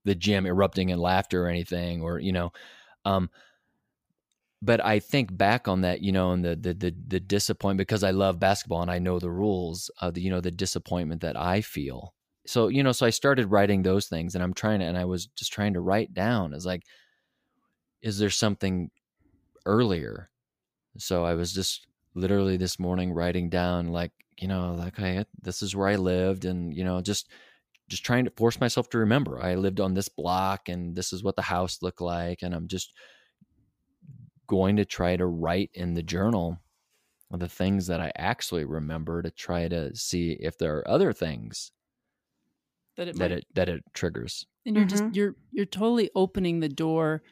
the 0.04 0.14
gym 0.14 0.46
erupting 0.46 0.90
in 0.90 1.00
laughter 1.00 1.44
or 1.44 1.48
anything, 1.48 2.02
or 2.02 2.20
you 2.20 2.30
know. 2.30 2.52
Um, 3.04 3.30
but 4.60 4.84
I 4.84 4.98
think 4.98 5.36
back 5.36 5.68
on 5.68 5.82
that, 5.82 6.02
you 6.02 6.12
know, 6.12 6.32
and 6.32 6.44
the 6.44 6.56
the 6.56 6.74
the, 6.74 6.94
the 7.06 7.20
disappointment 7.20 7.88
because 7.88 8.02
I 8.02 8.10
love 8.10 8.40
basketball 8.40 8.82
and 8.82 8.90
I 8.90 8.98
know 8.98 9.18
the 9.18 9.30
rules. 9.30 9.90
Uh, 10.00 10.10
the, 10.10 10.20
you 10.20 10.30
know, 10.30 10.40
the 10.40 10.50
disappointment 10.50 11.20
that 11.22 11.36
I 11.36 11.60
feel. 11.60 12.14
So 12.46 12.68
you 12.68 12.82
know, 12.82 12.92
so 12.92 13.06
I 13.06 13.10
started 13.10 13.50
writing 13.50 13.82
those 13.82 14.08
things, 14.08 14.34
and 14.34 14.42
I'm 14.42 14.54
trying 14.54 14.80
to, 14.80 14.86
and 14.86 14.98
I 14.98 15.04
was 15.04 15.26
just 15.26 15.52
trying 15.52 15.74
to 15.74 15.80
write 15.80 16.14
down. 16.14 16.54
Is 16.54 16.66
like, 16.66 16.82
is 18.02 18.18
there 18.18 18.30
something 18.30 18.90
earlier? 19.66 20.30
So 20.98 21.24
I 21.24 21.34
was 21.34 21.52
just 21.52 21.86
literally 22.14 22.56
this 22.56 22.78
morning 22.78 23.12
writing 23.12 23.50
down, 23.50 23.88
like, 23.88 24.12
you 24.38 24.48
know, 24.48 24.74
like, 24.74 24.98
okay, 24.98 25.24
this 25.42 25.62
is 25.62 25.76
where 25.76 25.88
I 25.88 25.96
lived, 25.96 26.44
and 26.44 26.74
you 26.74 26.84
know, 26.84 27.00
just 27.00 27.28
just 27.88 28.04
trying 28.04 28.24
to 28.24 28.32
force 28.36 28.60
myself 28.60 28.90
to 28.90 28.98
remember 28.98 29.42
I 29.42 29.54
lived 29.54 29.80
on 29.80 29.94
this 29.94 30.08
block, 30.08 30.68
and 30.68 30.96
this 30.96 31.12
is 31.12 31.22
what 31.22 31.36
the 31.36 31.42
house 31.42 31.78
looked 31.82 32.00
like, 32.00 32.42
and 32.42 32.54
I'm 32.54 32.66
just 32.68 32.92
going 34.48 34.76
to 34.76 34.84
try 34.84 35.16
to 35.16 35.26
write 35.26 35.70
in 35.74 35.94
the 35.94 36.02
journal 36.02 36.58
the 37.30 37.48
things 37.48 37.86
that 37.88 38.00
I 38.00 38.10
actually 38.16 38.64
remember 38.64 39.20
to 39.22 39.30
try 39.30 39.68
to 39.68 39.94
see 39.94 40.36
if 40.40 40.56
there 40.56 40.78
are 40.78 40.88
other 40.88 41.12
things 41.12 41.72
that 42.96 43.08
it 43.08 43.16
that 43.18 43.30
might, 43.30 43.38
it 43.38 43.46
that 43.54 43.68
it 43.68 43.84
triggers. 43.92 44.46
And 44.64 44.76
you're 44.76 44.86
mm-hmm. 44.86 45.04
just 45.04 45.16
you're 45.16 45.34
you're 45.52 45.66
totally 45.66 46.10
opening 46.14 46.60
the 46.60 46.68
door. 46.68 47.22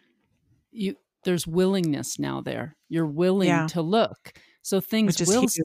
You 0.71 0.97
there's 1.25 1.47
willingness 1.47 2.19
now 2.19 2.41
there. 2.41 2.77
You're 2.89 3.07
willing 3.07 3.49
yeah. 3.49 3.67
to 3.69 3.83
look. 3.83 4.35
So 4.63 4.81
things 4.81 5.19
will 5.21 5.41
huge. 5.43 5.59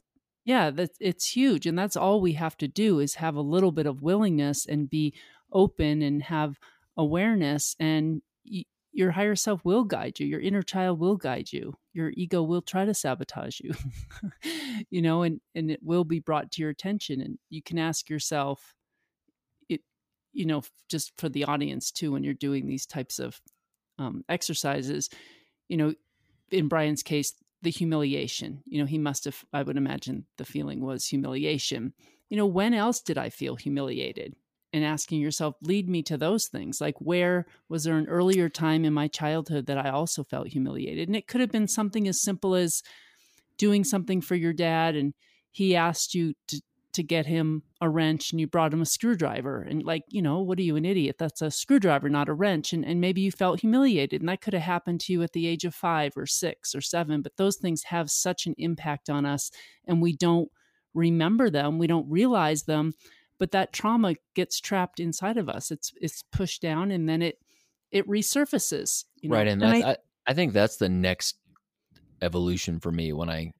yeah, 0.44 0.70
that 0.70 0.90
it's 0.98 1.36
huge 1.36 1.66
and 1.66 1.78
that's 1.78 1.96
all 1.96 2.20
we 2.20 2.32
have 2.32 2.56
to 2.58 2.68
do 2.68 3.00
is 3.00 3.16
have 3.16 3.36
a 3.36 3.42
little 3.42 3.72
bit 3.72 3.86
of 3.86 4.02
willingness 4.02 4.64
and 4.66 4.88
be 4.88 5.14
open 5.52 6.02
and 6.02 6.22
have 6.22 6.58
awareness 6.96 7.76
and 7.78 8.22
your 8.92 9.10
higher 9.10 9.34
self 9.34 9.64
will 9.64 9.84
guide 9.84 10.20
you 10.20 10.26
your 10.26 10.40
inner 10.40 10.62
child 10.62 10.98
will 10.98 11.16
guide 11.16 11.52
you 11.52 11.74
your 11.92 12.12
ego 12.16 12.42
will 12.42 12.62
try 12.62 12.84
to 12.84 12.94
sabotage 12.94 13.60
you 13.60 13.72
you 14.90 15.02
know 15.02 15.22
and 15.22 15.40
and 15.54 15.70
it 15.70 15.80
will 15.82 16.04
be 16.04 16.20
brought 16.20 16.50
to 16.50 16.60
your 16.60 16.70
attention 16.70 17.20
and 17.20 17.38
you 17.48 17.62
can 17.62 17.78
ask 17.78 18.08
yourself 18.08 18.74
it 19.68 19.80
you 20.32 20.46
know, 20.46 20.62
just 20.88 21.12
for 21.18 21.28
the 21.28 21.44
audience 21.44 21.90
too, 21.90 22.12
when 22.12 22.24
you're 22.24 22.34
doing 22.34 22.66
these 22.66 22.86
types 22.86 23.18
of 23.18 23.40
um, 23.98 24.24
exercises, 24.28 25.10
you 25.68 25.76
know, 25.76 25.94
in 26.50 26.68
Brian's 26.68 27.02
case, 27.02 27.34
the 27.62 27.70
humiliation, 27.70 28.62
you 28.66 28.80
know, 28.80 28.86
he 28.86 28.98
must 28.98 29.24
have, 29.24 29.44
I 29.52 29.62
would 29.62 29.76
imagine 29.76 30.26
the 30.38 30.44
feeling 30.44 30.80
was 30.80 31.06
humiliation. 31.06 31.92
You 32.28 32.36
know, 32.36 32.46
when 32.46 32.74
else 32.74 33.00
did 33.00 33.18
I 33.18 33.28
feel 33.28 33.56
humiliated? 33.56 34.34
And 34.72 34.84
asking 34.84 35.20
yourself, 35.20 35.56
lead 35.60 35.88
me 35.88 36.02
to 36.04 36.16
those 36.16 36.46
things. 36.46 36.80
Like, 36.80 36.94
where 36.98 37.46
was 37.68 37.84
there 37.84 37.98
an 37.98 38.08
earlier 38.08 38.48
time 38.48 38.86
in 38.86 38.94
my 38.94 39.06
childhood 39.06 39.66
that 39.66 39.76
I 39.76 39.90
also 39.90 40.24
felt 40.24 40.48
humiliated? 40.48 41.08
And 41.08 41.16
it 41.16 41.28
could 41.28 41.42
have 41.42 41.52
been 41.52 41.68
something 41.68 42.08
as 42.08 42.22
simple 42.22 42.54
as 42.54 42.82
doing 43.58 43.84
something 43.84 44.20
for 44.20 44.34
your 44.34 44.52
dad 44.52 44.96
and 44.96 45.14
he 45.50 45.76
asked 45.76 46.14
you 46.14 46.34
to 46.48 46.60
to 46.92 47.02
get 47.02 47.24
him 47.24 47.62
a 47.80 47.88
wrench 47.88 48.32
and 48.32 48.40
you 48.40 48.46
brought 48.46 48.72
him 48.72 48.82
a 48.82 48.86
screwdriver 48.86 49.62
and 49.62 49.82
like 49.82 50.02
you 50.08 50.20
know 50.20 50.40
what 50.40 50.58
are 50.58 50.62
you 50.62 50.76
an 50.76 50.84
idiot 50.84 51.16
that's 51.18 51.40
a 51.40 51.50
screwdriver 51.50 52.08
not 52.08 52.28
a 52.28 52.34
wrench 52.34 52.72
and, 52.72 52.84
and 52.84 53.00
maybe 53.00 53.20
you 53.20 53.30
felt 53.30 53.60
humiliated 53.60 54.20
and 54.20 54.28
that 54.28 54.40
could 54.40 54.52
have 54.52 54.62
happened 54.62 55.00
to 55.00 55.12
you 55.12 55.22
at 55.22 55.32
the 55.32 55.46
age 55.46 55.64
of 55.64 55.74
five 55.74 56.12
or 56.16 56.26
six 56.26 56.74
or 56.74 56.80
seven 56.80 57.22
but 57.22 57.36
those 57.36 57.56
things 57.56 57.84
have 57.84 58.10
such 58.10 58.46
an 58.46 58.54
impact 58.58 59.08
on 59.08 59.24
us 59.24 59.50
and 59.86 60.02
we 60.02 60.14
don't 60.14 60.50
remember 60.92 61.48
them 61.48 61.78
we 61.78 61.86
don't 61.86 62.10
realize 62.10 62.64
them 62.64 62.92
but 63.42 63.50
that 63.50 63.72
trauma 63.72 64.14
gets 64.36 64.60
trapped 64.60 65.00
inside 65.00 65.36
of 65.36 65.48
us 65.48 65.72
it's 65.72 65.92
it's 66.00 66.22
pushed 66.30 66.62
down 66.62 66.92
and 66.92 67.08
then 67.08 67.20
it 67.20 67.38
it 67.90 68.06
resurfaces 68.06 69.04
you 69.16 69.28
know? 69.28 69.36
right 69.36 69.48
and, 69.48 69.62
and 69.62 69.84
I, 69.84 69.90
I, 69.90 69.96
I 70.28 70.34
think 70.34 70.52
that's 70.52 70.76
the 70.76 70.88
next 70.88 71.36
evolution 72.22 72.78
for 72.78 72.92
me 72.92 73.12
when 73.12 73.28
i 73.28 73.52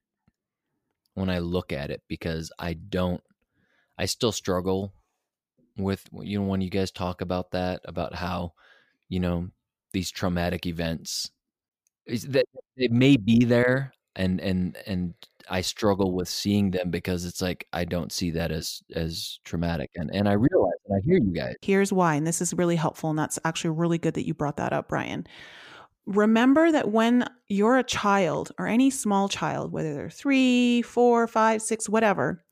when 1.14 1.28
I 1.28 1.39
look 1.39 1.72
at 1.72 1.91
it 1.91 2.03
because 2.09 2.51
I 2.59 2.74
don't, 2.74 3.22
I 3.99 4.07
still 4.07 4.33
struggle 4.33 4.95
with, 5.76 6.07
you 6.20 6.41
know, 6.41 6.47
when 6.47 6.61
you 6.61 6.70
guys 6.70 6.91
talk 6.91 7.20
about 7.20 7.51
that, 7.53 7.80
about 7.85 8.14
how, 8.14 8.53
you 9.09 9.20
know, 9.20 9.49
these 9.93 10.11
traumatic 10.11 10.66
events 10.66 11.30
is 12.07 12.24
that 12.28 12.47
it 12.76 12.91
may 12.91 13.16
be 13.16 13.45
there 13.45 13.93
and, 14.16 14.40
and, 14.40 14.76
and 14.86 15.14
I 15.48 15.60
struggle 15.60 16.12
with 16.12 16.28
seeing 16.28 16.70
them 16.70 16.90
because 16.90 17.24
it's 17.24 17.42
like, 17.42 17.66
I 17.72 17.84
don't 17.84 18.12
see 18.12 18.30
that 18.32 18.52
as, 18.52 18.82
as 18.94 19.40
traumatic. 19.44 19.90
And, 19.96 20.10
and 20.14 20.28
I 20.28 20.32
realize 20.32 20.72
and 20.88 20.96
I 20.96 21.00
hear 21.04 21.18
you 21.18 21.32
guys. 21.32 21.54
Here's 21.62 21.92
why. 21.92 22.14
And 22.14 22.26
this 22.26 22.40
is 22.40 22.54
really 22.54 22.76
helpful. 22.76 23.10
And 23.10 23.18
that's 23.18 23.38
actually 23.44 23.70
really 23.70 23.98
good 23.98 24.14
that 24.14 24.26
you 24.26 24.34
brought 24.34 24.56
that 24.58 24.72
up, 24.72 24.88
Brian 24.88 25.26
remember 26.06 26.72
that 26.72 26.90
when 26.90 27.24
you're 27.48 27.78
a 27.78 27.84
child 27.84 28.50
or 28.58 28.66
any 28.66 28.90
small 28.90 29.28
child, 29.28 29.72
whether 29.72 29.94
they're 29.94 30.10
three, 30.10 30.82
four, 30.82 31.26
five, 31.26 31.62
six, 31.62 31.88
whatever, 31.88 32.42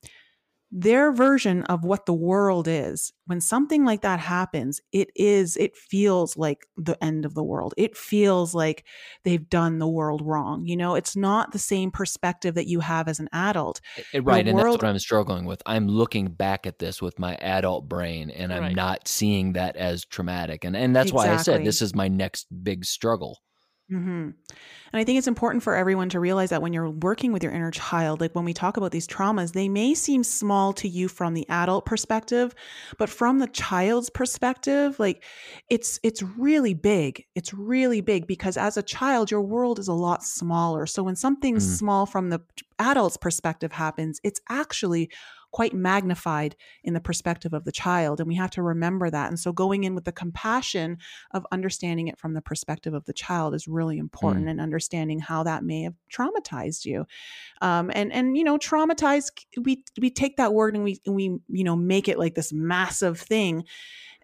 their 0.71 1.11
version 1.11 1.63
of 1.63 1.83
what 1.83 2.05
the 2.05 2.13
world 2.13 2.65
is 2.67 3.11
when 3.25 3.41
something 3.41 3.83
like 3.83 4.01
that 4.01 4.21
happens 4.21 4.79
it 4.93 5.09
is 5.15 5.57
it 5.57 5.75
feels 5.75 6.37
like 6.37 6.65
the 6.77 7.01
end 7.03 7.25
of 7.25 7.33
the 7.33 7.43
world. 7.43 7.73
It 7.77 7.97
feels 7.97 8.55
like 8.55 8.85
they've 9.23 9.49
done 9.49 9.79
the 9.79 9.87
world 9.87 10.21
wrong 10.25 10.65
you 10.65 10.77
know? 10.77 10.95
It's 10.95 11.15
not 11.15 11.51
the 11.51 11.59
same 11.59 11.91
perspective 11.91 12.55
that 12.55 12.67
you 12.67 12.79
have 12.79 13.07
as 13.07 13.19
an 13.19 13.27
adult. 13.33 13.81
Eh, 13.97 14.01
eh, 14.01 14.03
it, 14.17 14.25
right 14.25 14.45
the 14.45 14.51
and 14.51 14.57
world, 14.57 14.75
that's 14.75 14.83
what 14.83 14.89
i'm 14.89 14.99
struggling 14.99 15.45
with. 15.45 15.61
I'm 15.65 15.87
looking 15.87 16.27
back 16.27 16.65
at 16.65 16.79
this 16.79 17.01
with 17.01 17.19
my 17.19 17.35
adult 17.35 17.89
brain 17.89 18.29
and 18.29 18.53
i'm 18.53 18.61
right. 18.61 18.75
not 18.75 19.07
seeing 19.07 19.53
that 19.53 19.75
as 19.75 20.05
traumatic 20.05 20.63
and 20.63 20.75
and 20.75 20.95
that's 20.95 21.11
exactly. 21.11 21.29
why 21.29 21.33
i 21.33 21.41
said 21.41 21.65
this 21.65 21.81
is 21.81 21.93
my 21.93 22.07
next 22.07 22.47
big 22.63 22.85
struggle 22.85 23.39
Mm-hmm. 23.91 24.29
And 24.93 24.99
I 24.99 25.03
think 25.03 25.17
it's 25.17 25.27
important 25.27 25.63
for 25.63 25.75
everyone 25.75 26.09
to 26.09 26.19
realize 26.19 26.49
that 26.49 26.61
when 26.61 26.71
you're 26.71 26.89
working 26.89 27.33
with 27.33 27.43
your 27.43 27.51
inner 27.51 27.71
child, 27.71 28.21
like 28.21 28.33
when 28.33 28.45
we 28.45 28.53
talk 28.53 28.77
about 28.77 28.91
these 28.91 29.07
traumas, 29.07 29.51
they 29.53 29.67
may 29.67 29.93
seem 29.93 30.23
small 30.23 30.73
to 30.73 30.87
you 30.87 31.07
from 31.07 31.33
the 31.33 31.47
adult 31.49 31.85
perspective, 31.85 32.55
but 32.97 33.09
from 33.09 33.39
the 33.39 33.47
child's 33.47 34.09
perspective, 34.09 34.97
like 34.99 35.23
it's 35.69 35.99
it's 36.03 36.23
really 36.23 36.73
big. 36.73 37.25
It's 37.35 37.53
really 37.53 38.01
big 38.01 38.27
because 38.27 38.57
as 38.57 38.77
a 38.77 38.83
child, 38.83 39.29
your 39.31 39.41
world 39.41 39.79
is 39.79 39.87
a 39.87 39.93
lot 39.93 40.23
smaller. 40.23 40.85
So 40.85 41.03
when 41.03 41.15
something 41.15 41.55
mm. 41.55 41.61
small 41.61 42.05
from 42.05 42.29
the 42.29 42.41
adult's 42.79 43.17
perspective 43.17 43.71
happens, 43.71 44.19
it's 44.23 44.41
actually 44.49 45.09
quite 45.51 45.73
magnified 45.73 46.55
in 46.83 46.93
the 46.93 47.01
perspective 47.01 47.53
of 47.53 47.65
the 47.65 47.71
child. 47.71 48.19
And 48.19 48.27
we 48.27 48.35
have 48.35 48.51
to 48.51 48.63
remember 48.63 49.09
that. 49.09 49.27
And 49.27 49.39
so 49.39 49.51
going 49.51 49.83
in 49.83 49.95
with 49.95 50.05
the 50.05 50.11
compassion 50.11 50.97
of 51.31 51.45
understanding 51.51 52.07
it 52.07 52.17
from 52.17 52.33
the 52.33 52.41
perspective 52.41 52.93
of 52.93 53.05
the 53.05 53.13
child 53.13 53.53
is 53.53 53.67
really 53.67 53.97
important 53.97 54.45
mm. 54.45 54.51
and 54.51 54.61
understanding 54.61 55.19
how 55.19 55.43
that 55.43 55.63
may 55.63 55.83
have 55.83 55.95
traumatized 56.11 56.85
you. 56.85 57.05
Um, 57.61 57.91
and, 57.93 58.11
and, 58.11 58.37
you 58.37 58.43
know, 58.43 58.57
traumatized, 58.57 59.31
we, 59.61 59.83
we 59.99 60.09
take 60.09 60.37
that 60.37 60.53
word 60.53 60.75
and 60.75 60.83
we, 60.83 60.99
we, 61.05 61.37
you 61.47 61.63
know, 61.63 61.75
make 61.75 62.07
it 62.07 62.19
like 62.19 62.35
this 62.35 62.53
massive 62.53 63.19
thing. 63.19 63.65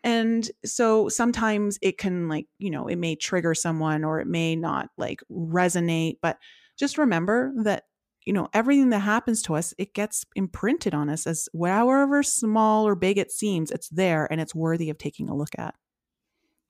And 0.04 0.50
so 0.64 1.10
sometimes 1.10 1.80
it 1.82 1.98
can 1.98 2.30
like, 2.30 2.48
you 2.60 2.70
know, 2.70 2.88
it 2.88 2.98
may 2.98 3.16
trigger 3.16 3.54
someone 3.54 4.04
or 4.04 4.20
it 4.20 4.28
may 4.28 4.56
not 4.56 4.90
like 4.98 5.22
resonate, 5.32 6.18
but 6.22 6.38
just 6.78 6.98
remember 6.98 7.52
that 7.64 7.84
you 8.28 8.34
know, 8.34 8.50
everything 8.54 8.90
that 8.90 9.00
happens 9.00 9.42
to 9.44 9.56
us, 9.56 9.74
it 9.78 9.94
gets 9.94 10.26
imprinted 10.36 10.94
on 10.94 11.10
us 11.10 11.26
as 11.26 11.48
however 11.58 12.22
small 12.22 12.86
or 12.86 12.94
big 12.94 13.18
it 13.18 13.32
seems, 13.32 13.72
it's 13.72 13.88
there 13.88 14.28
and 14.30 14.42
it's 14.42 14.54
worthy 14.54 14.90
of 14.90 14.98
taking 14.98 15.30
a 15.30 15.36
look 15.36 15.58
at. 15.58 15.76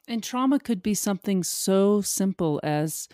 And 0.08 0.22
trauma 0.22 0.60
could 0.60 0.84
be 0.84 0.94
something 0.94 1.44
so 1.44 2.02
simple 2.02 2.60
as, 2.62 3.10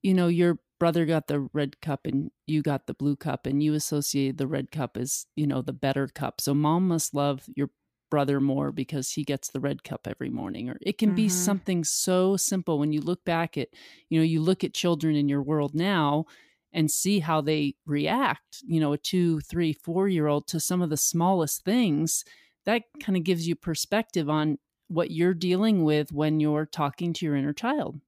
you 0.00 0.14
know, 0.14 0.28
your 0.28 0.60
brother 0.78 1.04
got 1.04 1.26
the 1.26 1.40
red 1.52 1.80
cup 1.80 2.06
and 2.06 2.30
you 2.46 2.62
got 2.62 2.86
the 2.86 2.94
blue 2.94 3.16
cup 3.16 3.46
and 3.46 3.60
you 3.60 3.74
associated 3.74 4.38
the 4.38 4.46
red 4.46 4.70
cup 4.70 4.96
as, 4.96 5.26
you 5.34 5.48
know, 5.48 5.60
the 5.60 5.72
better 5.72 6.06
cup. 6.06 6.40
So 6.40 6.54
mom 6.54 6.86
must 6.86 7.14
love 7.14 7.42
your 7.56 7.70
brother 8.12 8.40
more 8.40 8.70
because 8.70 9.10
he 9.10 9.24
gets 9.24 9.48
the 9.48 9.60
red 9.60 9.82
cup 9.82 10.06
every 10.06 10.30
morning 10.30 10.68
or 10.68 10.76
it 10.82 10.98
can 10.98 11.08
mm-hmm. 11.08 11.16
be 11.16 11.28
something 11.30 11.82
so 11.82 12.36
simple 12.36 12.78
when 12.78 12.92
you 12.92 13.00
look 13.00 13.24
back 13.24 13.56
at 13.56 13.68
you 14.10 14.18
know 14.18 14.22
you 14.22 14.38
look 14.38 14.62
at 14.62 14.74
children 14.74 15.16
in 15.16 15.30
your 15.30 15.42
world 15.42 15.74
now 15.74 16.26
and 16.72 16.90
see 16.90 17.18
how 17.20 17.40
they 17.40 17.74
react, 17.86 18.58
you 18.64 18.80
know, 18.80 18.92
a 18.92 18.98
two, 18.98 19.40
three, 19.40 19.72
four 19.72 20.08
year 20.08 20.26
old 20.26 20.46
to 20.48 20.60
some 20.60 20.82
of 20.82 20.90
the 20.90 20.96
smallest 20.96 21.64
things, 21.64 22.24
that 22.64 22.82
kind 23.02 23.16
of 23.16 23.24
gives 23.24 23.46
you 23.46 23.54
perspective 23.54 24.30
on 24.30 24.58
what 24.88 25.10
you're 25.10 25.34
dealing 25.34 25.84
with 25.84 26.12
when 26.12 26.40
you're 26.40 26.66
talking 26.66 27.12
to 27.12 27.26
your 27.26 27.36
inner 27.36 27.52
child. 27.52 28.00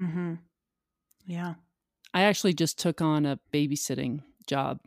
Mm-hmm. 0.00 0.34
Yeah. 1.26 1.54
I 2.14 2.22
actually 2.22 2.54
just 2.54 2.78
took 2.78 3.00
on 3.00 3.26
a 3.26 3.38
babysitting 3.52 4.22
job 4.46 4.80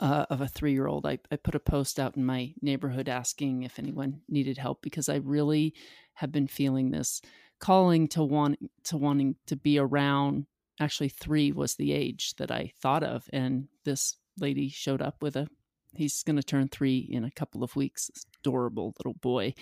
uh, 0.00 0.26
of 0.30 0.40
a 0.40 0.48
three 0.48 0.72
year 0.72 0.86
old. 0.86 1.06
I, 1.06 1.18
I 1.30 1.36
put 1.36 1.54
a 1.54 1.60
post 1.60 1.98
out 1.98 2.16
in 2.16 2.24
my 2.24 2.52
neighborhood 2.60 3.08
asking 3.08 3.62
if 3.62 3.78
anyone 3.78 4.20
needed 4.28 4.58
help 4.58 4.82
because 4.82 5.08
I 5.08 5.16
really 5.16 5.74
have 6.14 6.32
been 6.32 6.46
feeling 6.46 6.90
this 6.90 7.20
calling 7.60 8.08
to 8.08 8.22
want 8.22 8.58
to 8.84 8.96
wanting 8.96 9.36
to 9.46 9.56
be 9.56 9.78
around 9.78 10.46
actually 10.80 11.08
three 11.08 11.52
was 11.52 11.74
the 11.74 11.92
age 11.92 12.34
that 12.36 12.50
I 12.50 12.72
thought 12.80 13.02
of. 13.02 13.28
And 13.32 13.68
this 13.84 14.16
lady 14.38 14.68
showed 14.68 15.02
up 15.02 15.22
with 15.22 15.36
a, 15.36 15.48
he's 15.94 16.22
going 16.22 16.36
to 16.36 16.42
turn 16.42 16.68
three 16.68 16.98
in 16.98 17.24
a 17.24 17.30
couple 17.30 17.62
of 17.62 17.76
weeks, 17.76 18.10
adorable 18.40 18.94
little 18.98 19.14
boy. 19.14 19.54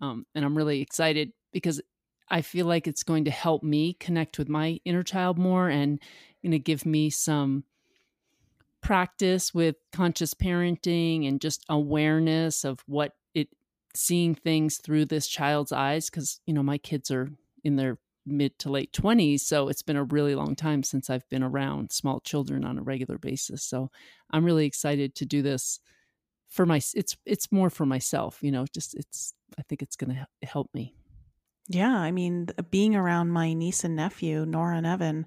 Um, 0.00 0.26
and 0.34 0.44
I'm 0.44 0.56
really 0.56 0.80
excited 0.80 1.32
because 1.52 1.80
I 2.28 2.42
feel 2.42 2.66
like 2.66 2.86
it's 2.86 3.02
going 3.02 3.24
to 3.26 3.30
help 3.30 3.62
me 3.62 3.94
connect 3.94 4.38
with 4.38 4.48
my 4.48 4.80
inner 4.84 5.02
child 5.02 5.38
more 5.38 5.68
and 5.68 6.00
going 6.42 6.52
to 6.52 6.58
give 6.58 6.84
me 6.84 7.10
some 7.10 7.64
practice 8.80 9.54
with 9.54 9.76
conscious 9.92 10.34
parenting 10.34 11.26
and 11.26 11.40
just 11.40 11.64
awareness 11.68 12.64
of 12.64 12.80
what 12.86 13.12
it 13.34 13.48
seeing 13.94 14.34
things 14.34 14.78
through 14.78 15.04
this 15.04 15.28
child's 15.28 15.72
eyes 15.72 16.10
because 16.10 16.40
you 16.46 16.52
know 16.52 16.62
my 16.62 16.78
kids 16.78 17.10
are 17.10 17.30
in 17.62 17.76
their 17.76 17.98
mid 18.24 18.58
to 18.58 18.70
late 18.70 18.92
20s 18.92 19.40
so 19.40 19.68
it's 19.68 19.82
been 19.82 19.96
a 19.96 20.04
really 20.04 20.34
long 20.34 20.54
time 20.54 20.82
since 20.82 21.10
i've 21.10 21.28
been 21.28 21.42
around 21.42 21.90
small 21.90 22.20
children 22.20 22.64
on 22.64 22.78
a 22.78 22.82
regular 22.82 23.18
basis 23.18 23.62
so 23.62 23.90
i'm 24.30 24.44
really 24.44 24.66
excited 24.66 25.14
to 25.14 25.26
do 25.26 25.42
this 25.42 25.80
for 26.48 26.66
my 26.66 26.76
it's 26.94 27.16
it's 27.26 27.50
more 27.50 27.70
for 27.70 27.86
myself 27.86 28.38
you 28.42 28.52
know 28.52 28.64
just 28.72 28.94
it's 28.94 29.34
i 29.58 29.62
think 29.62 29.82
it's 29.82 29.96
going 29.96 30.14
to 30.14 30.46
help 30.46 30.68
me. 30.74 30.94
Yeah 31.68 31.96
i 31.96 32.10
mean 32.10 32.48
being 32.70 32.94
around 32.94 33.28
my 33.28 33.52
niece 33.54 33.84
and 33.84 33.96
nephew 33.96 34.44
nora 34.44 34.76
and 34.76 34.86
evan 34.86 35.26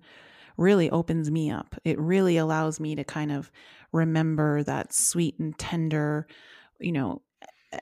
really 0.58 0.90
opens 0.90 1.30
me 1.30 1.52
up. 1.52 1.76
It 1.84 2.00
really 2.00 2.38
allows 2.38 2.80
me 2.80 2.96
to 2.96 3.04
kind 3.04 3.32
of 3.32 3.52
remember 3.92 4.64
that 4.64 4.94
sweet 4.94 5.40
and 5.40 5.58
tender 5.58 6.28
you 6.80 6.92
know 6.92 7.22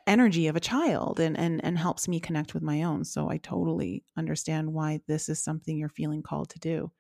energy 0.08 0.48
of 0.48 0.56
a 0.56 0.62
child 0.62 1.20
and 1.20 1.38
and 1.38 1.64
and 1.64 1.78
helps 1.78 2.08
me 2.08 2.20
connect 2.20 2.54
with 2.54 2.64
my 2.64 2.84
own. 2.84 3.04
So 3.04 3.30
i 3.30 3.38
totally 3.38 4.04
understand 4.18 4.74
why 4.74 5.02
this 5.08 5.30
is 5.30 5.44
something 5.44 5.78
you're 5.78 5.90
feeling 5.90 6.24
called 6.24 6.50
to 6.52 6.60
do. 6.60 6.92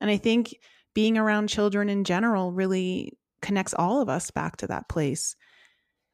And 0.00 0.10
i 0.10 0.16
think 0.16 0.56
being 0.94 1.18
around 1.18 1.48
children 1.48 1.88
in 1.88 2.04
general 2.04 2.52
really 2.52 3.18
connects 3.40 3.74
all 3.74 4.02
of 4.02 4.08
us 4.08 4.30
back 4.30 4.56
to 4.56 4.66
that 4.66 4.88
place 4.88 5.36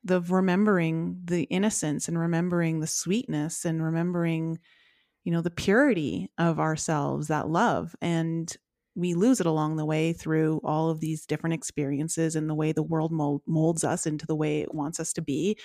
the 0.04 0.20
remembering 0.20 1.18
the 1.24 1.44
innocence 1.44 2.08
and 2.08 2.18
remembering 2.18 2.80
the 2.80 2.86
sweetness 2.86 3.64
and 3.64 3.82
remembering 3.82 4.58
you 5.24 5.32
know 5.32 5.40
the 5.40 5.50
purity 5.50 6.30
of 6.38 6.60
ourselves 6.60 7.28
that 7.28 7.48
love. 7.48 7.96
And 8.00 8.54
we 8.94 9.14
lose 9.14 9.40
it 9.40 9.46
along 9.46 9.76
the 9.76 9.84
way 9.84 10.12
through 10.12 10.60
all 10.62 10.90
of 10.90 11.00
these 11.00 11.26
different 11.26 11.54
experiences 11.54 12.36
and 12.36 12.48
the 12.48 12.54
way 12.54 12.70
the 12.70 12.82
world 12.82 13.10
mold, 13.10 13.42
molds 13.46 13.82
us 13.82 14.06
into 14.06 14.26
the 14.26 14.36
way 14.36 14.60
it 14.60 14.72
wants 14.72 15.00
us 15.00 15.12
to 15.14 15.22
be 15.22 15.58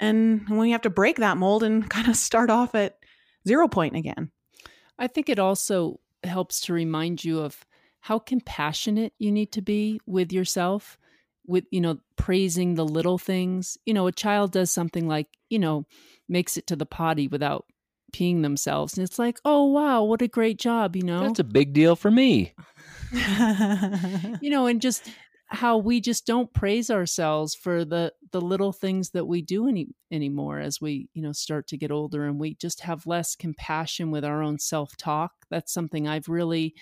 and 0.00 0.48
we 0.48 0.70
have 0.70 0.82
to 0.82 0.90
break 0.90 1.16
that 1.16 1.36
mold 1.36 1.62
and 1.62 1.88
kind 1.90 2.08
of 2.08 2.16
start 2.16 2.50
off 2.50 2.74
at 2.74 2.98
zero 3.46 3.68
point 3.68 3.96
again. 3.96 4.30
I 4.98 5.06
think 5.06 5.28
it 5.28 5.38
also 5.38 6.00
helps 6.22 6.60
to 6.62 6.72
remind 6.72 7.24
you 7.24 7.40
of 7.40 7.64
how 8.00 8.18
compassionate 8.18 9.12
you 9.18 9.32
need 9.32 9.52
to 9.52 9.62
be 9.62 10.00
with 10.06 10.32
yourself 10.32 10.98
with 11.46 11.64
you 11.70 11.80
know 11.80 11.98
praising 12.16 12.74
the 12.74 12.84
little 12.84 13.18
things 13.18 13.76
you 13.84 13.92
know 13.92 14.06
a 14.06 14.12
child 14.12 14.52
does 14.52 14.70
something 14.70 15.06
like 15.06 15.26
you 15.50 15.58
know 15.58 15.84
makes 16.28 16.56
it 16.56 16.66
to 16.66 16.76
the 16.76 16.86
potty 16.86 17.28
without 17.28 17.66
peeing 18.12 18.42
themselves 18.42 18.96
and 18.96 19.04
it's 19.04 19.18
like 19.18 19.38
oh 19.44 19.64
wow 19.64 20.02
what 20.02 20.22
a 20.22 20.28
great 20.28 20.58
job 20.58 20.96
you 20.96 21.02
know 21.02 21.20
That's 21.20 21.40
a 21.40 21.44
big 21.44 21.72
deal 21.72 21.96
for 21.96 22.10
me. 22.10 22.54
you 23.12 24.50
know 24.50 24.66
and 24.66 24.80
just 24.80 25.10
how 25.46 25.76
we 25.78 26.00
just 26.00 26.26
don't 26.26 26.52
praise 26.52 26.90
ourselves 26.90 27.54
for 27.54 27.84
the 27.84 28.12
the 28.32 28.40
little 28.40 28.72
things 28.72 29.10
that 29.10 29.26
we 29.26 29.42
do 29.42 29.68
any 29.68 29.88
anymore 30.10 30.58
as 30.58 30.80
we 30.80 31.08
you 31.14 31.22
know 31.22 31.32
start 31.32 31.66
to 31.68 31.76
get 31.76 31.90
older 31.90 32.24
and 32.26 32.40
we 32.40 32.54
just 32.54 32.80
have 32.80 33.06
less 33.06 33.36
compassion 33.36 34.10
with 34.10 34.24
our 34.24 34.42
own 34.42 34.58
self-talk. 34.58 35.32
That's 35.50 35.72
something 35.72 36.08
i've 36.08 36.28
really 36.28 36.74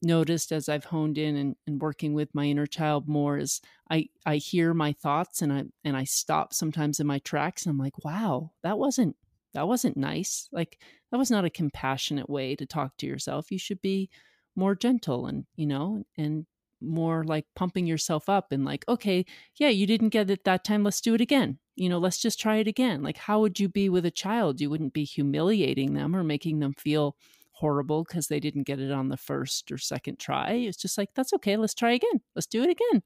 noticed 0.00 0.52
as 0.52 0.68
i've 0.68 0.84
honed 0.84 1.18
in 1.18 1.36
and, 1.36 1.56
and 1.66 1.80
working 1.80 2.14
with 2.14 2.34
my 2.34 2.44
inner 2.46 2.66
child 2.66 3.08
more 3.08 3.36
is 3.36 3.60
i 3.90 4.06
i 4.24 4.36
hear 4.36 4.72
my 4.72 4.92
thoughts 4.92 5.42
and 5.42 5.52
i 5.52 5.64
and 5.84 5.96
i 5.96 6.04
stop 6.04 6.54
sometimes 6.54 7.00
in 7.00 7.06
my 7.06 7.18
tracks 7.18 7.66
and 7.66 7.72
i'm 7.72 7.78
like 7.78 8.04
wow 8.04 8.52
that 8.62 8.78
wasn't 8.78 9.16
that 9.54 9.66
wasn't 9.66 9.96
nice. 9.96 10.48
Like 10.52 10.78
that 11.10 11.18
was 11.18 11.30
not 11.30 11.44
a 11.44 11.50
compassionate 11.50 12.28
way 12.28 12.54
to 12.56 12.66
talk 12.66 12.96
to 12.98 13.06
yourself. 13.06 13.50
You 13.50 13.58
should 13.58 13.80
be 13.80 14.10
more 14.56 14.74
gentle 14.74 15.26
and 15.26 15.46
you 15.56 15.66
know 15.66 16.04
and 16.16 16.44
more 16.80 17.24
like 17.24 17.46
pumping 17.56 17.86
yourself 17.86 18.28
up 18.28 18.52
and 18.52 18.64
like 18.64 18.84
okay 18.88 19.24
yeah 19.56 19.68
you 19.68 19.86
didn't 19.86 20.10
get 20.10 20.30
it 20.30 20.44
that 20.44 20.64
time 20.64 20.84
let's 20.84 21.00
do 21.00 21.14
it 21.14 21.20
again. 21.20 21.58
You 21.76 21.88
know 21.88 21.98
let's 21.98 22.18
just 22.18 22.40
try 22.40 22.56
it 22.56 22.68
again. 22.68 23.02
Like 23.02 23.18
how 23.18 23.40
would 23.40 23.58
you 23.60 23.68
be 23.68 23.88
with 23.88 24.06
a 24.06 24.10
child? 24.10 24.60
You 24.60 24.70
wouldn't 24.70 24.92
be 24.92 25.04
humiliating 25.04 25.94
them 25.94 26.14
or 26.14 26.24
making 26.24 26.60
them 26.60 26.74
feel 26.74 27.16
horrible 27.52 28.04
because 28.04 28.28
they 28.28 28.38
didn't 28.38 28.66
get 28.66 28.78
it 28.78 28.92
on 28.92 29.08
the 29.08 29.16
first 29.16 29.72
or 29.72 29.78
second 29.78 30.18
try. 30.18 30.52
It's 30.52 30.78
just 30.78 30.96
like 30.98 31.10
that's 31.14 31.32
okay 31.34 31.56
let's 31.56 31.74
try 31.74 31.92
again. 31.92 32.20
Let's 32.34 32.46
do 32.46 32.62
it 32.62 32.70
again. 32.70 33.02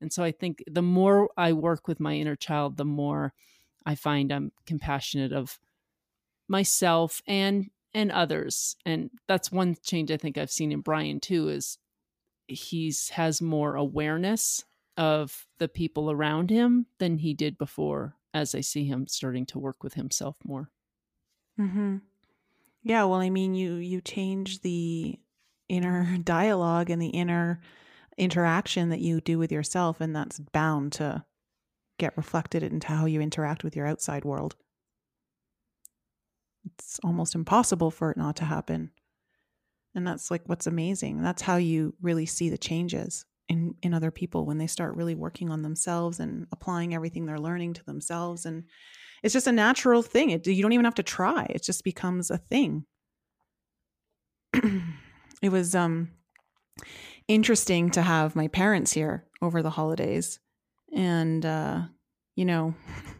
And 0.00 0.12
so 0.12 0.22
i 0.24 0.32
think 0.32 0.62
the 0.66 0.82
more 0.82 1.30
i 1.36 1.52
work 1.52 1.88
with 1.88 2.00
my 2.00 2.14
inner 2.14 2.36
child 2.36 2.76
the 2.76 2.84
more 2.84 3.32
i 3.86 3.94
find 3.94 4.32
i'm 4.32 4.52
compassionate 4.66 5.32
of 5.32 5.58
myself 6.48 7.22
and 7.26 7.70
and 7.96 8.10
others. 8.10 8.74
And 8.84 9.10
that's 9.28 9.52
one 9.52 9.76
change 9.82 10.10
i 10.10 10.16
think 10.16 10.36
i've 10.36 10.50
seen 10.50 10.72
in 10.72 10.80
brian 10.80 11.20
too 11.20 11.48
is 11.48 11.78
he's 12.46 13.10
has 13.10 13.40
more 13.40 13.76
awareness 13.76 14.64
of 14.96 15.46
the 15.58 15.68
people 15.68 16.10
around 16.10 16.50
him 16.50 16.86
than 16.98 17.18
he 17.18 17.34
did 17.34 17.58
before 17.58 18.14
as 18.32 18.54
i 18.54 18.60
see 18.60 18.84
him 18.84 19.06
starting 19.06 19.44
to 19.46 19.58
work 19.58 19.82
with 19.82 19.94
himself 19.94 20.36
more 20.44 20.70
Mm-hmm. 21.60 21.98
Yeah, 22.82 23.04
well, 23.04 23.20
I 23.20 23.30
mean, 23.30 23.54
you 23.54 23.74
you 23.74 24.00
change 24.00 24.60
the 24.60 25.18
inner 25.68 26.18
dialogue 26.24 26.90
and 26.90 27.00
the 27.00 27.08
inner 27.08 27.60
interaction 28.16 28.90
that 28.90 29.00
you 29.00 29.20
do 29.20 29.38
with 29.38 29.52
yourself, 29.52 30.00
and 30.00 30.14
that's 30.14 30.38
bound 30.38 30.92
to 30.94 31.24
get 31.98 32.16
reflected 32.16 32.62
into 32.62 32.88
how 32.88 33.06
you 33.06 33.20
interact 33.20 33.64
with 33.64 33.76
your 33.76 33.86
outside 33.86 34.24
world. 34.24 34.56
It's 36.64 36.98
almost 37.04 37.34
impossible 37.34 37.90
for 37.90 38.10
it 38.10 38.16
not 38.16 38.36
to 38.36 38.44
happen. 38.44 38.90
And 39.94 40.06
that's 40.06 40.30
like 40.30 40.42
what's 40.46 40.66
amazing. 40.66 41.22
That's 41.22 41.42
how 41.42 41.56
you 41.56 41.94
really 42.02 42.26
see 42.26 42.48
the 42.48 42.58
changes 42.58 43.24
in 43.48 43.74
in 43.82 43.92
other 43.92 44.10
people 44.10 44.46
when 44.46 44.58
they 44.58 44.66
start 44.66 44.96
really 44.96 45.14
working 45.14 45.50
on 45.50 45.62
themselves 45.62 46.18
and 46.18 46.46
applying 46.50 46.94
everything 46.94 47.26
they're 47.26 47.38
learning 47.38 47.74
to 47.74 47.84
themselves 47.84 48.46
and 48.46 48.64
it's 49.22 49.32
just 49.32 49.46
a 49.46 49.52
natural 49.52 50.02
thing. 50.02 50.30
It, 50.30 50.46
you 50.46 50.60
don't 50.60 50.74
even 50.74 50.84
have 50.84 50.96
to 50.96 51.02
try. 51.02 51.46
It 51.48 51.62
just 51.62 51.82
becomes 51.82 52.30
a 52.30 52.36
thing. 52.36 52.84
it 55.42 55.50
was 55.50 55.74
um 55.74 56.10
interesting 57.26 57.90
to 57.92 58.02
have 58.02 58.36
my 58.36 58.48
parents 58.48 58.92
here 58.92 59.24
over 59.40 59.62
the 59.62 59.70
holidays. 59.70 60.40
And 60.94 61.44
uh, 61.44 61.82
you 62.36 62.44
know, 62.44 62.74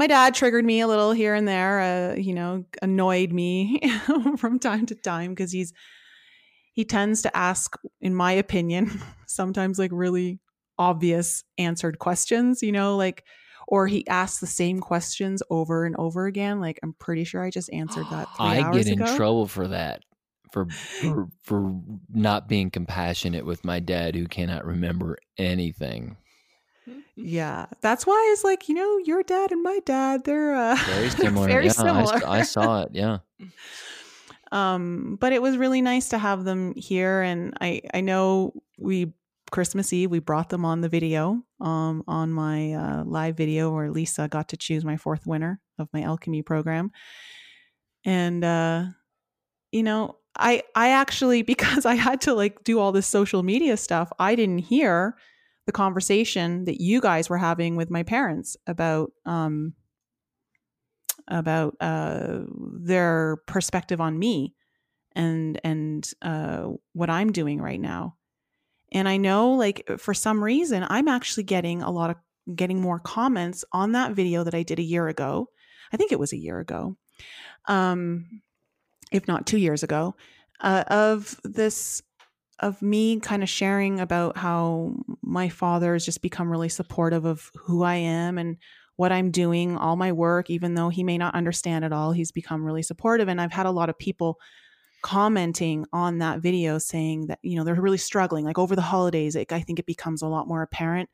my 0.00 0.06
dad 0.06 0.34
triggered 0.34 0.64
me 0.64 0.80
a 0.80 0.86
little 0.86 1.12
here 1.12 1.34
and 1.34 1.46
there, 1.46 1.80
uh, 1.80 2.14
you 2.14 2.32
know, 2.32 2.64
annoyed 2.80 3.32
me 3.32 3.82
from 4.38 4.58
time 4.58 4.86
to 4.86 4.94
time 4.94 5.32
because 5.32 5.52
he's 5.52 5.74
he 6.72 6.86
tends 6.86 7.20
to 7.20 7.36
ask, 7.36 7.76
in 8.00 8.14
my 8.14 8.32
opinion, 8.32 8.90
sometimes 9.26 9.78
like 9.78 9.90
really 9.92 10.40
obvious 10.78 11.44
answered 11.58 11.98
questions, 11.98 12.62
you 12.62 12.72
know, 12.72 12.96
like 12.96 13.24
or 13.68 13.86
he 13.86 14.08
asks 14.08 14.40
the 14.40 14.46
same 14.46 14.80
questions 14.80 15.42
over 15.50 15.84
and 15.84 15.94
over 15.96 16.24
again. 16.24 16.60
Like 16.60 16.80
I'm 16.82 16.94
pretty 16.94 17.24
sure 17.24 17.44
I 17.44 17.50
just 17.50 17.70
answered 17.70 18.06
that. 18.10 18.26
Three 18.38 18.46
I 18.46 18.72
get 18.72 18.86
in 18.86 19.02
ago. 19.02 19.16
trouble 19.18 19.46
for 19.48 19.68
that. 19.68 20.02
For, 20.50 20.64
for 21.02 21.28
for 21.42 21.78
not 22.08 22.48
being 22.48 22.70
compassionate 22.70 23.44
with 23.44 23.66
my 23.66 23.80
dad 23.80 24.14
who 24.14 24.26
cannot 24.26 24.64
remember 24.64 25.18
anything. 25.36 26.16
Yeah, 27.16 27.66
that's 27.80 28.06
why 28.06 28.30
it's 28.32 28.44
like 28.44 28.68
you 28.68 28.74
know 28.74 28.98
your 28.98 29.22
dad 29.22 29.52
and 29.52 29.62
my 29.62 29.80
dad 29.84 30.24
they're 30.24 30.54
uh, 30.54 30.76
Very 30.86 31.10
similar. 31.10 31.48
very 31.48 31.66
yeah, 31.66 31.72
similar. 31.72 32.26
I, 32.26 32.40
I 32.40 32.42
saw 32.42 32.82
it. 32.82 32.90
Yeah. 32.92 33.18
um, 34.52 35.16
but 35.20 35.32
it 35.32 35.42
was 35.42 35.56
really 35.56 35.82
nice 35.82 36.08
to 36.10 36.18
have 36.18 36.44
them 36.44 36.74
here, 36.76 37.22
and 37.22 37.54
I 37.60 37.82
I 37.92 38.00
know 38.00 38.54
we 38.78 39.12
Christmas 39.50 39.92
Eve 39.92 40.10
we 40.10 40.20
brought 40.20 40.48
them 40.48 40.64
on 40.64 40.80
the 40.80 40.88
video 40.88 41.42
um 41.60 42.04
on 42.06 42.30
my 42.30 42.72
uh, 42.72 43.04
live 43.04 43.36
video 43.36 43.72
where 43.72 43.90
Lisa 43.90 44.28
got 44.28 44.48
to 44.48 44.56
choose 44.56 44.84
my 44.84 44.96
fourth 44.96 45.26
winner 45.26 45.60
of 45.78 45.88
my 45.92 46.02
alchemy 46.02 46.42
program, 46.42 46.92
and 48.04 48.44
uh, 48.44 48.84
you 49.72 49.82
know 49.82 50.16
I 50.36 50.62
I 50.74 50.90
actually 50.90 51.42
because 51.54 51.84
I 51.84 51.94
had 51.94 52.20
to 52.22 52.34
like 52.34 52.64
do 52.64 52.78
all 52.78 52.92
this 52.92 53.06
social 53.06 53.42
media 53.42 53.76
stuff 53.76 54.12
I 54.18 54.34
didn't 54.34 54.58
hear 54.58 55.16
the 55.70 55.76
conversation 55.76 56.64
that 56.64 56.80
you 56.80 57.00
guys 57.00 57.30
were 57.30 57.38
having 57.38 57.76
with 57.76 57.90
my 57.90 58.02
parents 58.02 58.56
about 58.66 59.12
um 59.24 59.72
about 61.28 61.76
uh 61.80 62.40
their 62.80 63.36
perspective 63.46 64.00
on 64.00 64.18
me 64.18 64.52
and 65.14 65.60
and 65.62 66.10
uh 66.22 66.66
what 66.92 67.08
I'm 67.08 67.30
doing 67.30 67.60
right 67.60 67.80
now. 67.80 68.16
And 68.90 69.08
I 69.08 69.16
know 69.16 69.52
like 69.52 69.88
for 69.98 70.12
some 70.12 70.42
reason 70.42 70.84
I'm 70.90 71.06
actually 71.06 71.44
getting 71.44 71.82
a 71.82 71.90
lot 71.92 72.10
of 72.10 72.16
getting 72.56 72.80
more 72.80 72.98
comments 72.98 73.64
on 73.72 73.92
that 73.92 74.14
video 74.14 74.42
that 74.42 74.56
I 74.56 74.64
did 74.64 74.80
a 74.80 74.90
year 74.94 75.06
ago. 75.06 75.50
I 75.92 75.96
think 75.96 76.10
it 76.10 76.18
was 76.18 76.32
a 76.32 76.36
year 76.36 76.58
ago. 76.58 76.96
Um 77.66 78.42
if 79.12 79.28
not 79.28 79.46
2 79.46 79.56
years 79.56 79.84
ago 79.84 80.16
uh, 80.58 80.82
of 80.88 81.40
this 81.44 82.02
of 82.60 82.80
me 82.82 83.18
kind 83.20 83.42
of 83.42 83.48
sharing 83.48 84.00
about 84.00 84.36
how 84.36 84.94
my 85.22 85.48
father 85.48 85.94
has 85.94 86.04
just 86.04 86.22
become 86.22 86.50
really 86.50 86.68
supportive 86.68 87.24
of 87.24 87.50
who 87.56 87.82
I 87.82 87.96
am 87.96 88.38
and 88.38 88.56
what 88.96 89.12
I'm 89.12 89.30
doing, 89.30 89.78
all 89.78 89.96
my 89.96 90.12
work, 90.12 90.50
even 90.50 90.74
though 90.74 90.90
he 90.90 91.02
may 91.02 91.16
not 91.16 91.34
understand 91.34 91.84
it 91.86 91.92
all, 91.92 92.12
he's 92.12 92.32
become 92.32 92.64
really 92.64 92.82
supportive. 92.82 93.28
And 93.28 93.40
I've 93.40 93.52
had 93.52 93.64
a 93.64 93.70
lot 93.70 93.88
of 93.88 93.98
people 93.98 94.38
commenting 95.02 95.86
on 95.92 96.18
that 96.18 96.40
video 96.40 96.76
saying 96.76 97.28
that, 97.28 97.38
you 97.42 97.56
know, 97.56 97.64
they're 97.64 97.74
really 97.74 97.96
struggling. 97.96 98.44
Like 98.44 98.58
over 98.58 98.76
the 98.76 98.82
holidays, 98.82 99.36
it, 99.36 99.50
I 99.52 99.60
think 99.60 99.78
it 99.78 99.86
becomes 99.86 100.20
a 100.20 100.28
lot 100.28 100.46
more 100.46 100.60
apparent 100.60 101.08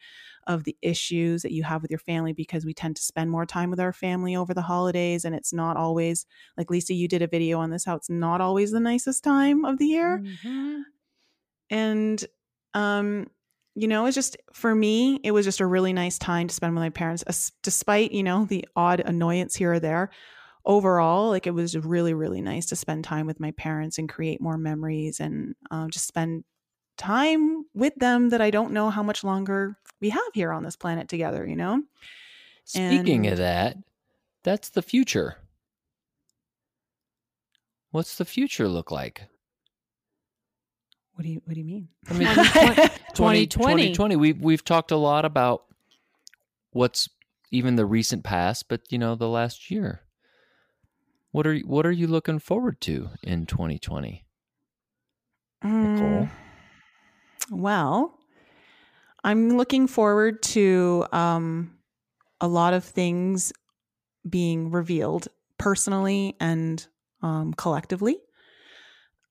of 0.48 0.64
the 0.64 0.76
issues 0.82 1.42
that 1.42 1.52
you 1.52 1.62
have 1.62 1.82
with 1.82 1.90
your 1.90 2.00
family 2.00 2.32
because 2.32 2.64
we 2.64 2.74
tend 2.74 2.96
to 2.96 3.02
spend 3.02 3.30
more 3.30 3.46
time 3.46 3.70
with 3.70 3.80
our 3.80 3.92
family 3.92 4.34
over 4.34 4.52
the 4.52 4.62
holidays. 4.62 5.24
And 5.24 5.34
it's 5.34 5.52
not 5.52 5.76
always, 5.76 6.26
like 6.56 6.70
Lisa, 6.70 6.94
you 6.94 7.06
did 7.06 7.22
a 7.22 7.28
video 7.28 7.58
on 7.60 7.70
this, 7.70 7.84
how 7.84 7.94
it's 7.94 8.10
not 8.10 8.40
always 8.40 8.72
the 8.72 8.80
nicest 8.80 9.22
time 9.22 9.64
of 9.64 9.78
the 9.78 9.86
year 9.86 10.22
mm-hmm. 10.24 10.80
And 11.70 12.24
um 12.74 13.26
you 13.74 13.88
know 13.88 14.06
it's 14.06 14.14
just 14.14 14.36
for 14.52 14.74
me 14.74 15.20
it 15.24 15.32
was 15.32 15.44
just 15.44 15.60
a 15.60 15.66
really 15.66 15.92
nice 15.92 16.18
time 16.18 16.46
to 16.48 16.54
spend 16.54 16.74
with 16.74 16.80
my 16.82 16.90
parents 16.90 17.22
as- 17.24 17.52
despite 17.62 18.12
you 18.12 18.22
know 18.22 18.44
the 18.44 18.66
odd 18.76 19.00
annoyance 19.00 19.54
here 19.54 19.72
or 19.74 19.80
there 19.80 20.10
overall 20.64 21.28
like 21.30 21.46
it 21.46 21.52
was 21.54 21.76
really 21.76 22.14
really 22.14 22.40
nice 22.40 22.66
to 22.66 22.76
spend 22.76 23.04
time 23.04 23.26
with 23.26 23.38
my 23.40 23.50
parents 23.52 23.98
and 23.98 24.08
create 24.08 24.40
more 24.40 24.58
memories 24.58 25.20
and 25.20 25.54
um, 25.70 25.90
just 25.90 26.06
spend 26.06 26.44
time 26.96 27.64
with 27.74 27.94
them 27.96 28.30
that 28.30 28.40
i 28.40 28.50
don't 28.50 28.72
know 28.72 28.90
how 28.90 29.02
much 29.02 29.22
longer 29.22 29.76
we 30.00 30.08
have 30.10 30.22
here 30.34 30.52
on 30.52 30.62
this 30.62 30.76
planet 30.76 31.08
together 31.08 31.46
you 31.46 31.56
know 31.56 31.82
Speaking 32.68 33.26
And- 33.26 33.34
of 33.34 33.38
that, 33.38 33.76
that's 34.42 34.70
the 34.70 34.82
future. 34.82 35.36
What's 37.92 38.16
the 38.16 38.24
future 38.24 38.66
look 38.68 38.90
like? 38.90 39.22
What 41.16 41.24
do 41.24 41.28
you 41.30 41.42
what 41.44 41.54
do 41.54 41.60
you 41.60 41.66
mean 41.66 41.88
I 42.08 42.12
mean, 42.14 42.28
2020. 43.14 43.48
2020. 43.50 44.16
We've 44.16 44.40
we've 44.40 44.64
talked 44.64 44.90
a 44.92 44.96
lot 44.96 45.24
about 45.24 45.64
what's 46.70 47.08
even 47.50 47.76
the 47.76 47.84
recent 47.86 48.22
past, 48.22 48.68
but 48.68 48.82
you 48.90 48.98
know, 48.98 49.14
the 49.16 49.28
last 49.28 49.70
year. 49.70 50.02
What 51.32 51.46
are 51.46 51.52
you- 51.54 51.66
what 51.66 51.84
are 51.86 51.92
you 51.92 52.06
looking 52.06 52.38
forward 52.38 52.80
to 52.82 53.08
in 53.22 53.46
2020? 53.46 54.24
Nicole? 55.64 56.28
Mm, 56.28 56.30
well, 57.50 58.18
I'm 59.24 59.56
looking 59.56 59.86
forward 59.86 60.42
to 60.44 61.06
um, 61.12 61.76
a 62.40 62.46
lot 62.48 62.72
of 62.74 62.84
things 62.84 63.52
being 64.28 64.70
revealed 64.70 65.28
personally 65.58 66.36
and 66.40 66.86
um, 67.22 67.54
collectively. 67.54 68.18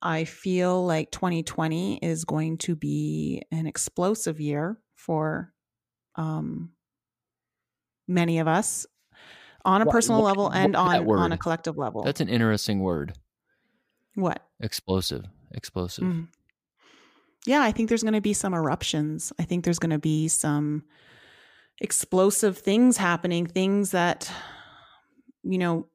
I 0.02 0.26
feel 0.26 0.86
like 0.86 1.12
2020 1.12 1.98
is 1.98 2.26
going 2.26 2.58
to 2.60 2.76
be 2.76 3.42
an 3.52 3.66
explosive 3.66 4.40
year 4.40 4.80
for 4.96 5.52
um, 6.16 6.72
many 8.08 8.40
of 8.40 8.48
us 8.48 8.86
on 9.64 9.82
a 9.82 9.86
What- 9.86 9.92
personal 9.94 10.22
what- 10.22 10.28
level 10.28 10.50
and 10.52 10.76
on 10.76 11.08
on 11.10 11.32
a 11.32 11.38
collective 11.38 11.78
level. 11.78 12.04
That's 12.04 12.22
an 12.22 12.30
interesting 12.30 12.80
word. 12.80 13.14
what? 14.16 14.42
Explosive. 14.60 15.26
Explosive. 15.52 16.04
Mm. 16.06 16.28
Yeah, 17.46 17.62
I 17.62 17.72
think 17.72 17.90
there's 17.90 18.02
going 18.04 18.14
to 18.14 18.22
be 18.22 18.34
some 18.34 18.54
eruptions. 18.54 19.32
I 19.40 19.44
think 19.44 19.64
there's 19.66 19.80
going 19.80 19.90
to 19.92 20.00
be 20.00 20.28
some 20.28 20.84
explosive 21.80 22.58
things 22.58 22.98
happening, 22.98 23.46
things 23.46 23.92
that, 23.92 24.32
you 25.44 25.58
know, 25.58 25.88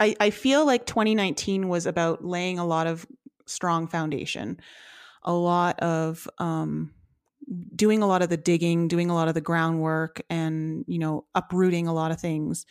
I, 0.00 0.16
I 0.18 0.30
feel 0.30 0.64
like 0.64 0.86
2019 0.86 1.68
was 1.68 1.86
about 1.86 2.24
laying 2.24 2.58
a 2.58 2.66
lot 2.66 2.86
of 2.86 3.06
strong 3.46 3.86
foundation, 3.86 4.58
a 5.22 5.32
lot 5.32 5.78
of 5.80 6.26
um, 6.38 6.92
doing 7.76 8.02
a 8.02 8.06
lot 8.06 8.22
of 8.22 8.30
the 8.30 8.36
digging, 8.36 8.88
doing 8.88 9.10
a 9.10 9.14
lot 9.14 9.28
of 9.28 9.34
the 9.34 9.40
groundwork, 9.40 10.22
and, 10.30 10.84
you 10.88 10.98
know, 10.98 11.26
uprooting 11.34 11.86
a 11.86 11.92
lot 11.92 12.10
of 12.10 12.20
things 12.20 12.64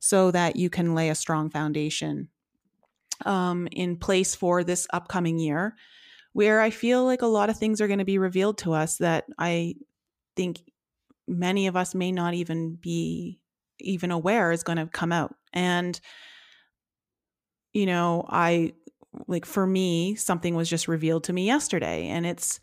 so 0.00 0.30
that 0.30 0.56
you 0.56 0.68
can 0.68 0.94
lay 0.94 1.08
a 1.08 1.14
strong 1.14 1.48
foundation 1.48 2.28
um, 3.24 3.66
in 3.72 3.96
place 3.96 4.34
for 4.34 4.62
this 4.62 4.86
upcoming 4.92 5.38
year 5.38 5.74
where 6.34 6.60
I 6.60 6.70
feel 6.70 7.04
like 7.04 7.22
a 7.22 7.26
lot 7.26 7.48
of 7.48 7.56
things 7.56 7.80
are 7.80 7.86
going 7.86 8.00
to 8.00 8.04
be 8.04 8.18
revealed 8.18 8.58
to 8.58 8.72
us 8.72 8.98
that 8.98 9.24
I 9.38 9.76
think 10.36 10.60
many 11.28 11.68
of 11.68 11.76
us 11.76 11.94
may 11.94 12.12
not 12.12 12.34
even 12.34 12.74
be 12.74 13.40
even 13.78 14.10
aware 14.10 14.52
is 14.52 14.62
going 14.62 14.78
to 14.78 14.86
come 14.86 15.12
out. 15.12 15.34
And, 15.52 15.98
you 17.74 17.84
know, 17.84 18.24
I 18.28 18.72
like 19.28 19.44
for 19.44 19.66
me, 19.66 20.14
something 20.14 20.54
was 20.54 20.70
just 20.70 20.88
revealed 20.88 21.24
to 21.24 21.32
me 21.32 21.44
yesterday, 21.44 22.06
and 22.06 22.24
it's 22.24 22.60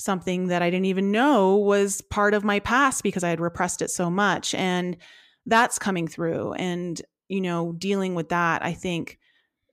something 0.00 0.46
that 0.46 0.62
I 0.62 0.70
didn't 0.70 0.86
even 0.86 1.12
know 1.12 1.56
was 1.56 2.00
part 2.00 2.32
of 2.32 2.42
my 2.42 2.58
past 2.60 3.02
because 3.02 3.22
I 3.22 3.28
had 3.28 3.40
repressed 3.40 3.82
it 3.82 3.90
so 3.90 4.08
much. 4.08 4.54
And 4.54 4.96
that's 5.44 5.78
coming 5.78 6.08
through. 6.08 6.54
And, 6.54 7.00
you 7.28 7.42
know, 7.42 7.72
dealing 7.72 8.14
with 8.14 8.30
that, 8.30 8.64
I 8.64 8.72
think 8.72 9.18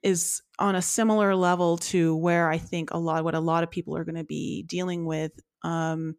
is 0.04 0.42
on 0.60 0.76
a 0.76 0.82
similar 0.82 1.34
level 1.34 1.78
to 1.78 2.14
where 2.18 2.50
I 2.50 2.58
think 2.58 2.92
a 2.92 2.98
lot 2.98 3.24
what 3.24 3.36
a 3.36 3.40
lot 3.40 3.64
of 3.64 3.72
people 3.72 3.96
are 3.96 4.04
going 4.04 4.16
to 4.16 4.26
be 4.26 4.64
dealing 4.64 5.06
with. 5.06 5.32
Um, 5.64 6.16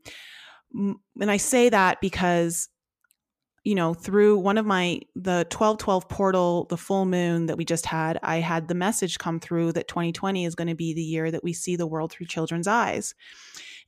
and 0.72 1.30
I 1.30 1.36
say 1.36 1.68
that 1.68 2.00
because 2.00 2.70
you 3.68 3.74
know 3.74 3.92
through 3.92 4.38
one 4.38 4.56
of 4.56 4.64
my 4.64 4.98
the 5.14 5.46
1212 5.50 6.08
portal 6.08 6.66
the 6.70 6.76
full 6.76 7.04
moon 7.04 7.46
that 7.46 7.58
we 7.58 7.66
just 7.66 7.84
had 7.84 8.18
i 8.22 8.36
had 8.36 8.66
the 8.66 8.74
message 8.74 9.18
come 9.18 9.38
through 9.38 9.72
that 9.72 9.86
2020 9.88 10.46
is 10.46 10.54
going 10.54 10.68
to 10.68 10.74
be 10.74 10.94
the 10.94 11.02
year 11.02 11.30
that 11.30 11.44
we 11.44 11.52
see 11.52 11.76
the 11.76 11.86
world 11.86 12.10
through 12.10 12.24
children's 12.24 12.66
eyes 12.66 13.14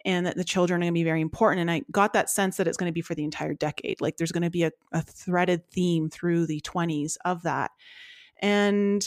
and 0.05 0.27
that 0.27 0.37
the 0.37 0.45
children 0.45 0.81
are 0.81 0.85
going 0.85 0.93
to 0.93 0.99
be 0.99 1.05
very 1.05 1.21
important. 1.21 1.61
And 1.61 1.71
i 1.71 1.83
got 1.91 2.13
that 2.13 2.31
sense 2.31 2.57
that 2.57 2.67
it's 2.67 2.77
going 2.77 2.89
to 2.89 2.95
be 2.95 3.03
for 3.03 3.15
the 3.15 3.25
entire 3.25 3.55
decade. 3.55 4.01
Like 4.01 4.17
there's 4.17 4.33
going 4.33 4.43
to 4.43 4.51
be 4.51 4.65
a, 4.65 4.73
a 4.93 5.03
threaded 5.03 5.69
theme 5.71 6.09
through 6.09 6.47
the 6.47 6.61
20s 6.61 7.17
of 7.25 7.43
that. 7.43 7.71
And 8.41 9.07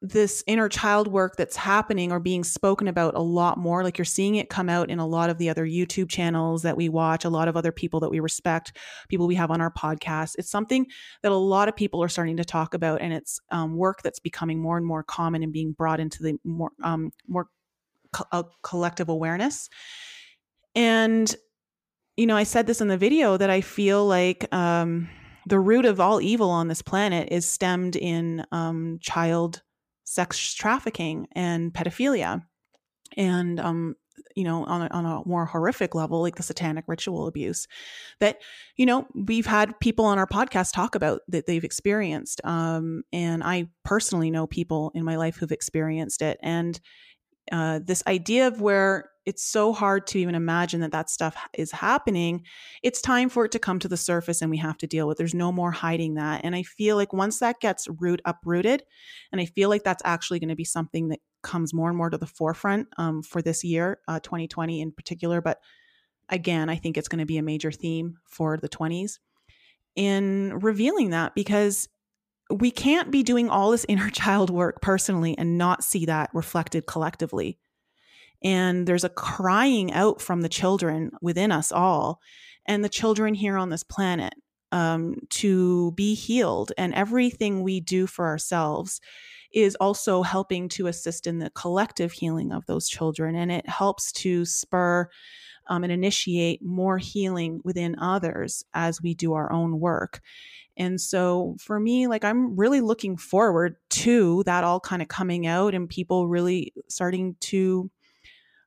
this 0.00 0.44
inner 0.46 0.68
child 0.68 1.08
work 1.08 1.36
that's 1.36 1.56
happening 1.56 2.12
or 2.12 2.20
being 2.20 2.44
spoken 2.44 2.86
about 2.86 3.14
a 3.14 3.22
lot 3.22 3.58
more. 3.58 3.82
Like 3.82 3.98
you're 3.98 4.04
seeing 4.04 4.36
it 4.36 4.48
come 4.48 4.68
out 4.68 4.90
in 4.90 5.00
a 5.00 5.06
lot 5.06 5.28
of 5.28 5.38
the 5.38 5.50
other 5.50 5.66
YouTube 5.66 6.08
channels 6.08 6.62
that 6.62 6.76
we 6.76 6.88
watch, 6.88 7.24
a 7.24 7.30
lot 7.30 7.48
of 7.48 7.56
other 7.56 7.72
people 7.72 7.98
that 8.00 8.10
we 8.10 8.20
respect, 8.20 8.76
people 9.08 9.26
we 9.26 9.34
have 9.34 9.50
on 9.50 9.60
our 9.60 9.72
podcast. 9.72 10.36
It's 10.38 10.50
something 10.50 10.86
that 11.22 11.32
a 11.32 11.36
lot 11.36 11.68
of 11.68 11.74
people 11.74 12.02
are 12.02 12.08
starting 12.08 12.36
to 12.36 12.44
talk 12.44 12.74
about, 12.74 13.00
and 13.00 13.12
it's 13.12 13.40
um, 13.50 13.76
work 13.76 14.02
that's 14.02 14.20
becoming 14.20 14.60
more 14.60 14.76
and 14.76 14.86
more 14.86 15.02
common 15.02 15.42
and 15.42 15.52
being 15.52 15.72
brought 15.72 15.98
into 15.98 16.22
the 16.22 16.38
more 16.44 16.70
um, 16.84 17.10
more 17.26 17.48
co- 18.12 18.26
uh, 18.30 18.44
collective 18.62 19.08
awareness. 19.08 19.68
And 20.76 21.34
you 22.16 22.26
know, 22.26 22.36
I 22.36 22.44
said 22.44 22.66
this 22.66 22.80
in 22.80 22.88
the 22.88 22.96
video 22.96 23.36
that 23.36 23.50
I 23.50 23.60
feel 23.60 24.04
like 24.06 24.52
um, 24.52 25.08
the 25.46 25.58
root 25.58 25.86
of 25.86 26.00
all 26.00 26.20
evil 26.20 26.50
on 26.50 26.68
this 26.68 26.82
planet 26.82 27.28
is 27.30 27.48
stemmed 27.48 27.96
in 27.96 28.44
um, 28.52 28.98
child 29.00 29.62
sex 30.08 30.54
trafficking 30.54 31.28
and 31.32 31.72
pedophilia. 31.72 32.42
And 33.16 33.60
um 33.60 33.94
you 34.34 34.44
know 34.44 34.64
on 34.64 34.82
a, 34.82 34.88
on 34.90 35.06
a 35.06 35.22
more 35.26 35.46
horrific 35.46 35.94
level 35.94 36.22
like 36.22 36.36
the 36.36 36.42
satanic 36.42 36.84
ritual 36.88 37.26
abuse 37.28 37.66
that 38.18 38.38
you 38.76 38.84
know 38.84 39.06
we've 39.14 39.46
had 39.46 39.78
people 39.80 40.04
on 40.04 40.18
our 40.18 40.26
podcast 40.26 40.72
talk 40.72 40.94
about 40.94 41.20
that 41.28 41.46
they've 41.46 41.64
experienced 41.64 42.40
um 42.44 43.02
and 43.12 43.42
i 43.44 43.68
personally 43.84 44.30
know 44.30 44.46
people 44.46 44.90
in 44.94 45.04
my 45.04 45.16
life 45.16 45.36
who've 45.36 45.52
experienced 45.52 46.20
it. 46.20 46.38
And 46.42 46.78
uh, 47.52 47.80
this 47.82 48.02
idea 48.06 48.46
of 48.46 48.60
where 48.60 49.10
it's 49.26 49.44
so 49.44 49.74
hard 49.74 50.06
to 50.06 50.18
even 50.18 50.34
imagine 50.34 50.80
that 50.80 50.92
that 50.92 51.10
stuff 51.10 51.36
is 51.52 51.70
happening 51.70 52.42
it's 52.82 53.02
time 53.02 53.28
for 53.28 53.44
it 53.44 53.52
to 53.52 53.58
come 53.58 53.78
to 53.78 53.88
the 53.88 53.96
surface 53.96 54.40
and 54.40 54.50
we 54.50 54.56
have 54.56 54.78
to 54.78 54.86
deal 54.86 55.06
with. 55.06 55.18
There's 55.18 55.34
no 55.34 55.52
more 55.52 55.70
hiding 55.70 56.14
that. 56.14 56.40
And 56.44 56.54
i 56.56 56.62
feel 56.62 56.96
like 56.96 57.12
once 57.12 57.38
that 57.40 57.60
gets 57.60 57.88
root 58.00 58.20
uprooted 58.24 58.82
and 59.32 59.40
i 59.40 59.44
feel 59.44 59.68
like 59.68 59.84
that's 59.84 60.02
actually 60.04 60.40
going 60.40 60.48
to 60.48 60.56
be 60.56 60.64
something 60.64 61.08
that 61.08 61.20
comes 61.42 61.74
more 61.74 61.88
and 61.88 61.96
more 61.96 62.10
to 62.10 62.18
the 62.18 62.26
forefront 62.26 62.88
um, 62.96 63.22
for 63.22 63.42
this 63.42 63.62
year 63.62 63.98
uh, 64.08 64.20
2020 64.20 64.80
in 64.80 64.92
particular 64.92 65.40
but 65.40 65.58
again 66.28 66.68
i 66.68 66.76
think 66.76 66.96
it's 66.96 67.08
going 67.08 67.20
to 67.20 67.26
be 67.26 67.38
a 67.38 67.42
major 67.42 67.70
theme 67.70 68.16
for 68.26 68.56
the 68.56 68.68
20s 68.68 69.18
in 69.94 70.58
revealing 70.60 71.10
that 71.10 71.34
because 71.34 71.88
we 72.50 72.70
can't 72.70 73.10
be 73.10 73.22
doing 73.22 73.48
all 73.48 73.70
this 73.70 73.86
inner 73.88 74.10
child 74.12 74.50
work 74.50 74.80
personally 74.80 75.36
and 75.36 75.58
not 75.58 75.84
see 75.84 76.06
that 76.06 76.30
reflected 76.32 76.86
collectively. 76.86 77.58
And 78.42 78.86
there's 78.86 79.04
a 79.04 79.08
crying 79.08 79.92
out 79.92 80.20
from 80.20 80.42
the 80.42 80.48
children 80.48 81.10
within 81.20 81.50
us 81.50 81.72
all 81.72 82.20
and 82.66 82.84
the 82.84 82.88
children 82.88 83.34
here 83.34 83.56
on 83.56 83.70
this 83.70 83.82
planet 83.82 84.34
um, 84.70 85.16
to 85.30 85.92
be 85.92 86.14
healed. 86.14 86.72
And 86.78 86.94
everything 86.94 87.62
we 87.62 87.80
do 87.80 88.06
for 88.06 88.26
ourselves 88.26 89.00
is 89.52 89.76
also 89.76 90.22
helping 90.22 90.68
to 90.68 90.86
assist 90.86 91.26
in 91.26 91.38
the 91.38 91.50
collective 91.50 92.12
healing 92.12 92.52
of 92.52 92.66
those 92.66 92.88
children. 92.88 93.34
And 93.34 93.50
it 93.50 93.68
helps 93.68 94.12
to 94.12 94.44
spur 94.44 95.08
um, 95.68 95.84
and 95.84 95.92
initiate 95.92 96.62
more 96.62 96.98
healing 96.98 97.60
within 97.64 97.98
others 97.98 98.64
as 98.74 99.02
we 99.02 99.14
do 99.14 99.34
our 99.34 99.50
own 99.52 99.80
work. 99.80 100.20
And 100.78 101.00
so 101.00 101.56
for 101.58 101.78
me, 101.78 102.06
like 102.06 102.24
I'm 102.24 102.56
really 102.56 102.80
looking 102.80 103.16
forward 103.16 103.76
to 103.90 104.44
that 104.44 104.62
all 104.62 104.78
kind 104.78 105.02
of 105.02 105.08
coming 105.08 105.46
out 105.46 105.74
and 105.74 105.88
people 105.88 106.28
really 106.28 106.72
starting 106.88 107.34
to 107.40 107.90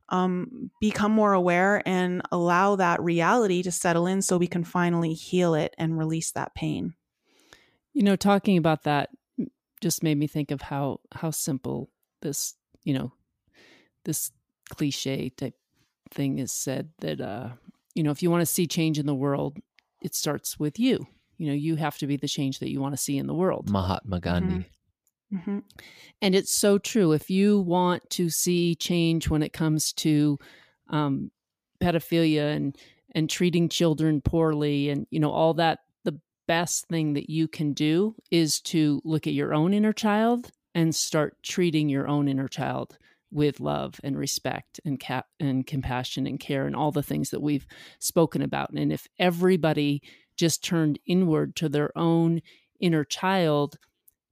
um, 0.09 0.69
become 0.81 1.13
more 1.13 1.31
aware 1.31 1.81
and 1.87 2.21
allow 2.31 2.75
that 2.75 3.01
reality 3.01 3.63
to 3.63 3.71
settle 3.71 4.07
in 4.07 4.21
so 4.21 4.37
we 4.37 4.47
can 4.47 4.65
finally 4.65 5.13
heal 5.13 5.55
it 5.55 5.73
and 5.77 5.97
release 5.97 6.31
that 6.31 6.53
pain. 6.53 6.95
You 7.93 8.03
know, 8.03 8.17
talking 8.17 8.57
about 8.57 8.83
that 8.83 9.09
just 9.79 10.03
made 10.03 10.17
me 10.17 10.27
think 10.27 10.51
of 10.51 10.61
how 10.61 10.99
how 11.13 11.31
simple 11.31 11.89
this, 12.21 12.55
you 12.83 12.93
know, 12.93 13.13
this 14.03 14.31
cliche 14.69 15.29
type 15.29 15.55
thing 16.11 16.39
is 16.39 16.51
said 16.51 16.89
that 16.99 17.21
uh, 17.21 17.49
you 17.95 18.03
know, 18.03 18.11
if 18.11 18.21
you 18.21 18.29
want 18.29 18.41
to 18.41 18.45
see 18.45 18.67
change 18.67 18.99
in 18.99 19.05
the 19.05 19.15
world, 19.15 19.57
it 20.01 20.13
starts 20.13 20.59
with 20.59 20.77
you. 20.77 21.07
You 21.41 21.47
know, 21.47 21.53
you 21.53 21.75
have 21.75 21.97
to 21.97 22.07
be 22.07 22.17
the 22.17 22.27
change 22.27 22.59
that 22.59 22.69
you 22.69 22.79
want 22.79 22.93
to 22.93 23.01
see 23.01 23.17
in 23.17 23.25
the 23.25 23.33
world. 23.33 23.67
Mahatma 23.67 24.19
Gandhi. 24.19 24.69
Mm-hmm. 25.33 25.59
And 26.21 26.35
it's 26.35 26.55
so 26.55 26.77
true. 26.77 27.13
If 27.13 27.31
you 27.31 27.61
want 27.61 28.07
to 28.11 28.29
see 28.29 28.75
change 28.75 29.27
when 29.27 29.41
it 29.41 29.51
comes 29.51 29.91
to 29.93 30.37
um, 30.89 31.31
pedophilia 31.81 32.55
and 32.55 32.77
and 33.13 33.29
treating 33.29 33.69
children 33.69 34.21
poorly, 34.21 34.89
and 34.89 35.07
you 35.09 35.19
know 35.19 35.31
all 35.31 35.55
that, 35.55 35.79
the 36.03 36.19
best 36.47 36.87
thing 36.89 37.13
that 37.13 37.29
you 37.29 37.47
can 37.47 37.73
do 37.73 38.13
is 38.29 38.61
to 38.61 39.01
look 39.03 39.25
at 39.25 39.33
your 39.33 39.53
own 39.53 39.73
inner 39.73 39.93
child 39.93 40.51
and 40.75 40.93
start 40.93 41.37
treating 41.41 41.89
your 41.89 42.07
own 42.07 42.27
inner 42.27 42.47
child 42.47 42.97
with 43.31 43.59
love 43.59 43.99
and 44.03 44.17
respect 44.17 44.79
and 44.85 44.99
cap 44.99 45.25
and 45.39 45.65
compassion 45.65 46.27
and 46.27 46.39
care 46.39 46.67
and 46.67 46.75
all 46.75 46.91
the 46.91 47.01
things 47.01 47.31
that 47.31 47.41
we've 47.41 47.65
spoken 47.97 48.41
about. 48.41 48.69
And 48.71 48.91
if 48.93 49.07
everybody 49.17 50.03
just 50.41 50.63
turned 50.63 50.97
inward 51.05 51.55
to 51.55 51.69
their 51.69 51.95
own 51.95 52.41
inner 52.79 53.03
child 53.03 53.77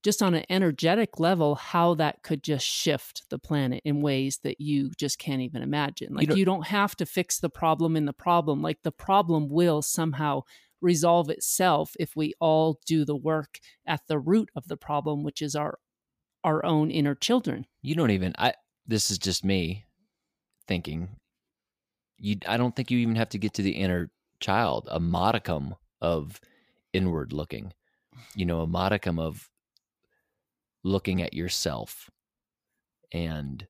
just 0.01 0.23
on 0.23 0.33
an 0.33 0.45
energetic 0.49 1.19
level 1.19 1.55
how 1.55 1.93
that 1.93 2.23
could 2.23 2.41
just 2.41 2.65
shift 2.65 3.29
the 3.29 3.37
planet 3.37 3.81
in 3.85 4.01
ways 4.01 4.39
that 4.43 4.59
you 4.59 4.89
just 4.97 5.19
can't 5.19 5.41
even 5.41 5.61
imagine 5.61 6.13
like 6.13 6.27
you, 6.29 6.35
know- 6.35 6.45
don't 6.45 6.67
have 6.67 6.95
to 6.95 7.05
fix 7.05 7.39
the 7.39 7.49
problem 7.49 7.95
in 7.95 8.05
the 8.05 8.13
problem 8.13 8.61
like 8.61 8.81
the 8.81 8.91
problem 8.91 9.49
will 9.49 9.81
somehow 9.83 10.41
resolve 10.81 11.29
itself 11.29 11.93
if 11.99 12.15
we 12.15 12.33
all 12.39 12.79
do 12.87 13.05
the 13.05 13.15
work 13.15 13.59
at 13.85 14.01
the 14.07 14.17
root 14.17 14.49
of 14.55 14.67
the 14.67 14.77
problem 14.77 15.23
which 15.23 15.41
is 15.41 15.55
our 15.55 15.77
our 16.43 16.65
own 16.65 16.89
inner 16.89 17.13
children 17.13 17.67
You 17.83 17.95
don't 17.95 18.11
even 18.11 18.33
I 18.37 18.53
this 18.87 19.11
is 19.11 19.19
just 19.19 19.45
me 19.45 19.85
thinking. 20.67 21.09
You 22.17 22.37
I 22.47 22.57
don't 22.57 22.75
think 22.75 22.89
you 22.89 22.97
even 22.99 23.15
have 23.17 23.29
to 23.29 23.37
get 23.37 23.53
to 23.55 23.61
the 23.61 23.71
inner 23.71 24.09
child. 24.39 24.87
A 24.91 24.99
modicum 24.99 25.75
of 26.01 26.39
inward 26.93 27.33
looking 27.33 27.73
you 28.35 28.45
know 28.45 28.61
a 28.61 28.67
modicum 28.67 29.19
of 29.19 29.49
looking 30.83 31.21
at 31.21 31.33
yourself 31.33 32.09
and 33.11 33.67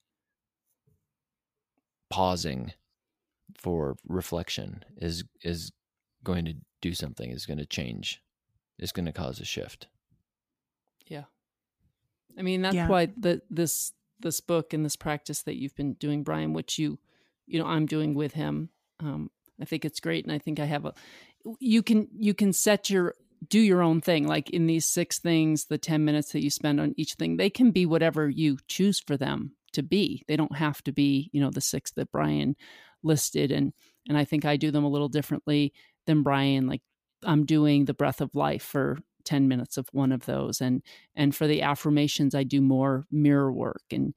pausing 2.09 2.73
for 3.55 3.95
reflection 4.07 4.84
is 4.97 5.23
is 5.43 5.71
going 6.23 6.45
to 6.45 6.55
do 6.82 6.93
something 6.93 7.32
is 7.32 7.45
going 7.45 7.57
to 7.57 7.65
change 7.65 8.21
is 8.77 8.91
going 8.91 9.05
to 9.05 9.11
cause 9.11 9.39
a 9.39 9.45
shift. 9.45 9.88
Yeah. 11.07 11.25
I 12.38 12.41
mean 12.41 12.61
that's 12.61 12.75
yeah. 12.75 12.88
why 12.88 13.09
the 13.17 13.41
this 13.49 13.91
this 14.19 14.39
book 14.39 14.73
and 14.73 14.86
this 14.86 14.95
practice 14.95 15.43
that 15.43 15.55
you've 15.55 15.75
been 15.75 15.93
doing 15.93 16.23
brian 16.23 16.51
which 16.51 16.77
you 16.77 16.99
you 17.47 17.57
know 17.57 17.65
i'm 17.65 17.86
doing 17.86 18.13
with 18.13 18.34
him. 18.34 18.69
Um 18.99 19.32
i 19.61 19.65
think 19.65 19.86
it's 19.86 19.99
great 19.99 20.25
and 20.25 20.34
i 20.34 20.38
think 20.38 20.59
i 20.59 20.65
have 20.65 20.86
a 20.86 20.93
you 21.59 21.83
can 21.83 22.07
you 22.17 22.33
can 22.33 22.53
set 22.53 22.89
your 22.89 23.15
do 23.47 23.59
your 23.59 23.81
own 23.81 24.01
thing. 24.01 24.27
Like 24.27 24.49
in 24.49 24.67
these 24.67 24.85
six 24.85 25.19
things 25.19 25.65
the 25.65 25.77
10 25.77 26.03
minutes 26.03 26.31
that 26.31 26.43
you 26.43 26.49
spend 26.49 26.79
on 26.79 26.93
each 26.97 27.13
thing 27.13 27.37
they 27.37 27.49
can 27.49 27.71
be 27.71 27.85
whatever 27.85 28.29
you 28.29 28.57
choose 28.67 28.99
for 28.99 29.17
them 29.17 29.53
to 29.73 29.83
be. 29.83 30.23
They 30.27 30.35
don't 30.35 30.55
have 30.55 30.83
to 30.83 30.91
be 30.91 31.29
you 31.33 31.41
know 31.41 31.51
the 31.51 31.61
six 31.61 31.91
that 31.91 32.11
brian 32.11 32.55
listed. 33.03 33.51
And 33.51 33.73
and 34.07 34.17
i 34.17 34.25
think 34.25 34.45
i 34.45 34.57
do 34.57 34.71
them 34.71 34.83
a 34.83 34.89
little 34.89 35.09
differently 35.09 35.73
than 36.05 36.23
brian. 36.23 36.67
Like 36.67 36.81
i'm 37.23 37.45
doing 37.45 37.85
the 37.85 37.93
breath 37.93 38.21
of 38.21 38.35
life 38.35 38.63
for 38.63 38.97
10 39.25 39.47
minutes 39.47 39.77
of 39.77 39.87
one 39.91 40.11
of 40.11 40.25
those. 40.25 40.61
And 40.61 40.81
and 41.15 41.35
for 41.35 41.47
the 41.47 41.61
affirmations 41.61 42.35
i 42.35 42.43
do 42.43 42.61
more 42.61 43.05
mirror 43.11 43.51
work. 43.51 43.83
And 43.91 44.13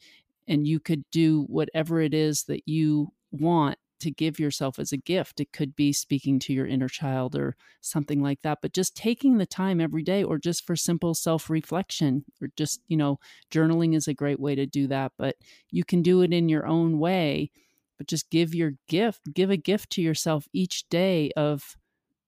and 0.48 0.66
you 0.66 0.80
could 0.80 1.04
do 1.10 1.42
whatever 1.44 2.00
it 2.00 2.14
is 2.14 2.44
that 2.44 2.62
you 2.66 3.12
want 3.30 3.78
to 4.02 4.10
give 4.10 4.38
yourself 4.38 4.78
as 4.78 4.92
a 4.92 4.96
gift. 4.96 5.40
It 5.40 5.52
could 5.52 5.74
be 5.74 5.92
speaking 5.92 6.38
to 6.40 6.52
your 6.52 6.66
inner 6.66 6.88
child 6.88 7.34
or 7.34 7.56
something 7.80 8.22
like 8.22 8.42
that, 8.42 8.58
but 8.62 8.72
just 8.72 8.94
taking 8.94 9.38
the 9.38 9.46
time 9.46 9.80
every 9.80 10.02
day 10.02 10.22
or 10.22 10.38
just 10.38 10.66
for 10.66 10.76
simple 10.76 11.14
self 11.14 11.50
reflection 11.50 12.24
or 12.40 12.48
just, 12.56 12.80
you 12.88 12.96
know, 12.96 13.18
journaling 13.50 13.96
is 13.96 14.08
a 14.08 14.14
great 14.14 14.38
way 14.40 14.54
to 14.54 14.66
do 14.66 14.86
that, 14.88 15.12
but 15.18 15.36
you 15.70 15.84
can 15.84 16.02
do 16.02 16.22
it 16.22 16.32
in 16.32 16.48
your 16.48 16.66
own 16.66 16.98
way. 16.98 17.50
But 17.98 18.08
just 18.08 18.30
give 18.30 18.54
your 18.54 18.72
gift, 18.88 19.32
give 19.32 19.50
a 19.50 19.56
gift 19.56 19.90
to 19.90 20.02
yourself 20.02 20.48
each 20.52 20.88
day 20.88 21.30
of 21.36 21.76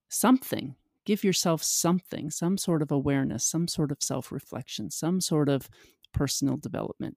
something. 0.08 0.76
Give 1.04 1.22
yourself 1.22 1.62
something, 1.62 2.30
some 2.30 2.56
sort 2.56 2.80
of 2.80 2.90
awareness, 2.90 3.44
some 3.44 3.68
sort 3.68 3.90
of 3.90 4.02
self 4.02 4.32
reflection, 4.32 4.90
some 4.90 5.20
sort 5.20 5.48
of 5.48 5.68
personal 6.12 6.56
development. 6.56 7.16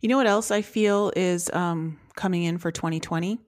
You 0.00 0.08
know 0.08 0.16
what 0.16 0.26
else 0.26 0.50
I 0.50 0.62
feel 0.62 1.12
is 1.16 1.50
um, 1.50 1.98
coming 2.16 2.44
in 2.44 2.58
for 2.58 2.70
2020? 2.70 3.38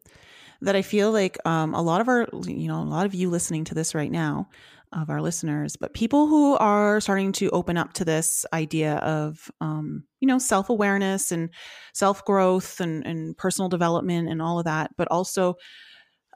That 0.63 0.75
I 0.75 0.83
feel 0.83 1.13
like 1.13 1.39
um, 1.47 1.73
a 1.73 1.81
lot 1.81 2.01
of 2.01 2.09
our, 2.09 2.27
you 2.45 2.67
know, 2.67 2.83
a 2.83 2.83
lot 2.83 3.07
of 3.07 3.15
you 3.15 3.31
listening 3.31 3.63
to 3.65 3.75
this 3.75 3.95
right 3.95 4.11
now, 4.11 4.49
of 4.93 5.11
our 5.11 5.21
listeners, 5.21 5.77
but 5.77 5.95
people 5.95 6.27
who 6.27 6.57
are 6.57 7.01
starting 7.01 7.33
to 7.33 7.51
open 7.51 7.77
up 7.77 7.93
to 7.95 8.05
this 8.05 8.47
idea 8.53 8.97
of, 8.97 9.51
um, 9.61 10.05
you 10.21 10.27
know, 10.27 10.39
self 10.39 10.71
awareness 10.71 11.31
and 11.31 11.51
self 11.93 12.25
growth 12.25 12.81
and, 12.81 13.07
and 13.07 13.37
personal 13.37 13.69
development 13.69 14.29
and 14.29 14.41
all 14.41 14.59
of 14.59 14.65
that, 14.65 14.91
but 14.97 15.09
also 15.11 15.57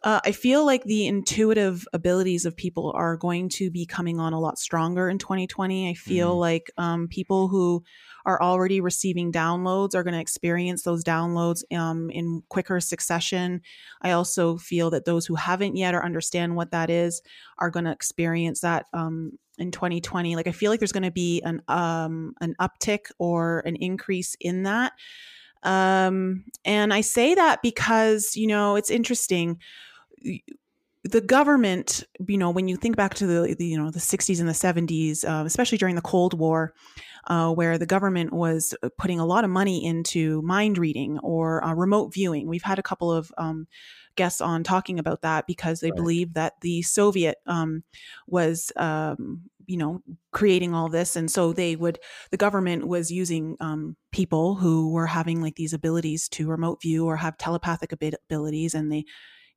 uh, 0.05 0.21
I 0.25 0.33
feel 0.33 0.67
like 0.67 0.85
the 0.85 1.07
intuitive 1.07 1.87
abilities 1.93 2.45
of 2.45 2.57
people 2.57 2.93
are 2.95 3.17
going 3.17 3.49
to 3.51 3.71
be 3.71 3.87
coming 3.87 4.19
on 4.19 4.33
a 4.33 4.41
lot 4.41 4.59
stronger 4.59 5.09
in 5.09 5.19
2020. 5.19 5.89
I 5.89 5.95
feel 5.95 6.35
mm. 6.35 6.41
like 6.41 6.71
um, 6.77 7.09
people 7.09 7.49
who 7.49 7.85
are 8.25 8.41
already 8.43 8.81
receiving 8.81 9.33
downloads 9.33 9.95
are 9.95 10.03
going 10.03 10.15
to 10.15 10.21
experience 10.21 10.83
those 10.83 11.05
downloads 11.05 11.63
um, 11.77 12.11
in 12.11 12.43
quicker 12.49 12.81
succession. 12.81 13.61
I 14.01 14.13
also 14.13 14.57
feel 14.57 14.91
that 14.91 15.05
those 15.05 15.27
who 15.27 15.37
haven't 15.37 15.77
yet 15.77 15.95
or 15.95 16.05
understand 16.05 16.57
what 16.57 16.73
that 16.73 16.91
is 16.91 17.23
are 17.59 17.71
going 17.71 17.85
to 17.85 17.93
experience 17.93 18.61
that 18.61 18.87
um, 18.93 19.39
in 19.59 19.71
2020. 19.71 20.35
Like 20.37 20.47
I 20.49 20.53
feel 20.53 20.71
like 20.71 20.81
there's 20.81 20.93
going 20.93 21.03
to 21.05 21.11
be 21.11 21.43
an 21.45 21.63
um, 21.69 22.35
an 22.41 22.55
uptick 22.61 23.07
or 23.19 23.61
an 23.61 23.77
increase 23.77 24.37
in 24.41 24.65
that. 24.65 24.93
Um, 25.63 26.45
and 26.65 26.93
I 26.93 27.03
say 27.03 27.37
that 27.37 27.63
because 27.63 28.35
you 28.35 28.49
know 28.49 28.77
it's 28.77 28.91
interesting 28.91 29.59
the 31.05 31.21
government, 31.21 32.05
you 32.29 32.39
know, 32.39 32.51
when 32.51 32.69
you 32.69 32.77
think 32.77 32.97
back 32.97 33.15
to 33.15 33.27
the, 33.27 33.55
the 33.55 33.67
you 33.67 33.77
know 33.77 33.91
the 33.91 33.99
60s 33.99 34.39
and 34.41 34.49
the 34.49 34.53
70s, 34.53 35.25
uh, 35.25 35.45
especially 35.45 35.79
during 35.79 35.97
the 35.97 36.03
Cold 36.03 36.35
War, 36.35 36.75
uh, 37.27 37.51
where 37.53 37.77
the 37.77 37.87
government 37.87 38.33
was 38.33 38.75
uh, 38.83 38.89
putting 38.99 39.19
a 39.19 39.27
lot 39.27 39.45
of 39.45 39.51
money 39.51 39.85
into 39.85 40.43
mind 40.43 40.79
reading 40.79 41.19
or 41.19 41.65
uh, 41.65 41.75
remote 41.75 42.15
viewing. 42.15 42.47
We've 42.47 42.63
had 42.63 42.79
a 42.79 42.85
couple 42.85 43.13
of 43.13 43.33
um, 43.37 43.67
guests 44.15 44.41
on 44.41 44.63
talking 44.63 44.99
about 44.99 45.23
that 45.23 45.47
because 45.47 45.81
they 45.81 45.91
right. 45.91 45.97
believe 45.97 46.35
that 46.35 46.61
the 46.61 46.83
Soviet 46.83 47.39
um, 47.47 47.83
was, 48.29 48.71
um, 48.77 49.43
you 49.67 49.77
know, 49.77 50.03
creating 50.31 50.73
all 50.73 50.89
this, 50.89 51.17
and 51.17 51.29
so 51.29 51.53
they 51.53 51.75
would. 51.75 51.99
The 52.31 52.37
government 52.37 52.87
was 52.87 53.11
using 53.11 53.57
um, 53.59 53.97
people 54.13 54.55
who 54.55 54.93
were 54.93 55.07
having 55.07 55.43
like 55.43 55.57
these 55.57 55.73
abilities 55.73 56.29
to 56.31 56.49
remote 56.49 56.81
view 56.81 57.07
or 57.07 57.17
have 57.17 57.39
telepathic 57.39 57.93
abilities, 57.93 58.75
and 58.75 58.93
they 58.93 59.05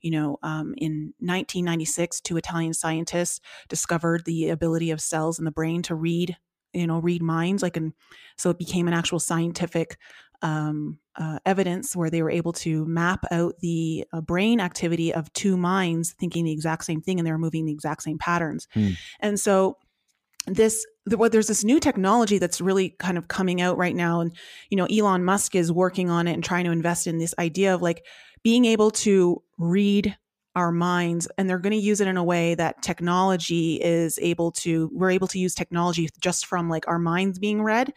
you 0.05 0.11
know, 0.11 0.37
um, 0.43 0.75
in 0.77 1.15
1996, 1.17 2.21
two 2.21 2.37
Italian 2.37 2.75
scientists 2.75 3.41
discovered 3.69 4.23
the 4.23 4.49
ability 4.49 4.91
of 4.91 5.01
cells 5.01 5.39
in 5.39 5.45
the 5.45 5.51
brain 5.51 5.81
to 5.81 5.95
read, 5.95 6.37
you 6.73 6.85
know, 6.85 6.99
read 6.99 7.23
minds. 7.23 7.63
Like, 7.63 7.75
and 7.75 7.91
so 8.37 8.51
it 8.51 8.59
became 8.59 8.87
an 8.87 8.93
actual 8.93 9.17
scientific 9.17 9.97
um, 10.43 10.99
uh, 11.15 11.39
evidence 11.43 11.95
where 11.95 12.11
they 12.11 12.21
were 12.21 12.29
able 12.29 12.53
to 12.53 12.85
map 12.85 13.25
out 13.31 13.57
the 13.61 14.05
uh, 14.13 14.21
brain 14.21 14.59
activity 14.59 15.11
of 15.11 15.33
two 15.33 15.57
minds 15.57 16.13
thinking 16.19 16.45
the 16.45 16.51
exact 16.51 16.85
same 16.85 17.01
thing 17.01 17.19
and 17.19 17.25
they 17.25 17.31
were 17.31 17.39
moving 17.39 17.65
the 17.65 17.71
exact 17.71 18.03
same 18.03 18.19
patterns. 18.19 18.67
Hmm. 18.75 18.89
And 19.21 19.39
so 19.39 19.79
this 20.45 20.85
there's 21.07 21.47
this 21.47 21.63
new 21.63 21.79
technology 21.79 22.37
that's 22.37 22.61
really 22.61 22.91
kind 22.99 23.17
of 23.17 23.27
coming 23.27 23.59
out 23.59 23.79
right 23.79 23.95
now 23.95 24.19
and 24.19 24.31
you 24.69 24.77
know 24.77 24.85
Elon 24.85 25.25
Musk 25.25 25.55
is 25.55 25.71
working 25.71 26.11
on 26.11 26.27
it 26.27 26.33
and 26.33 26.43
trying 26.43 26.65
to 26.65 26.71
invest 26.71 27.07
in 27.07 27.17
this 27.17 27.33
idea 27.39 27.73
of 27.73 27.81
like 27.81 28.05
being 28.43 28.65
able 28.65 28.91
to 28.91 29.41
read 29.57 30.15
our 30.55 30.71
minds 30.71 31.27
and 31.37 31.49
they're 31.49 31.59
going 31.59 31.71
to 31.71 31.77
use 31.77 31.99
it 31.99 32.07
in 32.07 32.15
a 32.15 32.23
way 32.23 32.55
that 32.55 32.81
technology 32.81 33.75
is 33.81 34.17
able 34.21 34.51
to 34.51 34.89
we're 34.93 35.11
able 35.11 35.27
to 35.27 35.37
use 35.37 35.53
technology 35.53 36.09
just 36.21 36.45
from 36.45 36.69
like 36.69 36.87
our 36.87 36.97
minds 36.97 37.39
being 37.39 37.61
read. 37.61 37.91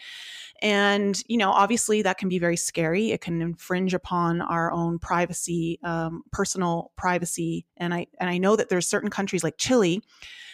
And 0.60 1.22
you 1.28 1.38
know 1.38 1.52
obviously 1.52 2.02
that 2.02 2.18
can 2.18 2.28
be 2.28 2.40
very 2.40 2.56
scary. 2.56 3.12
It 3.12 3.20
can 3.20 3.40
infringe 3.40 3.94
upon 3.94 4.40
our 4.40 4.72
own 4.72 4.98
privacy 4.98 5.78
um, 5.84 6.24
personal 6.32 6.90
privacy. 6.96 7.64
And 7.76 7.94
i 7.94 8.06
and 8.18 8.28
i 8.28 8.38
know 8.38 8.56
that 8.56 8.68
there's 8.68 8.88
certain 8.88 9.10
countries 9.10 9.44
like 9.44 9.56
chile 9.56 10.02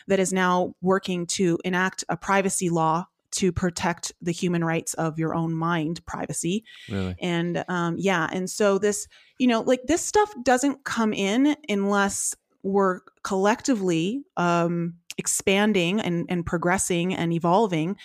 that 0.07 0.21
is 0.21 0.33
now 0.33 0.75
working 0.83 1.27
to 1.27 1.59
enact 1.65 2.05
a 2.11 2.17
privacy 2.17 2.69
law 2.69 3.07
to 3.35 3.53
protect 3.53 4.13
the 4.21 4.33
human 4.33 4.65
rights 4.65 4.95
of 4.95 5.19
your 5.19 5.35
own 5.35 5.53
mind 5.55 6.05
privacy. 6.07 6.65
Really? 6.89 7.17
And 7.21 7.65
um, 7.69 7.97
yeah, 7.99 8.29
and 8.33 8.49
so 8.49 8.79
this, 8.79 9.07
you 9.39 9.47
know, 9.47 9.61
like 9.61 9.83
this 9.87 10.05
stuff 10.05 10.33
doesn't 10.43 10.85
come 10.85 11.13
in 11.13 11.57
unless 11.69 12.35
we're 12.63 13.01
collectively 13.23 14.23
um, 14.37 14.95
expanding 15.19 16.01
and, 16.01 16.27
and 16.29 16.45
progressing 16.45 17.15
and 17.15 17.33
evolving 17.33 17.97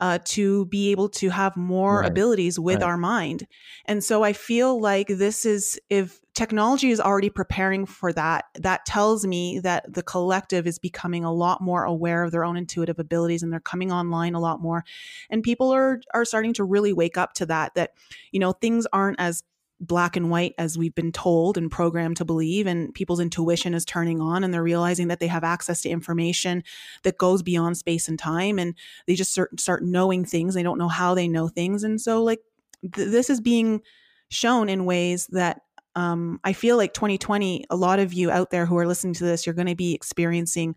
uh, 0.00 0.18
to 0.24 0.66
be 0.66 0.90
able 0.90 1.08
to 1.08 1.28
have 1.30 1.56
more 1.56 2.00
right. 2.00 2.10
abilities 2.10 2.58
with 2.58 2.80
right. 2.80 2.88
our 2.88 2.96
mind. 2.96 3.46
And 3.86 4.02
so 4.02 4.24
I 4.24 4.32
feel 4.32 4.80
like 4.80 5.06
this 5.06 5.46
is, 5.46 5.78
if 5.88 6.20
technology 6.34 6.90
is 6.90 7.00
already 7.00 7.30
preparing 7.30 7.86
for 7.86 8.12
that, 8.12 8.46
that 8.56 8.84
tells 8.86 9.24
me 9.24 9.60
that 9.60 9.92
the 9.92 10.02
collective 10.02 10.66
is 10.66 10.80
becoming 10.80 11.24
a 11.24 11.32
lot 11.32 11.60
more 11.60 11.84
aware 11.84 12.24
of 12.24 12.32
their 12.32 12.44
own 12.44 12.56
intuitive 12.56 12.98
abilities 12.98 13.42
and 13.42 13.52
they're 13.52 13.60
coming 13.60 13.92
online 13.92 14.34
a 14.34 14.40
lot 14.40 14.60
more. 14.60 14.84
And 15.30 15.44
people 15.44 15.72
are, 15.72 16.00
are 16.12 16.24
starting 16.24 16.54
to 16.54 16.64
really 16.64 16.92
wake 16.92 17.16
up 17.16 17.32
to 17.34 17.46
that, 17.46 17.74
that, 17.76 17.92
you 18.32 18.40
know, 18.40 18.52
things 18.52 18.86
aren't 18.92 19.20
as 19.20 19.44
black 19.80 20.16
and 20.16 20.30
white 20.30 20.54
as 20.58 20.78
we've 20.78 20.94
been 20.94 21.12
told 21.12 21.58
and 21.58 21.70
programmed 21.70 22.16
to 22.16 22.24
believe 22.24 22.66
and 22.66 22.94
people's 22.94 23.20
intuition 23.20 23.74
is 23.74 23.84
turning 23.84 24.20
on 24.20 24.44
and 24.44 24.54
they're 24.54 24.62
realizing 24.62 25.08
that 25.08 25.20
they 25.20 25.26
have 25.26 25.44
access 25.44 25.82
to 25.82 25.88
information 25.88 26.62
that 27.02 27.18
goes 27.18 27.42
beyond 27.42 27.76
space 27.76 28.08
and 28.08 28.18
time 28.18 28.58
and 28.58 28.74
they 29.06 29.14
just 29.14 29.32
start, 29.32 29.58
start 29.60 29.82
knowing 29.82 30.24
things. 30.24 30.54
They 30.54 30.62
don't 30.62 30.78
know 30.78 30.88
how 30.88 31.14
they 31.14 31.28
know 31.28 31.48
things 31.48 31.84
and 31.84 32.00
so 32.00 32.22
like 32.22 32.40
th- 32.82 33.10
this 33.10 33.28
is 33.28 33.40
being 33.40 33.82
shown 34.30 34.68
in 34.68 34.84
ways 34.84 35.26
that 35.28 35.62
um, 35.96 36.40
i 36.42 36.52
feel 36.52 36.76
like 36.76 36.92
2020 36.92 37.66
a 37.70 37.76
lot 37.76 38.00
of 38.00 38.12
you 38.12 38.30
out 38.30 38.50
there 38.50 38.66
who 38.66 38.76
are 38.76 38.86
listening 38.86 39.14
to 39.14 39.22
this 39.22 39.46
you're 39.46 39.54
going 39.54 39.68
to 39.68 39.76
be 39.76 39.94
experiencing 39.94 40.74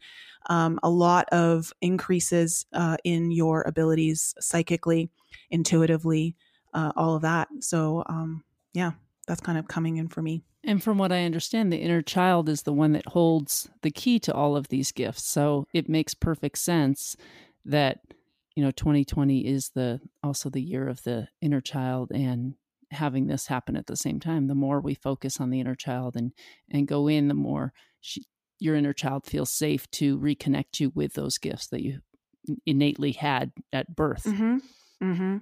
um, 0.49 0.79
a 0.83 0.89
lot 0.89 1.27
of 1.31 1.73
increases 1.81 2.65
uh, 2.73 2.97
in 3.03 3.31
your 3.31 3.63
abilities 3.63 4.35
psychically 4.39 5.09
intuitively 5.49 6.35
uh, 6.73 6.91
all 6.95 7.15
of 7.15 7.23
that. 7.23 7.47
So 7.59 8.03
um, 8.07 8.43
yeah, 8.77 8.91
that's 9.27 9.41
kind 9.41 9.57
of 9.57 9.67
coming 9.67 9.97
in 9.97 10.07
for 10.07 10.21
me. 10.21 10.43
And 10.63 10.83
from 10.83 10.99
what 10.99 11.11
I 11.11 11.23
understand, 11.23 11.73
the 11.73 11.77
inner 11.77 12.03
child 12.03 12.47
is 12.47 12.61
the 12.61 12.73
one 12.73 12.91
that 12.91 13.07
holds 13.07 13.67
the 13.81 13.89
key 13.89 14.19
to 14.19 14.33
all 14.33 14.55
of 14.55 14.67
these 14.67 14.91
gifts. 14.91 15.27
So 15.27 15.65
it 15.73 15.89
makes 15.89 16.13
perfect 16.13 16.59
sense 16.59 17.15
that 17.65 18.01
you 18.55 18.63
know 18.63 18.69
2020 18.69 19.47
is 19.47 19.71
the 19.73 19.99
also 20.21 20.51
the 20.51 20.61
year 20.61 20.87
of 20.87 21.01
the 21.03 21.27
inner 21.41 21.59
child 21.59 22.11
and 22.11 22.53
having 22.91 23.25
this 23.25 23.47
happen 23.47 23.75
at 23.75 23.87
the 23.87 23.97
same 23.97 24.19
time. 24.19 24.45
The 24.45 24.53
more 24.53 24.79
we 24.79 24.93
focus 24.93 25.41
on 25.41 25.49
the 25.49 25.59
inner 25.59 25.75
child 25.75 26.15
and 26.15 26.31
and 26.69 26.87
go 26.87 27.07
in, 27.07 27.29
the 27.29 27.33
more 27.33 27.73
she 27.99 28.25
your 28.59 28.75
inner 28.75 28.93
child 28.93 29.25
feels 29.25 29.51
safe 29.51 29.89
to 29.91 30.19
reconnect 30.19 30.79
you 30.79 30.91
with 30.93 31.13
those 31.13 31.39
gifts 31.39 31.67
that 31.67 31.81
you 31.81 32.01
innately 32.67 33.13
had 33.13 33.53
at 33.73 33.95
birth. 33.95 34.25
Mm-hmm. 34.25 34.57
Mm-hmm. 35.03 35.37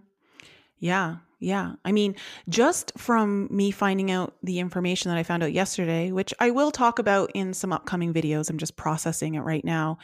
Yeah. 0.86 1.16
Yeah. 1.40 1.74
I 1.84 1.92
mean, 1.92 2.16
just 2.48 2.92
from 2.96 3.48
me 3.50 3.72
finding 3.72 4.12
out 4.12 4.36
the 4.44 4.60
information 4.60 5.10
that 5.10 5.18
I 5.18 5.24
found 5.24 5.42
out 5.42 5.52
yesterday, 5.52 6.12
which 6.12 6.32
I 6.40 6.52
will 6.52 6.70
talk 6.70 7.00
about 7.00 7.32
in 7.34 7.56
some 7.56 7.74
upcoming 7.74 8.14
videos, 8.14 8.52
I'm 8.52 8.60
just 8.60 8.76
processing 8.76 9.34
it 9.34 9.40
right 9.40 9.66
now. 9.66 9.98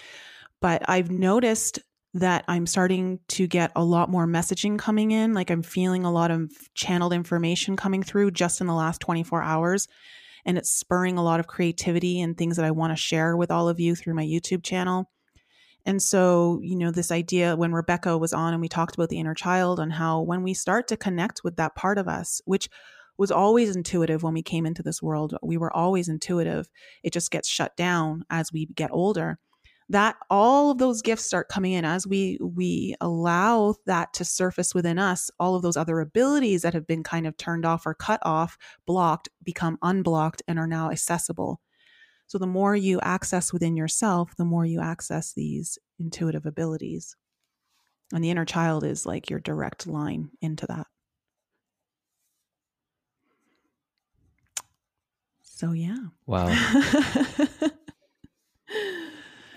But 0.59 0.81
I've 0.89 1.11
noticed 1.11 1.77
that 2.15 2.45
I'm 2.47 2.65
starting 2.65 3.19
to 3.29 3.45
get 3.45 3.71
a 3.75 3.83
lot 3.83 4.09
more 4.09 4.25
messaging 4.25 4.79
coming 4.79 5.11
in. 5.11 5.35
Like 5.35 5.51
I'm 5.51 5.61
feeling 5.61 6.03
a 6.03 6.11
lot 6.11 6.31
of 6.31 6.49
channeled 6.73 7.13
information 7.13 7.75
coming 7.75 8.01
through 8.01 8.31
just 8.31 8.59
in 8.59 8.65
the 8.65 8.73
last 8.73 9.01
24 9.01 9.43
hours. 9.43 9.87
And 10.45 10.57
it's 10.57 10.71
spurring 10.71 11.19
a 11.19 11.23
lot 11.23 11.39
of 11.39 11.45
creativity 11.45 12.21
and 12.21 12.35
things 12.35 12.55
that 12.55 12.65
I 12.65 12.71
want 12.71 12.91
to 12.91 12.97
share 12.97 13.37
with 13.37 13.51
all 13.51 13.69
of 13.69 13.79
you 13.79 13.93
through 13.93 14.15
my 14.15 14.25
YouTube 14.25 14.63
channel. 14.63 15.11
And 15.85 16.01
so, 16.01 16.59
you 16.61 16.75
know, 16.75 16.91
this 16.91 17.11
idea 17.11 17.55
when 17.55 17.73
Rebecca 17.73 18.17
was 18.17 18.33
on 18.33 18.53
and 18.53 18.61
we 18.61 18.69
talked 18.69 18.95
about 18.95 19.09
the 19.09 19.19
inner 19.19 19.33
child 19.33 19.79
and 19.79 19.93
how 19.93 20.21
when 20.21 20.43
we 20.43 20.53
start 20.53 20.87
to 20.89 20.97
connect 20.97 21.43
with 21.43 21.55
that 21.55 21.75
part 21.75 21.97
of 21.97 22.07
us, 22.07 22.41
which 22.45 22.69
was 23.17 23.31
always 23.31 23.75
intuitive 23.75 24.23
when 24.23 24.33
we 24.33 24.41
came 24.43 24.65
into 24.65 24.83
this 24.83 25.01
world, 25.01 25.37
we 25.43 25.57
were 25.57 25.75
always 25.75 26.07
intuitive. 26.07 26.69
It 27.03 27.13
just 27.13 27.31
gets 27.31 27.47
shut 27.47 27.75
down 27.75 28.25
as 28.29 28.51
we 28.51 28.67
get 28.67 28.91
older. 28.91 29.37
That 29.89 30.15
all 30.29 30.71
of 30.71 30.77
those 30.77 31.01
gifts 31.01 31.25
start 31.25 31.49
coming 31.49 31.73
in 31.73 31.83
as 31.83 32.07
we 32.07 32.39
we 32.41 32.95
allow 33.01 33.75
that 33.85 34.13
to 34.13 34.25
surface 34.25 34.73
within 34.73 34.97
us. 34.97 35.29
All 35.37 35.55
of 35.55 35.63
those 35.63 35.75
other 35.75 35.99
abilities 35.99 36.61
that 36.61 36.73
have 36.73 36.87
been 36.87 37.03
kind 37.03 37.27
of 37.27 37.35
turned 37.35 37.65
off 37.65 37.85
or 37.85 37.93
cut 37.93 38.21
off, 38.23 38.57
blocked, 38.87 39.27
become 39.43 39.77
unblocked 39.81 40.41
and 40.47 40.57
are 40.57 40.67
now 40.67 40.91
accessible. 40.91 41.59
So 42.31 42.37
the 42.37 42.47
more 42.47 42.77
you 42.77 43.01
access 43.01 43.51
within 43.51 43.75
yourself, 43.75 44.37
the 44.37 44.45
more 44.45 44.65
you 44.65 44.79
access 44.79 45.33
these 45.33 45.77
intuitive 45.99 46.45
abilities. 46.45 47.17
And 48.13 48.23
the 48.23 48.29
inner 48.29 48.45
child 48.45 48.85
is 48.85 49.05
like 49.05 49.29
your 49.29 49.41
direct 49.41 49.85
line 49.85 50.29
into 50.41 50.65
that. 50.67 50.87
So 55.41 55.73
yeah. 55.73 55.97
Wow. 56.25 56.47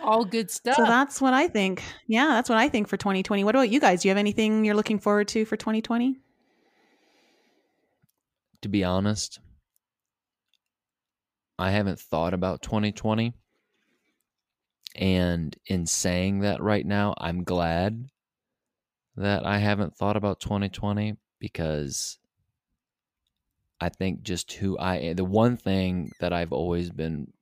All 0.03 0.25
good 0.25 0.51
stuff. 0.51 0.75
So 0.75 0.83
that's 0.83 1.21
what 1.21 1.33
I 1.33 1.47
think. 1.47 1.81
Yeah, 2.09 2.27
that's 2.27 2.49
what 2.49 2.59
I 2.59 2.69
think 2.69 2.89
for 2.89 2.97
2020. 2.97 3.45
What 3.45 3.55
about 3.55 3.71
you 3.71 3.79
guys? 3.79 4.03
Do 4.03 4.09
you 4.09 4.11
have 4.11 4.19
anything 4.19 4.65
you're 4.65 4.75
looking 4.75 4.99
forward 4.99 5.29
to 5.29 5.45
for 5.45 5.57
2020? 5.57 6.17
to 8.63 8.69
be 8.69 8.83
honest, 8.83 9.39
I 11.59 11.71
haven't 11.71 12.01
thought 12.01 12.35
about 12.35 12.63
2020. 12.63 13.35
And 14.97 15.57
in 15.67 15.87
saying 15.87 16.41
that 16.41 16.63
right 16.63 16.87
now, 16.87 17.15
I'm 17.19 17.45
glad 17.45 18.07
that 19.17 19.45
I 19.45 19.59
haven't 19.59 19.97
thought 19.97 20.17
about 20.17 20.41
2020 20.41 21.17
because 21.39 22.19
I 23.81 23.89
think 23.89 24.23
just 24.23 24.53
who 24.53 24.79
I 24.79 24.97
am, 24.97 25.17
the 25.17 25.25
one 25.25 25.57
thing 25.57 26.13
that 26.21 26.33
I've 26.33 26.53
always 26.53 26.91
been 26.91 27.33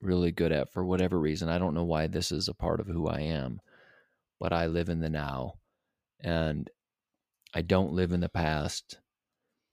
really 0.00 0.32
good 0.32 0.52
at 0.52 0.72
for 0.72 0.84
whatever 0.84 1.18
reason, 1.18 1.48
I 1.48 1.58
don't 1.58 1.74
know 1.74 1.84
why 1.84 2.06
this 2.06 2.32
is 2.32 2.48
a 2.48 2.54
part 2.54 2.80
of 2.80 2.86
who 2.86 3.08
I 3.08 3.20
am, 3.20 3.60
but 4.38 4.52
I 4.52 4.66
live 4.66 4.88
in 4.88 5.00
the 5.00 5.08
now 5.08 5.54
and 6.20 6.68
I 7.54 7.62
don't 7.62 7.92
live 7.92 8.12
in 8.12 8.20
the 8.20 8.28
past. 8.28 8.98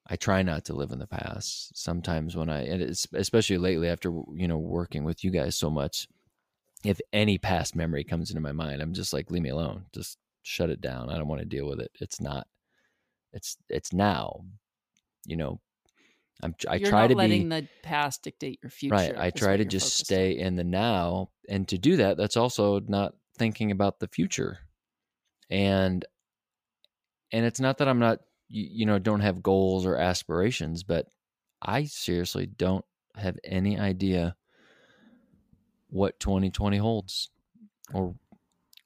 I 0.09 0.15
try 0.15 0.41
not 0.41 0.65
to 0.65 0.73
live 0.73 0.91
in 0.91 0.99
the 0.99 1.07
past. 1.07 1.77
Sometimes 1.77 2.35
when 2.35 2.49
I, 2.49 2.65
and 2.65 2.81
it's, 2.81 3.07
especially 3.13 3.57
lately 3.59 3.87
after, 3.87 4.09
you 4.33 4.47
know, 4.47 4.57
working 4.57 5.03
with 5.03 5.23
you 5.23 5.29
guys 5.29 5.55
so 5.55 5.69
much, 5.69 6.07
if 6.83 6.99
any 7.13 7.37
past 7.37 7.75
memory 7.75 8.03
comes 8.03 8.31
into 8.31 8.41
my 8.41 8.51
mind, 8.51 8.81
I'm 8.81 8.93
just 8.93 9.13
like, 9.13 9.29
leave 9.29 9.43
me 9.43 9.49
alone. 9.49 9.85
Just 9.93 10.17
shut 10.41 10.71
it 10.71 10.81
down. 10.81 11.09
I 11.09 11.17
don't 11.17 11.27
want 11.27 11.41
to 11.41 11.45
deal 11.45 11.67
with 11.67 11.79
it. 11.79 11.91
It's 11.99 12.19
not, 12.19 12.47
it's, 13.33 13.57
it's 13.69 13.93
now, 13.93 14.45
you 15.25 15.37
know, 15.37 15.59
I'm, 16.41 16.55
I 16.67 16.75
You're 16.75 16.89
try 16.89 17.01
not 17.01 17.07
to 17.09 17.15
letting 17.15 17.49
be, 17.49 17.61
the 17.61 17.67
past 17.83 18.23
dictate 18.23 18.59
your 18.63 18.71
future. 18.71 18.95
right. 18.95 19.15
I 19.15 19.29
try 19.29 19.57
to 19.57 19.65
just 19.65 19.97
stay 19.97 20.39
on. 20.39 20.47
in 20.47 20.55
the 20.55 20.63
now. 20.63 21.29
And 21.49 21.67
to 21.67 21.77
do 21.77 21.97
that, 21.97 22.17
that's 22.17 22.37
also 22.37 22.79
not 22.79 23.13
thinking 23.37 23.69
about 23.71 23.99
the 23.99 24.07
future. 24.07 24.57
And, 25.51 26.03
and 27.31 27.45
it's 27.45 27.59
not 27.59 27.77
that 27.77 27.87
I'm 27.87 27.99
not, 27.99 28.21
you, 28.49 28.67
you 28.71 28.85
know, 28.85 28.99
don't 28.99 29.21
have 29.21 29.41
goals 29.41 29.85
or 29.85 29.95
aspirations, 29.95 30.83
but 30.83 31.07
I 31.61 31.85
seriously 31.85 32.45
don't 32.45 32.85
have 33.15 33.37
any 33.43 33.79
idea 33.79 34.35
what 35.89 36.19
2020 36.19 36.77
holds 36.77 37.29
or 37.93 38.15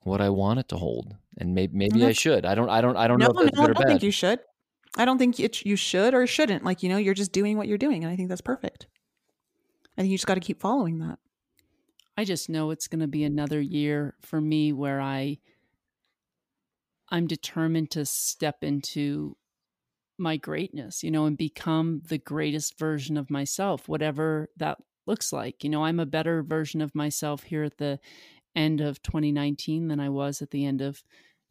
what 0.02 0.20
I 0.20 0.30
want 0.30 0.60
it 0.60 0.68
to 0.68 0.76
hold. 0.76 1.16
And 1.38 1.54
maybe, 1.54 1.76
maybe 1.76 2.04
I 2.04 2.12
should. 2.12 2.46
I 2.46 2.54
don't, 2.54 2.68
I 2.68 2.80
don't, 2.80 2.96
I 2.96 3.08
don't 3.08 3.18
no, 3.18 3.26
know 3.26 3.40
if 3.40 3.46
that's 3.46 3.56
no, 3.56 3.62
I 3.62 3.66
good 3.66 3.70
or 3.70 3.74
don't 3.74 3.82
bad. 3.82 3.88
think 3.88 4.02
you 4.02 4.10
should. 4.10 4.40
I 4.96 5.04
don't 5.04 5.18
think 5.18 5.40
it, 5.40 5.64
you 5.64 5.76
should 5.76 6.14
or 6.14 6.26
shouldn't. 6.26 6.64
Like, 6.64 6.82
you 6.82 6.88
know, 6.88 6.96
you're 6.96 7.14
just 7.14 7.32
doing 7.32 7.56
what 7.56 7.66
you're 7.66 7.78
doing. 7.78 8.04
And 8.04 8.12
I 8.12 8.16
think 8.16 8.28
that's 8.28 8.40
perfect. 8.40 8.86
I 9.96 10.02
think 10.02 10.10
you 10.10 10.16
just 10.16 10.26
got 10.26 10.34
to 10.34 10.40
keep 10.40 10.60
following 10.60 10.98
that. 11.00 11.18
I 12.16 12.24
just 12.24 12.48
know 12.48 12.70
it's 12.70 12.86
going 12.86 13.00
to 13.00 13.08
be 13.08 13.24
another 13.24 13.60
year 13.60 14.14
for 14.20 14.40
me 14.40 14.72
where 14.72 15.00
I 15.00 15.38
I'm 17.10 17.26
determined 17.26 17.90
to 17.92 18.06
step 18.06 18.62
into 18.62 19.36
my 20.18 20.36
greatness, 20.36 21.02
you 21.02 21.10
know, 21.10 21.26
and 21.26 21.36
become 21.36 22.02
the 22.08 22.18
greatest 22.18 22.78
version 22.78 23.16
of 23.16 23.30
myself, 23.30 23.88
whatever 23.88 24.48
that 24.56 24.78
looks 25.06 25.32
like. 25.32 25.64
You 25.64 25.70
know, 25.70 25.84
I'm 25.84 26.00
a 26.00 26.06
better 26.06 26.42
version 26.42 26.80
of 26.80 26.94
myself 26.94 27.42
here 27.42 27.64
at 27.64 27.78
the 27.78 27.98
end 28.54 28.80
of 28.80 29.02
2019 29.02 29.88
than 29.88 30.00
I 30.00 30.08
was 30.08 30.40
at 30.40 30.50
the 30.50 30.64
end 30.64 30.80
of 30.80 31.02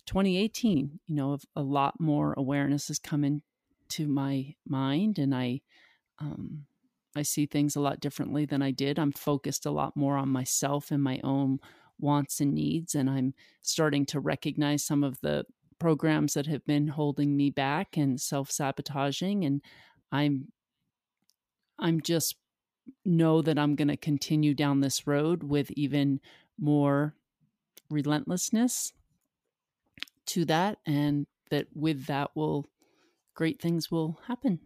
2018. 0.06 1.00
You 1.08 1.16
know, 1.16 1.38
a 1.56 1.62
lot 1.62 2.00
more 2.00 2.34
awareness 2.38 2.88
has 2.88 3.00
come 3.00 3.24
into 3.24 4.08
my 4.08 4.56
mind 4.68 5.20
and 5.20 5.36
I 5.36 5.62
um 6.20 6.66
I 7.16 7.22
see 7.22 7.46
things 7.46 7.76
a 7.76 7.82
lot 7.82 8.00
differently 8.00 8.46
than 8.46 8.62
I 8.62 8.72
did. 8.72 8.98
I'm 8.98 9.12
focused 9.12 9.66
a 9.66 9.72
lot 9.72 9.96
more 9.96 10.18
on 10.18 10.30
myself 10.30 10.90
and 10.90 11.04
my 11.04 11.20
own 11.24 11.60
wants 12.00 12.42
and 12.42 12.54
needs. 12.54 12.96
And 12.96 13.10
I'm 13.10 13.36
starting 13.62 14.06
to 14.08 14.20
recognize 14.20 14.84
some 14.84 15.04
of 15.04 15.22
the 15.22 15.46
programs 15.84 16.34
that 16.34 16.48
have 16.48 16.66
been 16.66 16.88
holding 16.88 17.36
me 17.36 17.50
back 17.50 17.98
and 17.98 18.20
self 18.22 18.50
sabotaging. 18.50 19.44
And 19.44 19.62
I'm, 20.14 20.48
I'm 21.78 22.00
just 22.00 22.38
know 23.04 23.42
that 23.42 23.60
I'm 23.60 23.76
going 23.76 23.90
to 23.90 23.98
continue 23.98 24.54
down 24.54 24.80
this 24.80 25.06
road 25.06 25.44
with 25.44 25.70
even 25.72 26.22
more 26.58 27.16
relentlessness 27.90 28.94
to 30.28 30.46
that. 30.46 30.78
And 30.86 31.28
that 31.52 31.68
with 31.76 32.06
that 32.06 32.32
will, 32.34 32.66
great 33.36 33.62
things 33.62 33.92
will 33.92 34.20
happen, 34.28 34.60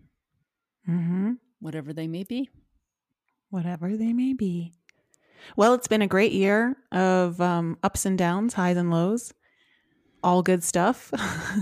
Mm-hmm. 0.87 1.31
whatever 1.59 1.93
they 1.93 2.07
may 2.07 2.23
be. 2.25 2.49
Whatever 3.49 3.97
they 3.97 4.13
may 4.13 4.33
be. 4.33 4.73
Well, 5.55 5.73
it's 5.73 5.87
been 5.87 6.01
a 6.03 6.07
great 6.07 6.31
year 6.31 6.77
of 6.91 7.41
um, 7.41 7.77
ups 7.81 8.05
and 8.05 8.17
downs, 8.17 8.53
highs 8.53 8.77
and 8.77 8.91
lows. 8.91 9.33
All 10.23 10.41
good 10.41 10.63
stuff, 10.63 11.13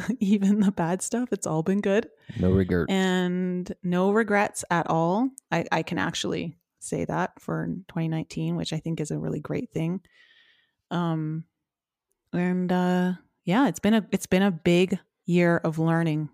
even 0.19 0.61
the 0.61 0.71
bad 0.71 1.01
stuff. 1.01 1.29
It's 1.31 1.45
all 1.45 1.61
been 1.61 1.81
good. 1.81 2.09
no 2.39 2.51
regret. 2.51 2.89
and 2.89 3.71
no 3.83 4.11
regrets 4.11 4.63
at 4.71 4.89
all. 4.89 5.29
I, 5.51 5.65
I 5.71 5.83
can 5.83 5.97
actually 5.97 6.55
say 6.79 7.05
that 7.05 7.39
for 7.39 7.65
2019, 7.89 8.55
which 8.55 8.73
I 8.73 8.79
think 8.79 9.01
is 9.01 9.11
a 9.11 9.19
really 9.19 9.39
great 9.39 9.71
thing. 9.71 10.01
Um, 10.89 11.43
and 12.31 12.71
uh, 12.71 13.13
yeah, 13.43 13.67
it's 13.67 13.79
been 13.79 13.93
a 13.93 14.05
it's 14.11 14.27
been 14.27 14.43
a 14.43 14.51
big 14.51 14.97
year 15.25 15.57
of 15.57 15.79
learning. 15.79 16.29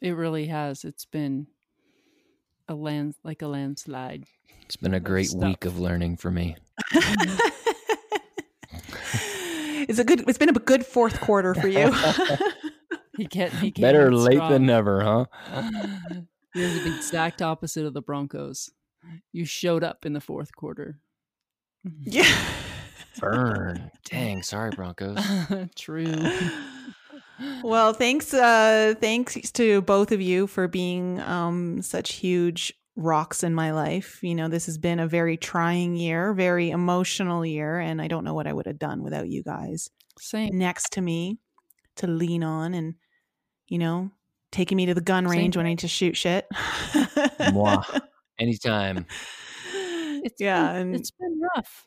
It 0.00 0.12
really 0.12 0.46
has. 0.46 0.84
It's 0.84 1.04
been 1.04 1.46
a 2.68 2.74
land 2.74 3.14
like 3.24 3.42
a 3.42 3.46
landslide. 3.46 4.24
It's 4.62 4.76
been 4.76 4.94
a 4.94 5.00
great 5.00 5.28
stuff. 5.28 5.42
week 5.42 5.64
of 5.64 5.78
learning 5.78 6.16
for 6.16 6.30
me. 6.30 6.56
it's 9.88 9.98
a 9.98 10.04
good. 10.04 10.28
It's 10.28 10.38
been 10.38 10.48
a 10.48 10.52
good 10.52 10.84
fourth 10.84 11.20
quarter 11.20 11.54
for 11.54 11.68
you. 11.68 11.92
He 13.16 13.26
can't. 13.26 13.52
He 13.52 13.70
can't 13.70 13.80
Better 13.82 14.12
late 14.12 14.40
than 14.40 14.66
never, 14.66 15.00
huh? 15.00 15.26
You're 16.54 16.68
the 16.68 16.96
exact 16.96 17.42
opposite 17.42 17.86
of 17.86 17.94
the 17.94 18.02
Broncos. 18.02 18.70
You 19.32 19.44
showed 19.44 19.84
up 19.84 20.04
in 20.04 20.14
the 20.14 20.20
fourth 20.20 20.54
quarter. 20.54 20.98
yeah. 22.00 22.32
Burn. 23.20 23.92
Dang, 24.10 24.42
sorry, 24.42 24.70
Broncos. 24.70 25.18
True. 25.76 26.12
well 27.64 27.92
thanks 27.92 28.32
uh 28.32 28.94
thanks 29.00 29.50
to 29.52 29.82
both 29.82 30.12
of 30.12 30.20
you 30.20 30.46
for 30.46 30.68
being 30.68 31.20
um 31.20 31.82
such 31.82 32.12
huge 32.14 32.72
rocks 32.96 33.42
in 33.42 33.52
my 33.54 33.72
life 33.72 34.22
you 34.22 34.34
know 34.34 34.48
this 34.48 34.66
has 34.66 34.78
been 34.78 35.00
a 35.00 35.08
very 35.08 35.36
trying 35.36 35.96
year 35.96 36.32
very 36.32 36.70
emotional 36.70 37.44
year 37.44 37.78
and 37.80 38.00
i 38.00 38.06
don't 38.06 38.22
know 38.24 38.34
what 38.34 38.46
i 38.46 38.52
would 38.52 38.66
have 38.66 38.78
done 38.78 39.02
without 39.02 39.28
you 39.28 39.42
guys 39.42 39.90
Same. 40.18 40.56
next 40.56 40.92
to 40.92 41.00
me 41.00 41.38
to 41.96 42.06
lean 42.06 42.44
on 42.44 42.72
and 42.72 42.94
you 43.68 43.78
know 43.78 44.10
taking 44.52 44.76
me 44.76 44.86
to 44.86 44.94
the 44.94 45.00
gun 45.00 45.24
Same 45.24 45.38
range 45.38 45.56
when 45.56 45.66
i 45.66 45.70
need 45.70 45.80
to 45.80 45.88
shoot 45.88 46.16
shit 46.16 46.46
Mwah. 46.52 48.00
Anytime. 48.38 49.06
It's 50.24 50.40
yeah 50.40 50.72
been, 50.72 50.80
and 50.80 50.94
it's 50.96 51.12
been 51.12 51.40
rough. 51.54 51.84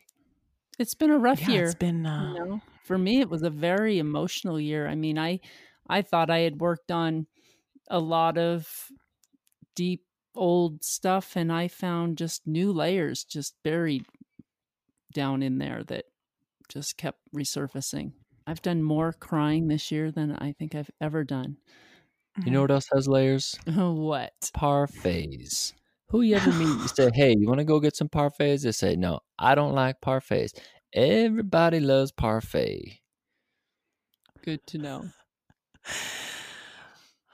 It's 0.80 0.94
been 0.94 1.10
a 1.12 1.18
rough 1.18 1.42
Yeah, 1.42 1.50
year. 1.50 1.64
it's 1.66 1.76
been. 1.76 2.06
Uh, 2.06 2.34
you 2.34 2.46
know 2.46 2.62
for 2.84 2.98
me 2.98 3.20
it 3.20 3.30
was 3.30 3.44
a 3.44 3.50
very 3.50 4.00
emotional 4.00 4.58
year 4.60 4.88
i 4.88 4.96
mean 4.96 5.18
i 5.18 5.40
i 5.90 6.02
thought 6.02 6.30
i 6.30 6.40
had 6.40 6.62
worked 6.62 6.90
on 6.90 7.28
a 7.90 8.00
lot 8.00 8.38
of 8.38 8.66
deep 9.76 10.04
old 10.38 10.84
stuff 10.84 11.36
and 11.36 11.52
i 11.52 11.68
found 11.68 12.18
just 12.18 12.48
new 12.48 12.72
layers 12.72 13.24
just 13.24 13.56
buried 13.64 14.06
down 15.14 15.44
in 15.44 15.58
there 15.58 15.84
that 15.84 16.06
just 16.70 16.98
kept 16.98 17.20
resurfacing 17.36 18.12
i've 18.46 18.62
done 18.62 18.84
more 18.84 19.14
crying 19.14 19.68
this 19.68 19.92
year 19.92 20.12
than 20.12 20.32
i 20.38 20.52
think 20.54 20.76
i've 20.76 20.92
ever 21.02 21.24
done 21.24 21.58
You 22.46 22.52
know 22.52 22.60
mm-hmm. 22.60 22.62
what 22.64 22.72
else 22.72 22.88
has 22.94 23.08
layers? 23.08 23.56
what 23.66 24.34
Parfaits. 24.56 25.74
Who 26.10 26.22
you 26.22 26.36
ever 26.36 26.52
meet? 26.54 26.68
You 26.68 26.88
say, 26.96 27.10
"Hey, 27.14 27.36
you 27.38 27.48
want 27.48 27.60
to 27.60 27.66
go 27.66 27.80
get 27.80 27.96
some 27.96 28.10
parfaits?" 28.10 28.62
They 28.64 28.72
say, 28.72 28.96
"No, 28.96 29.20
I 29.40 29.56
don't 29.56 29.74
like 29.74 30.02
parfaits." 30.02 30.52
Everybody 30.94 31.80
loves 31.80 32.12
parfait. 32.12 33.02
good 34.44 34.66
to 34.68 34.78
know 34.78 35.10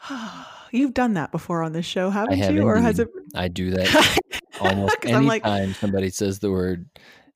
You've 0.71 0.93
done 0.93 1.13
that 1.13 1.31
before 1.31 1.61
on 1.63 1.71
this 1.73 1.85
show, 1.85 2.09
haven't 2.09 2.39
have 2.39 2.53
you? 2.55 2.63
Or 2.63 2.77
has 2.77 2.99
it? 2.99 3.09
I 3.35 3.47
do 3.47 3.71
that 3.71 4.19
almost 4.61 4.97
I'm 5.05 5.25
like- 5.27 5.45
anytime 5.45 5.73
somebody 5.75 6.09
says 6.09 6.39
the 6.39 6.51
word 6.51 6.89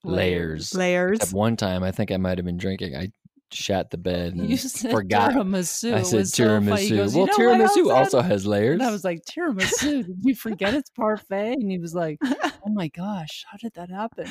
layers. 0.04 0.74
Layers. 0.74 1.20
At 1.20 1.30
one 1.32 1.56
time, 1.56 1.84
I 1.84 1.92
think 1.92 2.12
I 2.12 2.18
might 2.18 2.38
have 2.38 2.46
been 2.46 2.58
drinking. 2.58 2.96
I 2.96 3.10
shat 3.52 3.92
the 3.92 3.98
bed 3.98 4.34
and 4.34 4.50
you 4.50 4.58
said 4.58 4.92
forgot. 4.92 5.32
tiramisu 5.32 5.94
I 5.94 6.02
said 6.02 6.18
was 6.20 6.34
so 6.34 6.44
tiramisu. 6.44 6.98
goes, 6.98 7.16
well, 7.16 7.28
"You 7.38 7.38
know 7.58 7.68
tiramisu 7.68 7.96
also 7.96 8.22
has 8.22 8.46
layers. 8.46 8.74
And 8.74 8.84
I 8.84 8.92
was 8.92 9.04
like, 9.06 9.24
tiramisu, 9.26 10.06
did 10.06 10.18
you 10.24 10.36
forget 10.48 10.74
it's 10.74 10.90
parfait? 10.90 11.54
And 11.54 11.72
he 11.72 11.78
was 11.80 11.94
like, 11.94 12.18
oh 12.24 12.52
my 12.70 12.88
gosh, 12.90 13.46
how 13.50 13.58
did 13.58 13.74
that 13.76 13.90
happen? 13.90 14.28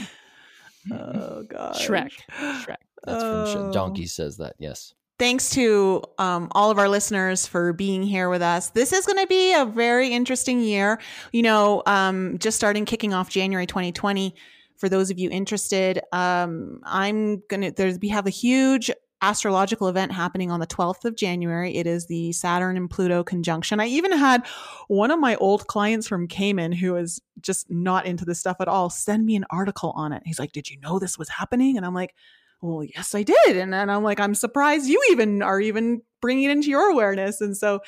oh 0.92 1.42
god. 1.44 1.76
Shrek. 1.76 2.10
Shrek. 2.30 2.76
That's 3.04 3.22
from 3.22 3.46
Sh- 3.46 3.56
Oh. 3.56 3.72
Donkey 3.72 4.06
says 4.06 4.36
that. 4.38 4.54
Yes. 4.58 4.94
Thanks 5.18 5.48
to 5.50 6.02
um, 6.18 6.48
all 6.52 6.70
of 6.70 6.78
our 6.78 6.90
listeners 6.90 7.46
for 7.46 7.72
being 7.72 8.02
here 8.02 8.28
with 8.28 8.42
us. 8.42 8.68
This 8.70 8.92
is 8.92 9.06
going 9.06 9.18
to 9.18 9.26
be 9.26 9.54
a 9.54 9.64
very 9.64 10.12
interesting 10.12 10.60
year. 10.60 11.00
You 11.32 11.40
know, 11.40 11.82
um, 11.86 12.36
just 12.38 12.58
starting 12.58 12.84
kicking 12.84 13.14
off 13.14 13.30
January 13.30 13.66
2020. 13.66 14.34
For 14.76 14.90
those 14.90 15.10
of 15.10 15.18
you 15.18 15.30
interested, 15.30 16.02
um, 16.12 16.80
I'm 16.84 17.42
gonna. 17.48 17.72
There's 17.72 17.98
we 17.98 18.10
have 18.10 18.26
a 18.26 18.30
huge 18.30 18.90
astrological 19.22 19.88
event 19.88 20.12
happening 20.12 20.50
on 20.50 20.60
the 20.60 20.66
12th 20.66 21.06
of 21.06 21.16
January. 21.16 21.74
It 21.74 21.86
is 21.86 22.06
the 22.06 22.32
Saturn 22.32 22.76
and 22.76 22.90
Pluto 22.90 23.24
conjunction. 23.24 23.80
I 23.80 23.86
even 23.86 24.12
had 24.12 24.46
one 24.88 25.10
of 25.10 25.18
my 25.18 25.36
old 25.36 25.66
clients 25.66 26.06
from 26.06 26.28
Cayman 26.28 26.72
who 26.72 26.94
is 26.96 27.22
just 27.40 27.70
not 27.70 28.04
into 28.04 28.26
this 28.26 28.38
stuff 28.38 28.58
at 28.60 28.68
all 28.68 28.90
send 28.90 29.24
me 29.24 29.34
an 29.34 29.46
article 29.48 29.94
on 29.96 30.12
it. 30.12 30.22
He's 30.26 30.38
like, 30.38 30.52
"Did 30.52 30.68
you 30.68 30.78
know 30.80 30.98
this 30.98 31.16
was 31.16 31.30
happening?" 31.30 31.78
And 31.78 31.86
I'm 31.86 31.94
like, 31.94 32.14
well, 32.60 32.82
yes, 32.84 33.14
I 33.14 33.22
did. 33.22 33.56
And 33.56 33.72
then 33.72 33.90
I'm 33.90 34.02
like, 34.02 34.18
I'm 34.20 34.34
surprised 34.34 34.88
you 34.88 35.02
even 35.10 35.42
are 35.42 35.60
even 35.60 36.02
bringing 36.20 36.44
it 36.44 36.50
into 36.50 36.68
your 36.68 36.90
awareness. 36.90 37.40
And 37.40 37.56
so 37.56 37.80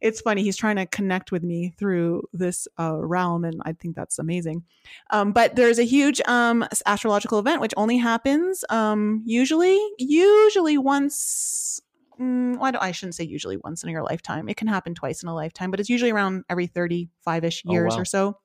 it's 0.00 0.20
funny. 0.20 0.42
He's 0.42 0.56
trying 0.56 0.76
to 0.76 0.86
connect 0.86 1.32
with 1.32 1.42
me 1.42 1.72
through 1.76 2.22
this 2.32 2.68
uh, 2.78 2.96
realm. 2.96 3.44
And 3.44 3.60
I 3.64 3.72
think 3.72 3.96
that's 3.96 4.18
amazing. 4.18 4.64
Um, 5.10 5.32
but 5.32 5.56
there's 5.56 5.78
a 5.78 5.84
huge 5.84 6.20
um, 6.26 6.64
astrological 6.86 7.38
event, 7.38 7.60
which 7.60 7.74
only 7.76 7.96
happens 7.96 8.64
um, 8.70 9.22
usually, 9.24 9.78
usually 9.98 10.78
once. 10.78 11.80
Mm, 12.20 12.58
why 12.58 12.72
do 12.72 12.78
I 12.80 12.90
shouldn't 12.92 13.14
say 13.14 13.24
usually 13.24 13.56
once 13.58 13.82
in 13.84 13.90
your 13.90 14.02
lifetime. 14.02 14.48
It 14.48 14.56
can 14.56 14.66
happen 14.68 14.94
twice 14.94 15.22
in 15.22 15.28
a 15.28 15.34
lifetime, 15.34 15.70
but 15.70 15.78
it's 15.80 15.88
usually 15.88 16.10
around 16.10 16.44
every 16.48 16.66
35 16.66 17.44
ish 17.44 17.62
Oh, 17.66 17.72
years 17.72 17.94
wow. 17.94 18.00
or 18.00 18.04
so. 18.04 18.38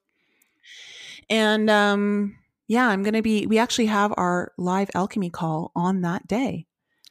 And 1.30 1.70
um, 1.70 2.36
yeah, 2.74 2.88
I'm 2.88 3.04
going 3.04 3.14
to 3.14 3.22
be, 3.22 3.46
we 3.46 3.60
actually 3.60 3.86
have 3.86 4.12
our 4.18 4.52
live 4.58 4.90
alchemy 4.96 5.30
call 5.30 5.72
on 5.76 6.02
that 6.02 6.28
day, 6.28 6.66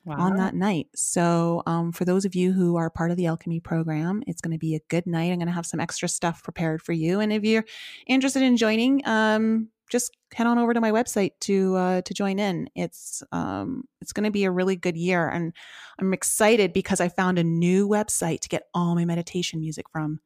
Wow. 0.05 0.17
on 0.19 0.37
that 0.37 0.55
night. 0.55 0.89
So 0.97 1.63
um, 1.65 1.93
for 1.93 2.05
those 2.05 2.25
of 2.25 2.35
you 2.35 2.53
who 2.53 2.75
are 2.75 2.91
part 2.91 3.13
of 3.13 3.17
the 3.17 3.27
alchemy 3.27 3.61
program, 3.61 4.25
it's 4.27 4.41
going 4.41 4.51
to 4.51 4.59
be 4.59 4.75
a 4.75 4.81
good 4.89 5.07
night. 5.07 5.31
I'm 5.31 5.39
going 5.39 5.47
to 5.47 5.53
have 5.53 5.65
some 5.65 5.79
extra 5.79 6.09
stuff 6.09 6.43
prepared 6.43 6.83
for 6.83 6.93
you. 6.93 7.21
And 7.21 7.33
if 7.33 7.45
you're 7.45 7.65
interested 8.09 8.43
in 8.43 8.57
joining, 8.57 9.07
um, 9.07 9.69
just 9.93 10.17
head 10.35 10.49
on 10.49 10.59
over 10.59 10.75
to 10.75 10.81
my 10.81 10.91
website 10.91 11.33
to 11.43 11.77
uh, 11.77 12.01
to 12.03 12.15
join 12.15 12.41
in. 12.41 12.69
It's 12.75 13.23
um, 13.31 13.85
it's 14.01 14.13
going 14.13 14.25
to 14.25 14.31
be 14.33 14.45
a 14.45 14.51
really 14.51 14.75
good 14.75 14.97
year, 14.97 15.29
and 15.29 15.53
I'm 16.01 16.13
excited 16.15 16.73
because 16.73 17.01
I 17.01 17.09
found 17.09 17.39
a 17.39 17.45
new 17.45 17.87
website 17.87 18.41
to 18.41 18.49
get 18.49 18.65
all 18.75 18.95
my 18.95 19.05
meditation 19.05 19.61
music 19.61 19.87
from 19.93 20.19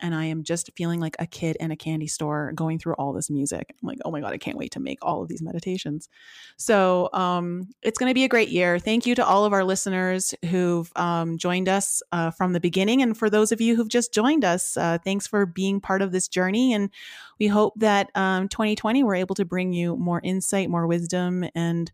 and 0.00 0.14
I 0.14 0.26
am 0.26 0.42
just 0.42 0.70
feeling 0.76 1.00
like 1.00 1.16
a 1.18 1.26
kid 1.26 1.56
in 1.58 1.70
a 1.70 1.76
candy 1.76 2.06
store 2.06 2.52
going 2.54 2.78
through 2.78 2.94
all 2.94 3.12
this 3.12 3.30
music. 3.30 3.74
I'm 3.82 3.88
like, 3.88 3.98
oh 4.04 4.10
my 4.10 4.20
God, 4.20 4.32
I 4.32 4.38
can't 4.38 4.58
wait 4.58 4.72
to 4.72 4.80
make 4.80 4.98
all 5.02 5.22
of 5.22 5.28
these 5.28 5.42
meditations. 5.42 6.08
So 6.56 7.08
um, 7.12 7.68
it's 7.82 7.98
going 7.98 8.10
to 8.10 8.14
be 8.14 8.24
a 8.24 8.28
great 8.28 8.50
year. 8.50 8.78
Thank 8.78 9.06
you 9.06 9.14
to 9.14 9.24
all 9.24 9.44
of 9.44 9.52
our 9.52 9.64
listeners 9.64 10.34
who've 10.50 10.90
um, 10.96 11.38
joined 11.38 11.68
us 11.68 12.02
uh, 12.12 12.30
from 12.30 12.52
the 12.52 12.60
beginning. 12.60 13.02
And 13.02 13.16
for 13.16 13.30
those 13.30 13.52
of 13.52 13.60
you 13.60 13.76
who've 13.76 13.88
just 13.88 14.12
joined 14.12 14.44
us, 14.44 14.76
uh, 14.76 14.98
thanks 15.02 15.26
for 15.26 15.46
being 15.46 15.80
part 15.80 16.02
of 16.02 16.12
this 16.12 16.28
journey. 16.28 16.74
And 16.74 16.90
we 17.38 17.46
hope 17.46 17.74
that 17.76 18.10
um, 18.14 18.48
2020, 18.48 19.02
we're 19.02 19.14
able 19.14 19.34
to 19.36 19.44
bring 19.44 19.72
you 19.72 19.96
more 19.96 20.20
insight, 20.22 20.68
more 20.68 20.86
wisdom, 20.86 21.44
and 21.54 21.90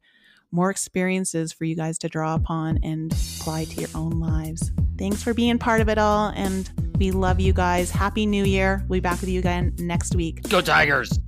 more 0.51 0.71
experiences 0.71 1.53
for 1.53 1.65
you 1.65 1.75
guys 1.75 1.99
to 1.99 2.09
draw 2.09 2.35
upon 2.35 2.79
and 2.83 3.13
apply 3.13 3.65
to 3.65 3.81
your 3.81 3.91
own 3.95 4.21
lives. 4.21 4.71
Thanks 5.03 5.21
for 5.21 5.35
being 5.35 5.59
part 5.59 5.81
of 5.81 5.89
it 5.89 5.99
all. 5.99 6.29
And 6.37 6.71
we 6.97 7.11
love 7.11 7.41
you 7.41 7.53
guys. 7.53 7.91
Happy 7.91 8.25
New 8.25 8.45
Year. 8.45 8.85
We'll 8.87 8.99
be 8.99 9.01
back 9.01 9.21
with 9.21 9.31
you 9.31 9.41
again 9.41 9.75
next 9.81 10.15
week. 10.15 10.49
Go 10.49 10.61
Tigers! 10.61 11.19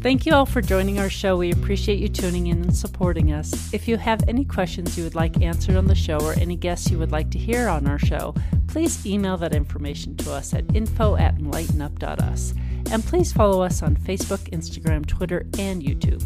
Thank 0.00 0.24
you 0.24 0.32
all 0.32 0.46
for 0.46 0.62
joining 0.62 0.98
our 0.98 1.10
show. 1.10 1.36
We 1.36 1.52
appreciate 1.52 1.98
you 1.98 2.08
tuning 2.08 2.46
in 2.46 2.62
and 2.62 2.74
supporting 2.74 3.30
us. 3.30 3.74
If 3.74 3.88
you 3.88 3.98
have 3.98 4.26
any 4.26 4.46
questions 4.46 4.96
you 4.96 5.04
would 5.04 5.14
like 5.14 5.42
answered 5.42 5.76
on 5.76 5.86
the 5.86 5.94
show 5.94 6.16
or 6.20 6.32
any 6.34 6.56
guests 6.56 6.90
you 6.90 6.98
would 6.98 7.12
like 7.12 7.30
to 7.32 7.38
hear 7.38 7.68
on 7.68 7.86
our 7.86 7.98
show, 7.98 8.34
please 8.68 9.04
email 9.04 9.36
that 9.36 9.54
information 9.54 10.16
to 10.16 10.32
us 10.32 10.54
at 10.54 10.64
info 10.74 11.14
at 11.16 11.36
enlightenup.us. 11.36 12.54
And 12.90 13.04
please 13.04 13.32
follow 13.32 13.62
us 13.62 13.82
on 13.82 13.96
Facebook, 13.96 14.50
Instagram, 14.50 15.06
Twitter, 15.06 15.46
and 15.58 15.82
YouTube. 15.82 16.22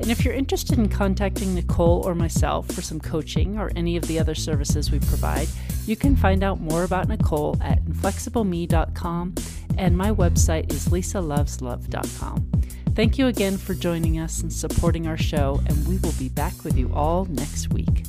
And 0.00 0.10
if 0.10 0.24
you're 0.24 0.34
interested 0.34 0.78
in 0.78 0.88
contacting 0.88 1.54
Nicole 1.54 2.02
or 2.04 2.14
myself 2.14 2.66
for 2.68 2.82
some 2.82 3.00
coaching 3.00 3.58
or 3.58 3.70
any 3.76 3.96
of 3.96 4.06
the 4.06 4.18
other 4.18 4.34
services 4.34 4.90
we 4.90 4.98
provide, 4.98 5.48
you 5.86 5.96
can 5.96 6.16
find 6.16 6.42
out 6.42 6.60
more 6.60 6.84
about 6.84 7.08
Nicole 7.08 7.56
at 7.60 7.84
inflexibleme.com 7.84 9.34
and 9.78 9.96
my 9.96 10.10
website 10.10 10.72
is 10.72 10.88
lisaloveslove.com. 10.88 12.50
Thank 12.94 13.18
you 13.18 13.26
again 13.26 13.56
for 13.56 13.74
joining 13.74 14.18
us 14.18 14.40
and 14.40 14.52
supporting 14.52 15.06
our 15.08 15.16
show, 15.16 15.60
and 15.66 15.86
we 15.86 15.98
will 15.98 16.12
be 16.12 16.28
back 16.28 16.62
with 16.62 16.76
you 16.76 16.92
all 16.92 17.24
next 17.24 17.72
week. 17.72 18.04